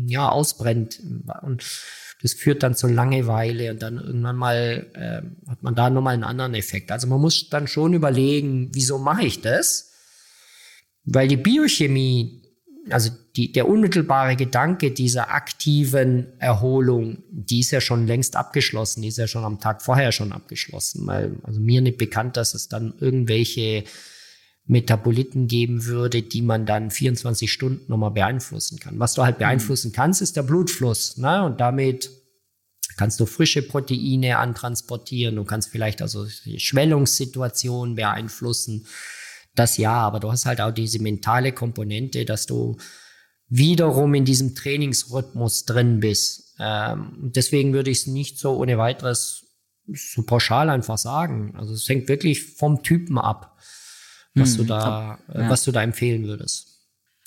ja, 0.07 0.29
ausbrennt. 0.29 1.01
Und 1.43 1.65
das 2.23 2.33
führt 2.33 2.63
dann 2.63 2.75
zu 2.75 2.89
Langeweile 2.89 3.71
und 3.71 3.83
dann 3.83 3.99
irgendwann 3.99 4.37
mal 4.37 4.87
äh, 4.95 5.51
hat 5.51 5.63
man 5.63 5.75
da 5.75 5.91
nochmal 5.91 6.15
einen 6.15 6.25
anderen 6.25 6.55
Effekt. 6.55 6.91
Also 6.91 7.07
man 7.07 7.21
muss 7.21 7.51
dann 7.51 7.69
schon 7.69 7.93
überlegen, 7.93 8.71
wieso 8.73 8.99
mache 8.99 9.27
ich 9.27 9.43
das? 9.43 9.94
Weil 11.05 11.29
die 11.29 11.37
Biochemie, 11.37 12.43
also 12.91 13.11
die, 13.37 13.53
der 13.53 13.69
unmittelbare 13.69 14.37
Gedanke 14.37 14.91
dieser 14.91 15.31
aktiven 15.31 16.39
Erholung, 16.39 17.23
die 17.31 17.61
ist 17.61 17.73
ja 17.73 17.81
schon 17.81 18.07
längst 18.07 18.37
abgeschlossen, 18.37 19.03
die 19.03 19.09
ist 19.09 19.19
ja 19.19 19.27
schon 19.27 19.45
am 19.45 19.61
Tag 19.61 19.83
vorher 19.83 20.13
schon 20.13 20.33
abgeschlossen. 20.33 21.07
Weil, 21.07 21.37
also 21.43 21.61
mir 21.61 21.81
nicht 21.81 21.99
bekannt, 21.99 22.37
dass 22.37 22.55
es 22.55 22.69
dann 22.69 22.95
irgendwelche 23.01 23.85
Metaboliten 24.67 25.47
geben 25.47 25.85
würde, 25.85 26.23
die 26.23 26.41
man 26.41 26.65
dann 26.65 26.91
24 26.91 27.53
Stunden 27.53 27.85
nochmal 27.91 28.13
beeinflussen 28.13 28.79
kann. 28.79 28.99
Was 28.99 29.15
du 29.15 29.23
halt 29.23 29.39
beeinflussen 29.39 29.93
kannst, 29.93 30.23
ist 30.23 30.37
der 30.37 30.43
Blutfluss. 30.43 31.19
Ne? 31.19 31.45
Und 31.45 31.61
damit 31.61 32.11
kannst 32.97 33.21
du 33.21 33.27
frische 33.27 33.63
Proteine 33.63 34.39
antransportieren. 34.39 35.37
Du 35.37 35.45
kannst 35.45 35.69
vielleicht 35.69 36.01
also 36.01 36.27
Schwellungssituationen 36.57 37.95
beeinflussen 37.95 38.87
das 39.55 39.77
ja, 39.77 39.95
aber 39.95 40.21
du 40.21 40.31
hast 40.31 40.47
halt 40.47 40.61
auch 40.61 40.73
diese 40.73 41.01
mentale 41.01 41.53
Komponente, 41.53 42.25
dass 42.25 42.47
du 42.47 42.77
wiederum 43.49 44.15
in 44.15 44.25
diesem 44.25 44.55
Trainingsrhythmus 44.55 45.65
drin 45.65 46.01
bist. 46.01 46.55
Ähm, 46.59 47.31
deswegen 47.35 47.73
würde 47.73 47.91
ich 47.91 48.01
es 48.01 48.07
nicht 48.07 48.39
so 48.39 48.57
ohne 48.57 48.79
weiteres 48.79 49.45
so 49.93 50.23
pauschal 50.23 50.71
einfach 50.71 50.99
sagen. 50.99 51.55
Also 51.57 51.75
es 51.75 51.89
hängt 51.89 52.09
wirklich 52.09 52.57
vom 52.57 52.83
Typen 52.83 53.19
ab, 53.19 53.59
was 54.35 54.53
hm, 54.53 54.57
du 54.59 54.65
da, 54.65 55.19
äh, 55.29 55.43
ja. 55.43 55.51
was 55.51 55.63
du 55.65 55.73
da 55.73 55.83
empfehlen 55.83 56.25
würdest. 56.25 56.71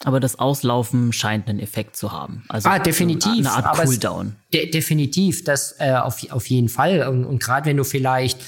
Aber 0.04 0.20
das 0.20 0.38
Auslaufen 0.38 1.12
scheint 1.12 1.48
einen 1.48 1.60
Effekt 1.60 1.96
zu 1.96 2.12
haben. 2.12 2.44
Also 2.50 2.70
ah, 2.70 2.78
definitiv. 2.78 3.32
Eine 3.32 3.52
Art 3.52 3.78
Cooldown. 3.78 4.36
De 4.54 4.70
definitiv, 4.70 5.44
das 5.44 5.76
äh, 5.80 5.94
auf, 5.94 6.32
auf 6.32 6.48
jeden 6.48 6.70
Fall. 6.70 7.08
Und, 7.08 7.26
und 7.26 7.42
gerade 7.42 7.66
wenn 7.66 7.78
du 7.78 7.84
vielleicht 7.84 8.40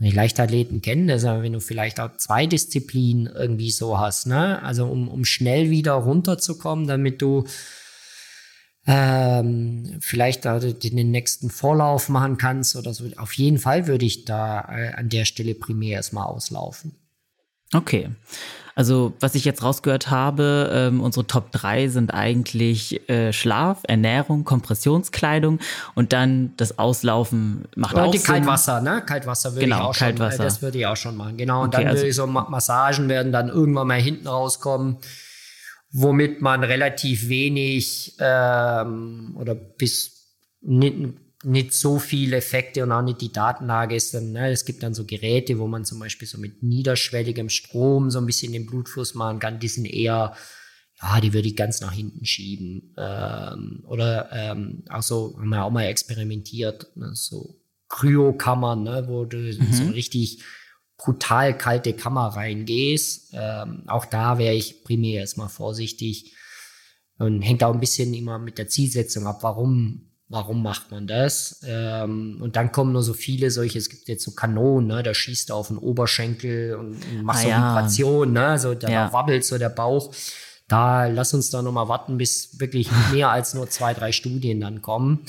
die 0.00 0.10
Leichtathleten 0.10 0.80
kennen 0.80 1.08
das, 1.08 1.24
aber 1.24 1.42
wenn 1.42 1.52
du 1.52 1.60
vielleicht 1.60 2.00
auch 2.00 2.16
zwei 2.16 2.46
Disziplinen 2.46 3.26
irgendwie 3.26 3.70
so 3.70 3.98
hast, 3.98 4.26
ne? 4.26 4.62
Also 4.62 4.86
um, 4.86 5.08
um 5.08 5.24
schnell 5.26 5.68
wieder 5.68 5.92
runterzukommen, 5.92 6.86
damit 6.86 7.20
du 7.20 7.44
ähm, 8.86 9.98
vielleicht 10.00 10.46
da 10.46 10.58
den 10.58 11.10
nächsten 11.10 11.50
Vorlauf 11.50 12.08
machen 12.08 12.38
kannst 12.38 12.76
oder 12.76 12.94
so. 12.94 13.04
Auf 13.18 13.34
jeden 13.34 13.58
Fall 13.58 13.86
würde 13.86 14.06
ich 14.06 14.24
da 14.24 14.60
äh, 14.70 14.94
an 14.94 15.10
der 15.10 15.26
Stelle 15.26 15.54
primär 15.54 15.96
erstmal 15.96 16.24
auslaufen. 16.24 16.99
Okay. 17.72 18.10
Also, 18.74 19.12
was 19.20 19.34
ich 19.34 19.44
jetzt 19.44 19.62
rausgehört 19.62 20.10
habe, 20.10 20.70
ähm, 20.72 21.00
unsere 21.02 21.26
Top 21.26 21.52
3 21.52 21.88
sind 21.88 22.14
eigentlich 22.14 23.08
äh, 23.10 23.32
Schlaf, 23.32 23.80
Ernährung, 23.82 24.44
Kompressionskleidung 24.44 25.58
und 25.94 26.12
dann 26.12 26.54
das 26.56 26.78
Auslaufen 26.78 27.64
macht 27.76 27.94
und 27.96 28.00
auch 28.00 28.10
die 28.10 28.18
Sinn. 28.18 28.26
Kaltwasser, 28.36 28.80
ne? 28.80 29.02
Kaltwasser 29.04 29.52
würde 29.52 29.66
genau, 29.66 29.76
ich 29.76 29.82
auch 29.82 29.96
Kaltwasser. 29.96 30.36
schon, 30.36 30.40
äh, 30.40 30.48
das 30.48 30.62
würde 30.62 30.78
ich 30.78 30.86
auch 30.86 30.96
schon 30.96 31.16
machen. 31.16 31.36
Genau. 31.36 31.62
Und 31.62 31.74
okay, 31.74 31.84
dann 31.84 31.92
würde 31.92 32.06
also, 32.06 32.06
ich 32.06 32.14
so 32.14 32.26
Massagen 32.26 33.08
werden 33.08 33.32
dann 33.32 33.48
irgendwann 33.48 33.88
mal 33.88 34.00
hinten 34.00 34.28
rauskommen, 34.28 34.96
womit 35.90 36.40
man 36.40 36.64
relativ 36.64 37.28
wenig 37.28 38.14
ähm, 38.18 39.36
oder 39.36 39.54
bis 39.54 40.26
nicht 41.42 41.72
so 41.72 41.98
viele 41.98 42.36
Effekte 42.36 42.82
und 42.82 42.92
auch 42.92 43.02
nicht 43.02 43.20
die 43.20 43.32
Datenlage 43.32 43.94
ist 43.94 44.12
dann, 44.12 44.32
ne, 44.32 44.50
es 44.50 44.64
gibt 44.64 44.82
dann 44.82 44.92
so 44.92 45.06
Geräte, 45.06 45.58
wo 45.58 45.66
man 45.66 45.84
zum 45.84 45.98
Beispiel 45.98 46.28
so 46.28 46.38
mit 46.38 46.62
niederschwelligem 46.62 47.48
Strom 47.48 48.10
so 48.10 48.18
ein 48.18 48.26
bisschen 48.26 48.52
den 48.52 48.66
Blutfluss 48.66 49.14
machen 49.14 49.38
kann, 49.38 49.58
die 49.58 49.68
sind 49.68 49.86
eher, 49.86 50.34
ja, 51.00 51.20
die 51.20 51.32
würde 51.32 51.48
ich 51.48 51.56
ganz 51.56 51.80
nach 51.80 51.92
hinten 51.92 52.26
schieben. 52.26 52.94
Ähm, 52.98 53.82
oder 53.86 54.30
ähm, 54.32 54.84
auch 54.90 55.02
so, 55.02 55.34
haben 55.38 55.48
wir 55.48 55.64
auch 55.64 55.70
mal 55.70 55.84
experimentiert, 55.84 56.94
ne, 56.96 57.12
so 57.14 57.58
Kryokammern, 57.88 58.82
ne, 58.82 59.04
wo 59.08 59.24
du 59.24 59.38
mhm. 59.38 59.72
so 59.72 59.84
richtig 59.86 60.42
brutal 60.98 61.56
kalte 61.56 61.94
Kammer 61.94 62.28
reingehst. 62.28 63.30
Ähm, 63.32 63.84
auch 63.86 64.04
da 64.04 64.36
wäre 64.36 64.54
ich 64.54 64.84
primär 64.84 65.20
erstmal 65.20 65.48
vorsichtig 65.48 66.34
und 67.18 67.40
hängt 67.40 67.64
auch 67.64 67.72
ein 67.72 67.80
bisschen 67.80 68.12
immer 68.12 68.38
mit 68.38 68.58
der 68.58 68.68
Zielsetzung 68.68 69.26
ab, 69.26 69.38
warum 69.42 70.09
warum 70.30 70.62
macht 70.62 70.90
man 70.92 71.06
das? 71.06 71.60
Ähm, 71.66 72.38
und 72.40 72.56
dann 72.56 72.72
kommen 72.72 72.92
nur 72.92 73.02
so 73.02 73.12
viele 73.12 73.50
solche, 73.50 73.78
es 73.78 73.90
gibt 73.90 74.08
jetzt 74.08 74.24
so 74.24 74.30
Kanonen, 74.30 74.86
ne, 74.86 75.02
da 75.02 75.12
schießt 75.12 75.50
du 75.50 75.54
auf 75.54 75.68
den 75.68 75.76
Oberschenkel 75.76 76.76
und, 76.76 76.94
und 77.04 77.22
machst 77.22 77.40
ah, 77.40 77.42
so 77.42 77.48
ja. 77.48 77.58
Vibration, 77.58 78.32
ne, 78.32 78.58
so 78.58 78.74
da 78.74 78.88
ja. 78.88 79.12
wabbelt 79.12 79.44
so 79.44 79.58
der 79.58 79.68
Bauch. 79.68 80.14
Da 80.68 81.06
lass 81.06 81.34
uns 81.34 81.50
da 81.50 81.62
nochmal 81.62 81.88
warten, 81.88 82.16
bis 82.16 82.60
wirklich 82.60 82.88
mehr 83.12 83.30
als 83.30 83.54
nur 83.54 83.68
zwei, 83.68 83.92
drei 83.92 84.12
Studien 84.12 84.60
dann 84.60 84.80
kommen. 84.80 85.26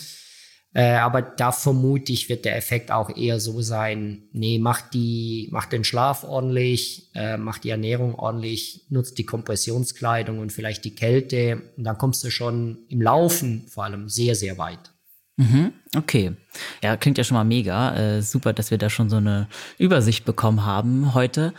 Äh, 0.73 0.93
aber 0.93 1.21
da 1.21 1.51
vermute 1.51 2.13
ich, 2.13 2.29
wird 2.29 2.45
der 2.45 2.55
Effekt 2.55 2.91
auch 2.91 3.15
eher 3.15 3.41
so 3.41 3.61
sein, 3.61 4.23
nee, 4.31 4.57
mach 4.57 4.81
die, 4.81 5.49
mach 5.51 5.65
den 5.65 5.83
Schlaf 5.83 6.23
ordentlich, 6.23 7.09
äh, 7.13 7.35
mach 7.35 7.57
die 7.57 7.71
Ernährung 7.71 8.15
ordentlich, 8.15 8.85
nutzt 8.89 9.17
die 9.17 9.25
Kompressionskleidung 9.25 10.39
und 10.39 10.53
vielleicht 10.53 10.85
die 10.85 10.95
Kälte. 10.95 11.61
Und 11.75 11.83
dann 11.83 11.97
kommst 11.97 12.23
du 12.23 12.29
schon 12.29 12.79
im 12.87 13.01
Laufen 13.01 13.65
vor 13.67 13.83
allem 13.83 14.07
sehr, 14.07 14.35
sehr 14.35 14.57
weit. 14.57 14.91
Mhm, 15.35 15.73
okay. 15.97 16.33
Ja, 16.81 16.95
klingt 16.95 17.17
ja 17.17 17.23
schon 17.23 17.35
mal 17.35 17.43
mega. 17.43 17.95
Äh, 17.95 18.21
super, 18.21 18.53
dass 18.53 18.71
wir 18.71 18.77
da 18.77 18.89
schon 18.89 19.09
so 19.09 19.17
eine 19.17 19.47
Übersicht 19.77 20.23
bekommen 20.23 20.65
haben 20.65 21.13
heute. 21.13 21.53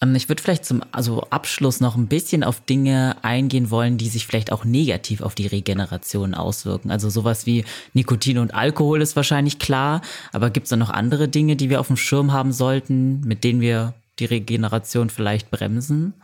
Ähm, 0.00 0.14
ich 0.14 0.28
würde 0.28 0.42
vielleicht 0.42 0.64
zum 0.64 0.82
also 0.92 1.22
Abschluss 1.30 1.80
noch 1.80 1.96
ein 1.96 2.06
bisschen 2.08 2.44
auf 2.44 2.60
Dinge 2.60 3.16
eingehen 3.22 3.70
wollen, 3.70 3.98
die 3.98 4.08
sich 4.08 4.26
vielleicht 4.26 4.52
auch 4.52 4.64
negativ 4.64 5.20
auf 5.20 5.34
die 5.34 5.46
Regeneration 5.46 6.34
auswirken. 6.34 6.90
Also 6.90 7.10
sowas 7.10 7.46
wie 7.46 7.64
Nikotin 7.94 8.38
und 8.38 8.54
Alkohol 8.54 9.02
ist 9.02 9.16
wahrscheinlich 9.16 9.58
klar, 9.58 10.00
aber 10.32 10.50
gibt 10.50 10.64
es 10.64 10.70
da 10.70 10.76
noch 10.76 10.90
andere 10.90 11.28
Dinge, 11.28 11.56
die 11.56 11.70
wir 11.70 11.80
auf 11.80 11.88
dem 11.88 11.96
Schirm 11.96 12.32
haben 12.32 12.52
sollten, 12.52 13.20
mit 13.20 13.44
denen 13.44 13.60
wir 13.60 13.94
die 14.18 14.26
Regeneration 14.26 15.10
vielleicht 15.10 15.50
bremsen? 15.50 16.14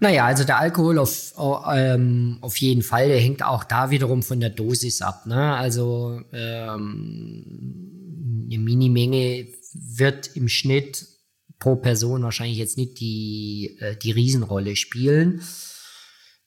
Naja, 0.00 0.26
also 0.26 0.42
der 0.44 0.58
Alkohol 0.58 0.98
auf, 0.98 1.34
ähm, 1.72 2.38
auf 2.40 2.56
jeden 2.56 2.82
Fall, 2.82 3.08
der 3.08 3.20
hängt 3.20 3.44
auch 3.44 3.62
da 3.62 3.90
wiederum 3.90 4.24
von 4.24 4.40
der 4.40 4.50
Dosis 4.50 5.00
ab. 5.02 5.24
Ne? 5.26 5.54
Also 5.54 6.20
ähm, 6.32 7.44
eine 8.46 8.58
Minimenge 8.58 9.46
wird 9.72 10.36
im 10.36 10.48
Schnitt 10.48 11.13
pro 11.58 11.76
Person 11.76 12.22
wahrscheinlich 12.22 12.58
jetzt 12.58 12.76
nicht 12.76 13.00
die, 13.00 13.76
äh, 13.80 13.96
die 13.96 14.10
Riesenrolle 14.10 14.76
spielen. 14.76 15.42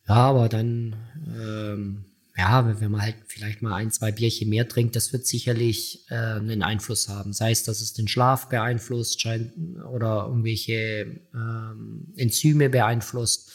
Ja, 0.08 0.16
aber 0.16 0.47
dann, 0.47 0.95
ähm, 1.28 2.05
ja, 2.38 2.80
wenn 2.80 2.91
man 2.91 3.01
halt 3.01 3.16
vielleicht 3.28 3.62
mal 3.62 3.74
ein, 3.74 3.91
zwei 3.91 4.12
Bierchen 4.12 4.49
mehr 4.49 4.68
trinkt, 4.68 4.95
das 4.95 5.12
wird 5.12 5.26
sicherlich 5.26 6.05
äh, 6.10 6.16
einen 6.16 6.62
Einfluss 6.62 7.10
haben. 7.10 7.34
Sei 7.34 7.51
es, 7.51 7.64
dass 7.64 7.82
es 7.82 7.93
den 7.93 8.08
Schlaf 8.08 8.47
beeinflusst 8.47 9.20
scheint, 9.20 9.53
oder 9.91 10.28
irgendwelche 10.28 11.20
ähm, 11.34 12.14
Enzyme 12.16 12.70
beeinflusst. 12.70 13.51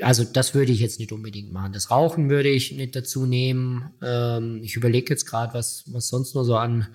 Also 0.00 0.24
das 0.24 0.54
würde 0.54 0.72
ich 0.72 0.80
jetzt 0.80 1.00
nicht 1.00 1.12
unbedingt 1.12 1.52
machen. 1.52 1.72
Das 1.72 1.90
Rauchen 1.90 2.30
würde 2.30 2.48
ich 2.48 2.72
nicht 2.72 2.96
dazu 2.96 3.26
nehmen. 3.26 3.90
Ähm, 4.02 4.60
ich 4.62 4.76
überlege 4.76 5.12
jetzt 5.12 5.26
gerade, 5.26 5.52
was, 5.52 5.84
was 5.88 6.08
sonst 6.08 6.34
nur 6.34 6.44
so 6.44 6.56
an, 6.56 6.86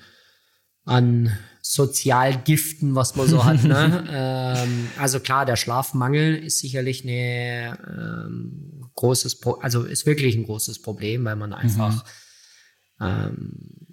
an 0.88 1.38
Sozialgiften, 1.62 2.96
was 2.96 3.16
man 3.16 3.28
so 3.28 3.44
hat. 3.44 3.64
Ne? 3.64 4.08
ähm, 4.12 4.88
also 4.98 5.20
klar, 5.20 5.46
der 5.46 5.58
Schlafmangel 5.58 6.38
ist 6.38 6.60
sicherlich 6.60 7.04
eine 7.04 7.78
ähm, 7.88 8.90
großes, 8.96 9.40
Pro 9.40 9.54
also 9.56 9.84
ist 9.84 10.06
wirklich 10.06 10.36
ein 10.36 10.46
großes 10.46 10.82
Problem, 10.82 11.26
weil 11.26 11.36
man 11.36 11.54
einfach 11.54 12.06
mhm. 13.00 13.06
ähm, 13.06 13.88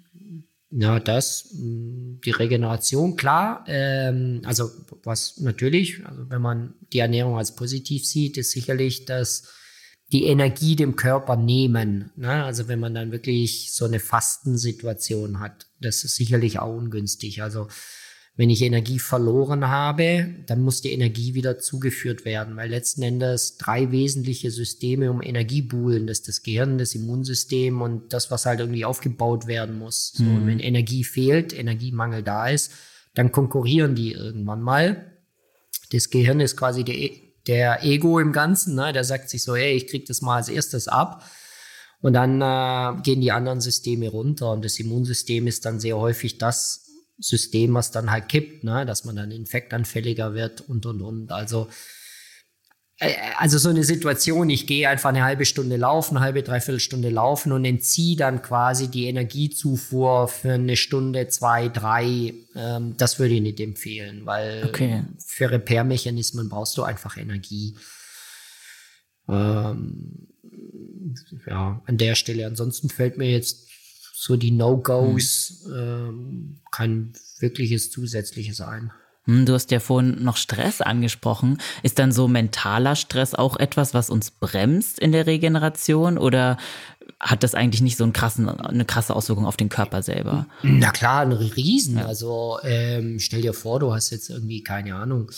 ja 0.71 0.99
das 0.99 1.49
die 1.51 2.31
Regeneration 2.31 3.17
klar. 3.17 3.65
Ähm, 3.67 4.41
also 4.45 4.71
was 5.03 5.37
natürlich, 5.41 6.05
also 6.05 6.29
wenn 6.29 6.41
man 6.41 6.75
die 6.93 6.99
Ernährung 6.99 7.37
als 7.37 7.55
positiv 7.55 8.05
sieht, 8.05 8.37
ist 8.37 8.51
sicherlich 8.51 9.03
dass 9.03 9.49
die 10.11 10.25
Energie 10.25 10.75
dem 10.75 10.95
Körper 10.95 11.35
nehmen. 11.35 12.11
Ne? 12.15 12.43
Also 12.43 12.67
wenn 12.67 12.79
man 12.79 12.93
dann 12.93 13.11
wirklich 13.11 13.73
so 13.73 13.85
eine 13.85 13.99
Fastensituation 13.99 15.39
hat, 15.39 15.67
das 15.81 16.03
ist 16.03 16.15
sicherlich 16.15 16.59
auch 16.59 16.75
ungünstig. 16.75 17.41
Also 17.41 17.67
wenn 18.37 18.49
ich 18.49 18.61
Energie 18.61 18.99
verloren 18.99 19.69
habe, 19.69 20.27
dann 20.45 20.61
muss 20.61 20.81
die 20.81 20.91
Energie 20.91 21.35
wieder 21.35 21.57
zugeführt 21.57 22.25
werden, 22.25 22.57
weil 22.57 22.69
letzten 22.69 23.01
Endes 23.01 23.57
drei 23.57 23.91
wesentliche 23.91 24.51
Systeme 24.51 25.09
um 25.09 25.21
Energie 25.21 25.61
buhlen. 25.61 26.05
Das 26.05 26.19
ist 26.19 26.27
das 26.27 26.43
Gehirn, 26.43 26.77
das 26.77 26.95
Immunsystem 26.95 27.81
und 27.81 28.11
das, 28.11 28.31
was 28.31 28.45
halt 28.45 28.59
irgendwie 28.59 28.83
aufgebaut 28.83 29.47
werden 29.47 29.79
muss. 29.79 30.11
So, 30.15 30.23
mhm. 30.23 30.35
Und 30.35 30.47
wenn 30.47 30.59
Energie 30.59 31.05
fehlt, 31.05 31.53
Energiemangel 31.57 32.23
da 32.23 32.49
ist, 32.49 32.73
dann 33.13 33.31
konkurrieren 33.31 33.95
die 33.95 34.11
irgendwann 34.11 34.61
mal. 34.61 35.13
Das 35.91 36.09
Gehirn 36.09 36.41
ist 36.41 36.57
quasi 36.57 36.83
der 36.83 36.95
der 37.47 37.83
Ego 37.83 38.19
im 38.19 38.31
Ganzen, 38.31 38.75
ne, 38.75 38.93
der 38.93 39.03
sagt 39.03 39.29
sich 39.29 39.43
so, 39.43 39.55
hey, 39.55 39.73
ich 39.75 39.87
krieg 39.87 40.05
das 40.05 40.21
mal 40.21 40.37
als 40.37 40.49
erstes 40.49 40.87
ab. 40.87 41.23
Und 42.01 42.13
dann 42.13 42.41
äh, 42.41 43.01
gehen 43.01 43.21
die 43.21 43.31
anderen 43.31 43.61
Systeme 43.61 44.09
runter. 44.09 44.51
Und 44.51 44.63
das 44.63 44.79
Immunsystem 44.79 45.47
ist 45.47 45.65
dann 45.65 45.79
sehr 45.79 45.97
häufig 45.97 46.37
das 46.37 46.85
System, 47.17 47.73
was 47.73 47.91
dann 47.91 48.11
halt 48.11 48.29
kippt, 48.29 48.63
ne, 48.63 48.85
dass 48.85 49.05
man 49.05 49.15
dann 49.15 49.31
infektanfälliger 49.31 50.33
wird 50.33 50.61
und 50.61 50.85
und 50.85 51.01
und. 51.01 51.31
Also 51.31 51.67
also 53.37 53.57
so 53.57 53.69
eine 53.69 53.83
Situation, 53.83 54.49
ich 54.49 54.67
gehe 54.67 54.87
einfach 54.87 55.09
eine 55.09 55.23
halbe 55.23 55.45
Stunde 55.45 55.75
laufen, 55.75 56.15
eine 56.15 56.25
halbe, 56.25 56.43
dreiviertel 56.43 56.79
Stunde 56.79 57.09
laufen 57.09 57.51
und 57.51 57.65
entziehe 57.65 58.15
dann 58.15 58.41
quasi 58.41 58.87
die 58.89 59.07
Energiezufuhr 59.07 60.29
für 60.29 60.53
eine 60.53 60.77
Stunde, 60.77 61.27
zwei, 61.27 61.67
drei. 61.67 62.33
Ähm, 62.55 62.95
das 62.97 63.19
würde 63.19 63.33
ich 63.33 63.41
nicht 63.41 63.59
empfehlen, 63.59 64.25
weil 64.25 64.65
okay. 64.65 65.03
für 65.17 65.51
Repair-Mechanismen 65.51 66.47
brauchst 66.47 66.77
du 66.77 66.83
einfach 66.83 67.17
Energie. 67.17 67.75
Ähm, 69.27 70.27
ja, 71.47 71.81
an 71.85 71.97
der 71.97 72.15
Stelle. 72.15 72.45
Ansonsten 72.45 72.89
fällt 72.89 73.17
mir 73.17 73.29
jetzt 73.29 73.67
so 74.13 74.37
die 74.37 74.51
No-Gos 74.51 75.65
hm. 75.65 75.73
ähm, 75.75 76.61
kein 76.71 77.13
wirkliches 77.39 77.91
zusätzliches 77.91 78.61
ein. 78.61 78.91
Hm, 79.25 79.45
du 79.45 79.53
hast 79.53 79.71
ja 79.71 79.79
vorhin 79.79 80.23
noch 80.23 80.37
Stress 80.37 80.81
angesprochen. 80.81 81.59
Ist 81.83 81.99
dann 81.99 82.11
so 82.11 82.27
mentaler 82.27 82.95
Stress 82.95 83.33
auch 83.33 83.57
etwas, 83.57 83.93
was 83.93 84.09
uns 84.09 84.31
bremst 84.31 84.99
in 84.99 85.11
der 85.11 85.25
Regeneration 85.27 86.17
oder 86.17 86.57
hat 87.19 87.43
das 87.43 87.55
eigentlich 87.55 87.81
nicht 87.81 87.97
so 87.97 88.03
einen 88.03 88.13
krassen, 88.13 88.49
eine 88.49 88.85
krasse 88.85 89.15
Auswirkung 89.15 89.45
auf 89.45 89.57
den 89.57 89.69
Körper 89.69 90.03
selber? 90.03 90.47
Na 90.63 90.91
klar, 90.91 91.21
ein 91.21 91.31
Riesen. 91.31 91.97
Ja. 91.97 92.05
Also 92.05 92.59
ähm, 92.63 93.19
stell 93.19 93.41
dir 93.41 93.53
vor, 93.53 93.79
du 93.79 93.93
hast 93.93 94.11
jetzt 94.11 94.29
irgendwie, 94.29 94.63
keine 94.63 94.95
Ahnung, 94.95 95.31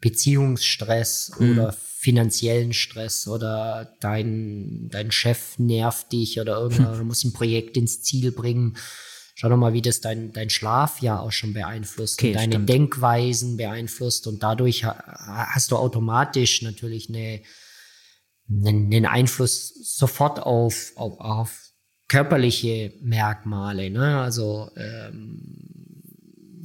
Beziehungsstress 0.00 1.32
mhm. 1.38 1.52
oder 1.52 1.72
finanziellen 1.72 2.74
Stress 2.74 3.26
oder 3.26 3.94
dein, 4.00 4.88
dein 4.90 5.10
Chef 5.10 5.58
nervt 5.58 6.12
dich 6.12 6.38
oder 6.38 6.58
irgendwer 6.58 6.94
muss 7.04 7.24
ein 7.24 7.32
Projekt 7.32 7.76
ins 7.76 8.02
Ziel 8.02 8.30
bringen 8.30 8.76
Schau 9.36 9.48
doch 9.48 9.56
mal, 9.56 9.72
wie 9.72 9.82
das 9.82 10.00
dein, 10.00 10.32
dein 10.32 10.48
Schlaf 10.48 11.02
ja 11.02 11.18
auch 11.18 11.32
schon 11.32 11.54
beeinflusst 11.54 12.20
okay, 12.20 12.28
und 12.28 12.34
deine 12.34 12.52
stimmt. 12.52 12.68
Denkweisen 12.68 13.56
beeinflusst 13.56 14.28
und 14.28 14.42
dadurch 14.42 14.84
hast 14.84 15.72
du 15.72 15.76
automatisch 15.76 16.62
natürlich 16.62 17.08
eine, 17.08 17.42
einen, 18.48 19.06
Einfluss 19.06 19.74
sofort 19.96 20.38
auf, 20.40 20.92
auf, 20.94 21.18
auf 21.18 21.70
körperliche 22.06 22.94
Merkmale, 23.02 23.90
ne? 23.90 24.20
also 24.20 24.70
ähm, 24.76 25.74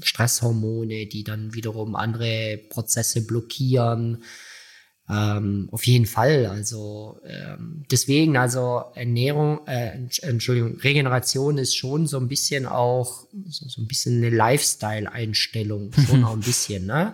Stresshormone, 0.04 1.08
die 1.08 1.24
dann 1.24 1.56
wiederum 1.56 1.96
andere 1.96 2.60
Prozesse 2.70 3.26
blockieren, 3.26 4.24
ähm, 5.10 5.70
auf 5.72 5.88
jeden 5.88 6.06
Fall. 6.06 6.46
Also 6.46 7.20
ähm, 7.26 7.84
deswegen, 7.90 8.38
also 8.38 8.84
Ernährung, 8.94 9.66
äh, 9.66 9.98
Entschuldigung, 10.22 10.78
Regeneration 10.78 11.58
ist 11.58 11.76
schon 11.76 12.06
so 12.06 12.18
ein 12.18 12.28
bisschen 12.28 12.68
auch 12.68 13.26
so, 13.48 13.68
so 13.68 13.82
ein 13.82 13.88
bisschen 13.88 14.18
eine 14.18 14.30
Lifestyle-Einstellung, 14.30 15.92
schon 16.08 16.24
auch 16.24 16.34
ein 16.34 16.42
bisschen, 16.42 16.86
ne? 16.86 17.14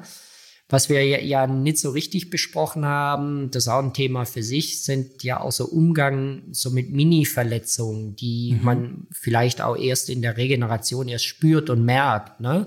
Was 0.67 0.89
wir 0.89 1.05
ja, 1.05 1.19
ja 1.19 1.45
nicht 1.45 1.77
so 1.77 1.91
richtig 1.91 2.31
besprochen 2.31 2.85
haben, 2.85 3.51
das 3.51 3.65
ist 3.65 3.67
auch 3.69 3.83
ein 3.83 3.93
Thema 3.93 4.25
für 4.25 4.41
sich, 4.41 4.83
sind 4.83 5.23
ja 5.23 5.39
auch 5.39 5.51
so 5.51 5.65
Umgang 5.65 6.41
so 6.51 6.71
mit 6.71 6.91
Mini-Verletzungen, 6.91 8.15
die 8.15 8.57
mhm. 8.57 8.65
man 8.65 9.07
vielleicht 9.11 9.61
auch 9.61 9.77
erst 9.77 10.09
in 10.09 10.23
der 10.23 10.37
Regeneration 10.37 11.07
erst 11.07 11.25
spürt 11.25 11.69
und 11.69 11.85
merkt, 11.85 12.41
ne? 12.41 12.65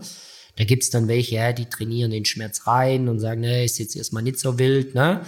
Da 0.59 0.64
gibt's 0.64 0.90
dann 0.90 1.06
welche, 1.06 1.36
ja, 1.36 1.52
die 1.52 1.66
trainieren 1.66 2.11
den 2.11 2.24
Schmerz 2.24 2.66
rein 2.66 3.09
und 3.09 3.20
sagen, 3.20 3.42
ne, 3.42 3.64
ist 3.64 3.78
jetzt 3.78 3.94
erstmal 3.94 4.24
nicht 4.24 4.40
so 4.40 4.59
wild, 4.59 4.92
ne? 4.92 5.24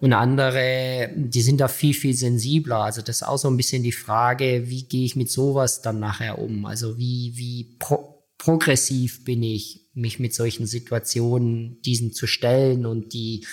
Und 0.00 0.14
andere, 0.14 1.10
die 1.14 1.42
sind 1.42 1.60
da 1.60 1.68
viel, 1.68 1.92
viel 1.92 2.14
sensibler. 2.14 2.78
Also 2.78 3.02
das 3.02 3.16
ist 3.16 3.22
auch 3.24 3.36
so 3.36 3.48
ein 3.48 3.58
bisschen 3.58 3.82
die 3.82 3.92
Frage, 3.92 4.64
wie 4.66 4.84
gehe 4.84 5.04
ich 5.04 5.16
mit 5.16 5.30
sowas 5.30 5.82
dann 5.82 6.00
nachher 6.00 6.38
um? 6.38 6.64
Also 6.64 6.96
wie, 6.96 7.32
wie 7.36 7.76
pro 7.78 8.24
progressiv 8.38 9.24
bin 9.24 9.42
ich, 9.42 9.90
mich 9.92 10.18
mit 10.18 10.34
solchen 10.34 10.66
Situationen 10.66 11.80
diesen 11.82 12.12
zu 12.12 12.26
stellen 12.26 12.86
und 12.86 13.12
die, 13.12 13.46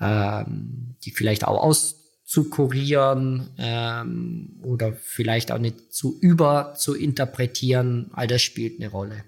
ähm, 0.00 0.96
die 1.04 1.10
vielleicht 1.10 1.46
auch 1.46 1.62
auszukurieren 1.62 3.50
ähm, 3.58 4.60
oder 4.62 4.92
vielleicht 4.92 5.50
auch 5.52 5.58
nicht 5.58 5.92
zu 5.92 6.16
über 6.20 6.74
zu 6.76 6.94
interpretieren. 6.94 8.10
All 8.12 8.28
das 8.28 8.42
spielt 8.42 8.80
eine 8.80 8.88
Rolle. 8.88 9.24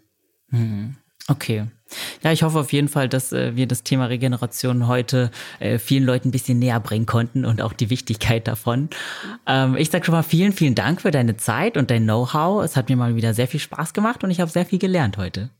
Mhm. 0.54 0.96
Okay. 1.28 1.64
Ja, 2.22 2.32
ich 2.32 2.42
hoffe 2.42 2.58
auf 2.58 2.72
jeden 2.72 2.88
Fall, 2.88 3.08
dass 3.08 3.32
äh, 3.32 3.56
wir 3.56 3.66
das 3.66 3.82
Thema 3.82 4.06
Regeneration 4.06 4.88
heute 4.88 5.30
äh, 5.58 5.78
vielen 5.78 6.04
Leuten 6.04 6.28
ein 6.28 6.32
bisschen 6.32 6.58
näher 6.58 6.80
bringen 6.80 7.06
konnten 7.06 7.44
und 7.44 7.62
auch 7.62 7.72
die 7.72 7.88
Wichtigkeit 7.88 8.46
davon. 8.48 8.90
Ähm, 9.46 9.76
ich 9.76 9.90
sage 9.90 10.04
schon 10.04 10.14
mal 10.14 10.22
vielen, 10.22 10.52
vielen 10.52 10.74
Dank 10.74 11.00
für 11.00 11.10
deine 11.10 11.36
Zeit 11.36 11.76
und 11.76 11.90
dein 11.90 12.04
Know-how. 12.04 12.64
Es 12.64 12.76
hat 12.76 12.88
mir 12.88 12.96
mal 12.96 13.16
wieder 13.16 13.32
sehr 13.32 13.48
viel 13.48 13.60
Spaß 13.60 13.94
gemacht 13.94 14.24
und 14.24 14.30
ich 14.30 14.40
habe 14.40 14.50
sehr 14.50 14.66
viel 14.66 14.78
gelernt 14.78 15.16
heute. 15.16 15.50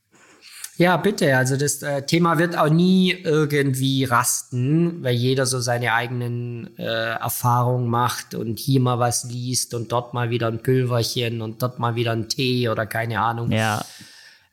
Ja, 0.76 0.96
bitte. 0.96 1.36
Also 1.36 1.56
das 1.56 1.82
äh, 1.82 2.04
Thema 2.04 2.38
wird 2.38 2.58
auch 2.58 2.68
nie 2.68 3.12
irgendwie 3.12 4.04
rasten, 4.04 5.04
weil 5.04 5.14
jeder 5.14 5.46
so 5.46 5.60
seine 5.60 5.92
eigenen 5.92 6.76
äh, 6.78 6.82
Erfahrungen 6.82 7.88
macht 7.88 8.34
und 8.34 8.58
hier 8.58 8.80
mal 8.80 8.98
was 8.98 9.24
liest 9.24 9.72
und 9.74 9.92
dort 9.92 10.14
mal 10.14 10.30
wieder 10.30 10.48
ein 10.48 10.62
Pülverchen 10.62 11.42
und 11.42 11.62
dort 11.62 11.78
mal 11.78 11.94
wieder 11.94 12.10
ein 12.10 12.28
Tee 12.28 12.68
oder 12.68 12.86
keine 12.86 13.20
Ahnung. 13.20 13.52
Ja. 13.52 13.84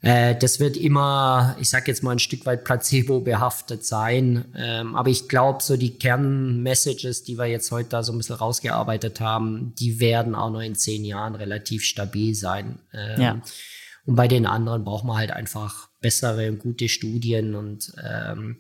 Äh, 0.02 0.36
das 0.36 0.60
wird 0.60 0.78
immer, 0.78 1.56
ich 1.60 1.70
sag 1.70 1.88
jetzt 1.88 2.02
mal, 2.02 2.12
ein 2.12 2.20
Stück 2.20 2.46
weit 2.46 2.64
placebo 2.64 3.20
behaftet 3.20 3.86
sein. 3.86 4.46
Ähm, 4.56 4.96
aber 4.96 5.10
ich 5.10 5.30
glaube, 5.30 5.62
so 5.62 5.78
die 5.78 5.98
Kernmessages, 5.98 7.24
die 7.24 7.38
wir 7.38 7.46
jetzt 7.46 7.72
heute 7.72 7.90
da 7.90 8.04
so 8.04 8.12
ein 8.12 8.18
bisschen 8.18 8.36
rausgearbeitet 8.36 9.20
haben, 9.20 9.74
die 9.76 10.00
werden 10.00 10.34
auch 10.34 10.50
noch 10.50 10.62
in 10.62 10.76
zehn 10.76 11.06
Jahren 11.06 11.36
relativ 11.36 11.84
stabil 11.84 12.34
sein. 12.34 12.80
Ähm, 12.94 13.22
ja. 13.22 13.42
Und 14.06 14.16
bei 14.16 14.28
den 14.28 14.48
anderen 14.48 14.84
braucht 14.84 15.06
man 15.06 15.18
halt 15.18 15.32
einfach 15.32 15.90
bessere 16.02 16.50
und 16.50 16.60
gute 16.60 16.90
Studien 16.90 17.54
und 17.54 17.94
ähm, 18.04 18.58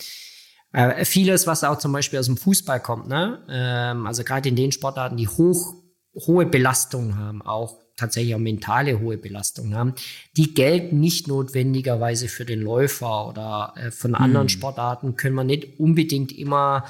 äh, 0.73 1.03
vieles, 1.03 1.47
was 1.47 1.63
auch 1.63 1.79
zum 1.79 1.91
Beispiel 1.91 2.19
aus 2.19 2.27
dem 2.27 2.37
Fußball 2.37 2.79
kommt, 2.79 3.07
ne? 3.07 3.43
Ähm, 3.49 4.05
also 4.05 4.23
gerade 4.23 4.47
in 4.47 4.55
den 4.55 4.71
Sportarten, 4.71 5.17
die 5.17 5.27
hoch 5.27 5.81
hohe 6.13 6.45
Belastungen 6.45 7.17
haben, 7.17 7.41
auch 7.41 7.80
tatsächlich 8.01 8.35
auch 8.35 8.39
mentale 8.39 8.99
hohe 8.99 9.17
Belastungen 9.17 9.75
haben, 9.75 9.93
die 10.35 10.53
gelten 10.53 10.99
nicht 10.99 11.27
notwendigerweise 11.27 12.27
für 12.27 12.45
den 12.45 12.61
Läufer 12.61 13.27
oder 13.27 13.73
äh, 13.77 13.91
von 13.91 14.15
anderen 14.15 14.47
hm. 14.47 14.49
Sportarten 14.49 15.15
können 15.15 15.35
wir 15.35 15.43
nicht 15.43 15.79
unbedingt 15.79 16.37
immer 16.37 16.85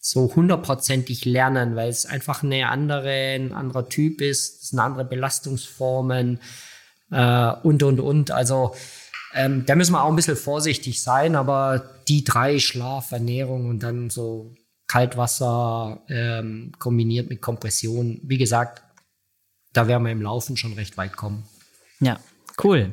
so 0.00 0.34
hundertprozentig 0.34 1.24
lernen, 1.24 1.76
weil 1.76 1.90
es 1.90 2.06
einfach 2.06 2.42
eine 2.42 2.68
andere, 2.68 3.34
ein 3.34 3.52
anderer 3.52 3.88
Typ 3.88 4.20
ist, 4.20 4.62
es 4.62 4.68
sind 4.70 4.78
andere 4.78 5.04
Belastungsformen 5.04 6.40
äh, 7.10 7.52
und 7.62 7.82
und 7.82 8.00
und. 8.00 8.30
Also 8.30 8.74
ähm, 9.34 9.64
da 9.66 9.74
müssen 9.74 9.92
wir 9.92 10.02
auch 10.02 10.08
ein 10.08 10.16
bisschen 10.16 10.36
vorsichtig 10.36 11.02
sein, 11.02 11.36
aber 11.36 11.84
die 12.08 12.24
drei 12.24 12.58
Schlaf, 12.58 13.12
Ernährung 13.12 13.68
und 13.68 13.82
dann 13.82 14.08
so 14.08 14.54
Kaltwasser 14.86 16.02
ähm, 16.08 16.72
kombiniert 16.78 17.28
mit 17.28 17.42
Kompression, 17.42 18.20
wie 18.22 18.38
gesagt, 18.38 18.82
da 19.78 19.86
werden 19.86 20.04
wir 20.04 20.10
im 20.10 20.22
Laufen 20.22 20.56
schon 20.56 20.72
recht 20.72 20.96
weit 20.96 21.16
kommen. 21.16 21.44
Ja, 22.00 22.18
cool. 22.64 22.92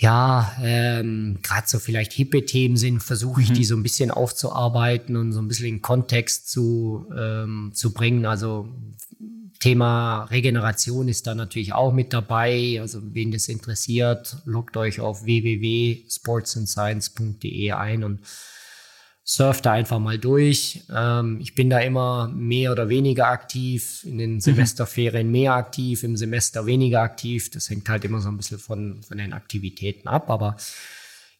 ja, 0.00 0.52
ähm, 0.62 1.40
gerade 1.42 1.66
so 1.66 1.80
vielleicht 1.80 2.12
hippe 2.12 2.46
Themen 2.46 2.76
sind, 2.76 3.02
versuche 3.02 3.42
ich 3.42 3.50
mhm. 3.50 3.54
die 3.54 3.64
so 3.64 3.74
ein 3.74 3.82
bisschen 3.82 4.12
aufzuarbeiten 4.12 5.16
und 5.16 5.32
so 5.32 5.40
ein 5.40 5.48
bisschen 5.48 5.66
in 5.66 5.82
Kontext 5.82 6.48
zu, 6.48 7.10
ähm, 7.16 7.72
zu 7.74 7.92
bringen. 7.92 8.24
Also 8.24 8.68
Thema 9.58 10.22
Regeneration 10.26 11.08
ist 11.08 11.26
da 11.26 11.34
natürlich 11.34 11.72
auch 11.72 11.92
mit 11.92 12.12
dabei. 12.12 12.78
Also 12.80 13.00
wen 13.12 13.32
das 13.32 13.48
interessiert, 13.48 14.36
loggt 14.44 14.76
euch 14.76 15.00
auf 15.00 15.24
www.sportsandscience.de 15.24 17.72
ein 17.72 18.04
und 18.04 18.20
surft 19.28 19.66
da 19.66 19.72
einfach 19.72 19.98
mal 19.98 20.18
durch. 20.18 20.84
Ähm, 20.90 21.38
ich 21.38 21.54
bin 21.54 21.68
da 21.68 21.80
immer 21.80 22.28
mehr 22.34 22.72
oder 22.72 22.88
weniger 22.88 23.26
aktiv, 23.26 24.02
in 24.04 24.16
den 24.16 24.34
mhm. 24.34 24.40
Semesterferien 24.40 25.30
mehr 25.30 25.52
aktiv, 25.52 26.02
im 26.02 26.16
Semester 26.16 26.64
weniger 26.64 27.02
aktiv. 27.02 27.50
Das 27.50 27.68
hängt 27.68 27.90
halt 27.90 28.06
immer 28.06 28.20
so 28.20 28.30
ein 28.30 28.38
bisschen 28.38 28.58
von, 28.58 29.02
von 29.02 29.18
den 29.18 29.34
Aktivitäten 29.34 30.08
ab, 30.08 30.30
aber 30.30 30.56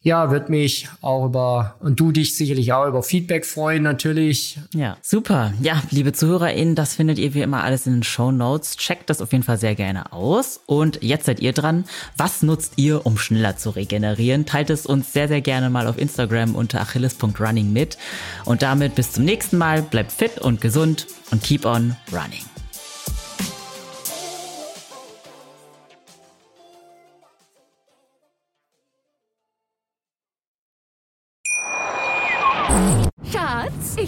ja, 0.00 0.30
wird 0.30 0.48
mich 0.48 0.88
auch 1.00 1.26
über, 1.26 1.74
und 1.80 1.98
du 1.98 2.12
dich 2.12 2.36
sicherlich 2.36 2.72
auch 2.72 2.86
über 2.86 3.02
Feedback 3.02 3.44
freuen, 3.44 3.82
natürlich. 3.82 4.58
Ja, 4.72 4.96
super. 5.02 5.52
Ja, 5.60 5.82
liebe 5.90 6.12
ZuhörerInnen, 6.12 6.76
das 6.76 6.94
findet 6.94 7.18
ihr 7.18 7.34
wie 7.34 7.42
immer 7.42 7.64
alles 7.64 7.86
in 7.86 7.94
den 7.94 8.02
Show 8.04 8.30
Notes. 8.30 8.76
Checkt 8.76 9.10
das 9.10 9.20
auf 9.20 9.32
jeden 9.32 9.42
Fall 9.42 9.58
sehr 9.58 9.74
gerne 9.74 10.12
aus. 10.12 10.60
Und 10.66 11.02
jetzt 11.02 11.26
seid 11.26 11.40
ihr 11.40 11.52
dran. 11.52 11.84
Was 12.16 12.42
nutzt 12.42 12.74
ihr, 12.76 13.04
um 13.06 13.18
schneller 13.18 13.56
zu 13.56 13.70
regenerieren? 13.70 14.46
Teilt 14.46 14.70
es 14.70 14.86
uns 14.86 15.12
sehr, 15.12 15.26
sehr 15.26 15.40
gerne 15.40 15.68
mal 15.68 15.88
auf 15.88 15.98
Instagram 15.98 16.54
unter 16.54 16.80
achilles.running 16.80 17.72
mit. 17.72 17.98
Und 18.44 18.62
damit 18.62 18.94
bis 18.94 19.12
zum 19.12 19.24
nächsten 19.24 19.58
Mal. 19.58 19.82
Bleibt 19.82 20.12
fit 20.12 20.38
und 20.38 20.60
gesund 20.60 21.08
und 21.32 21.42
keep 21.42 21.64
on 21.64 21.96
running. 22.12 22.47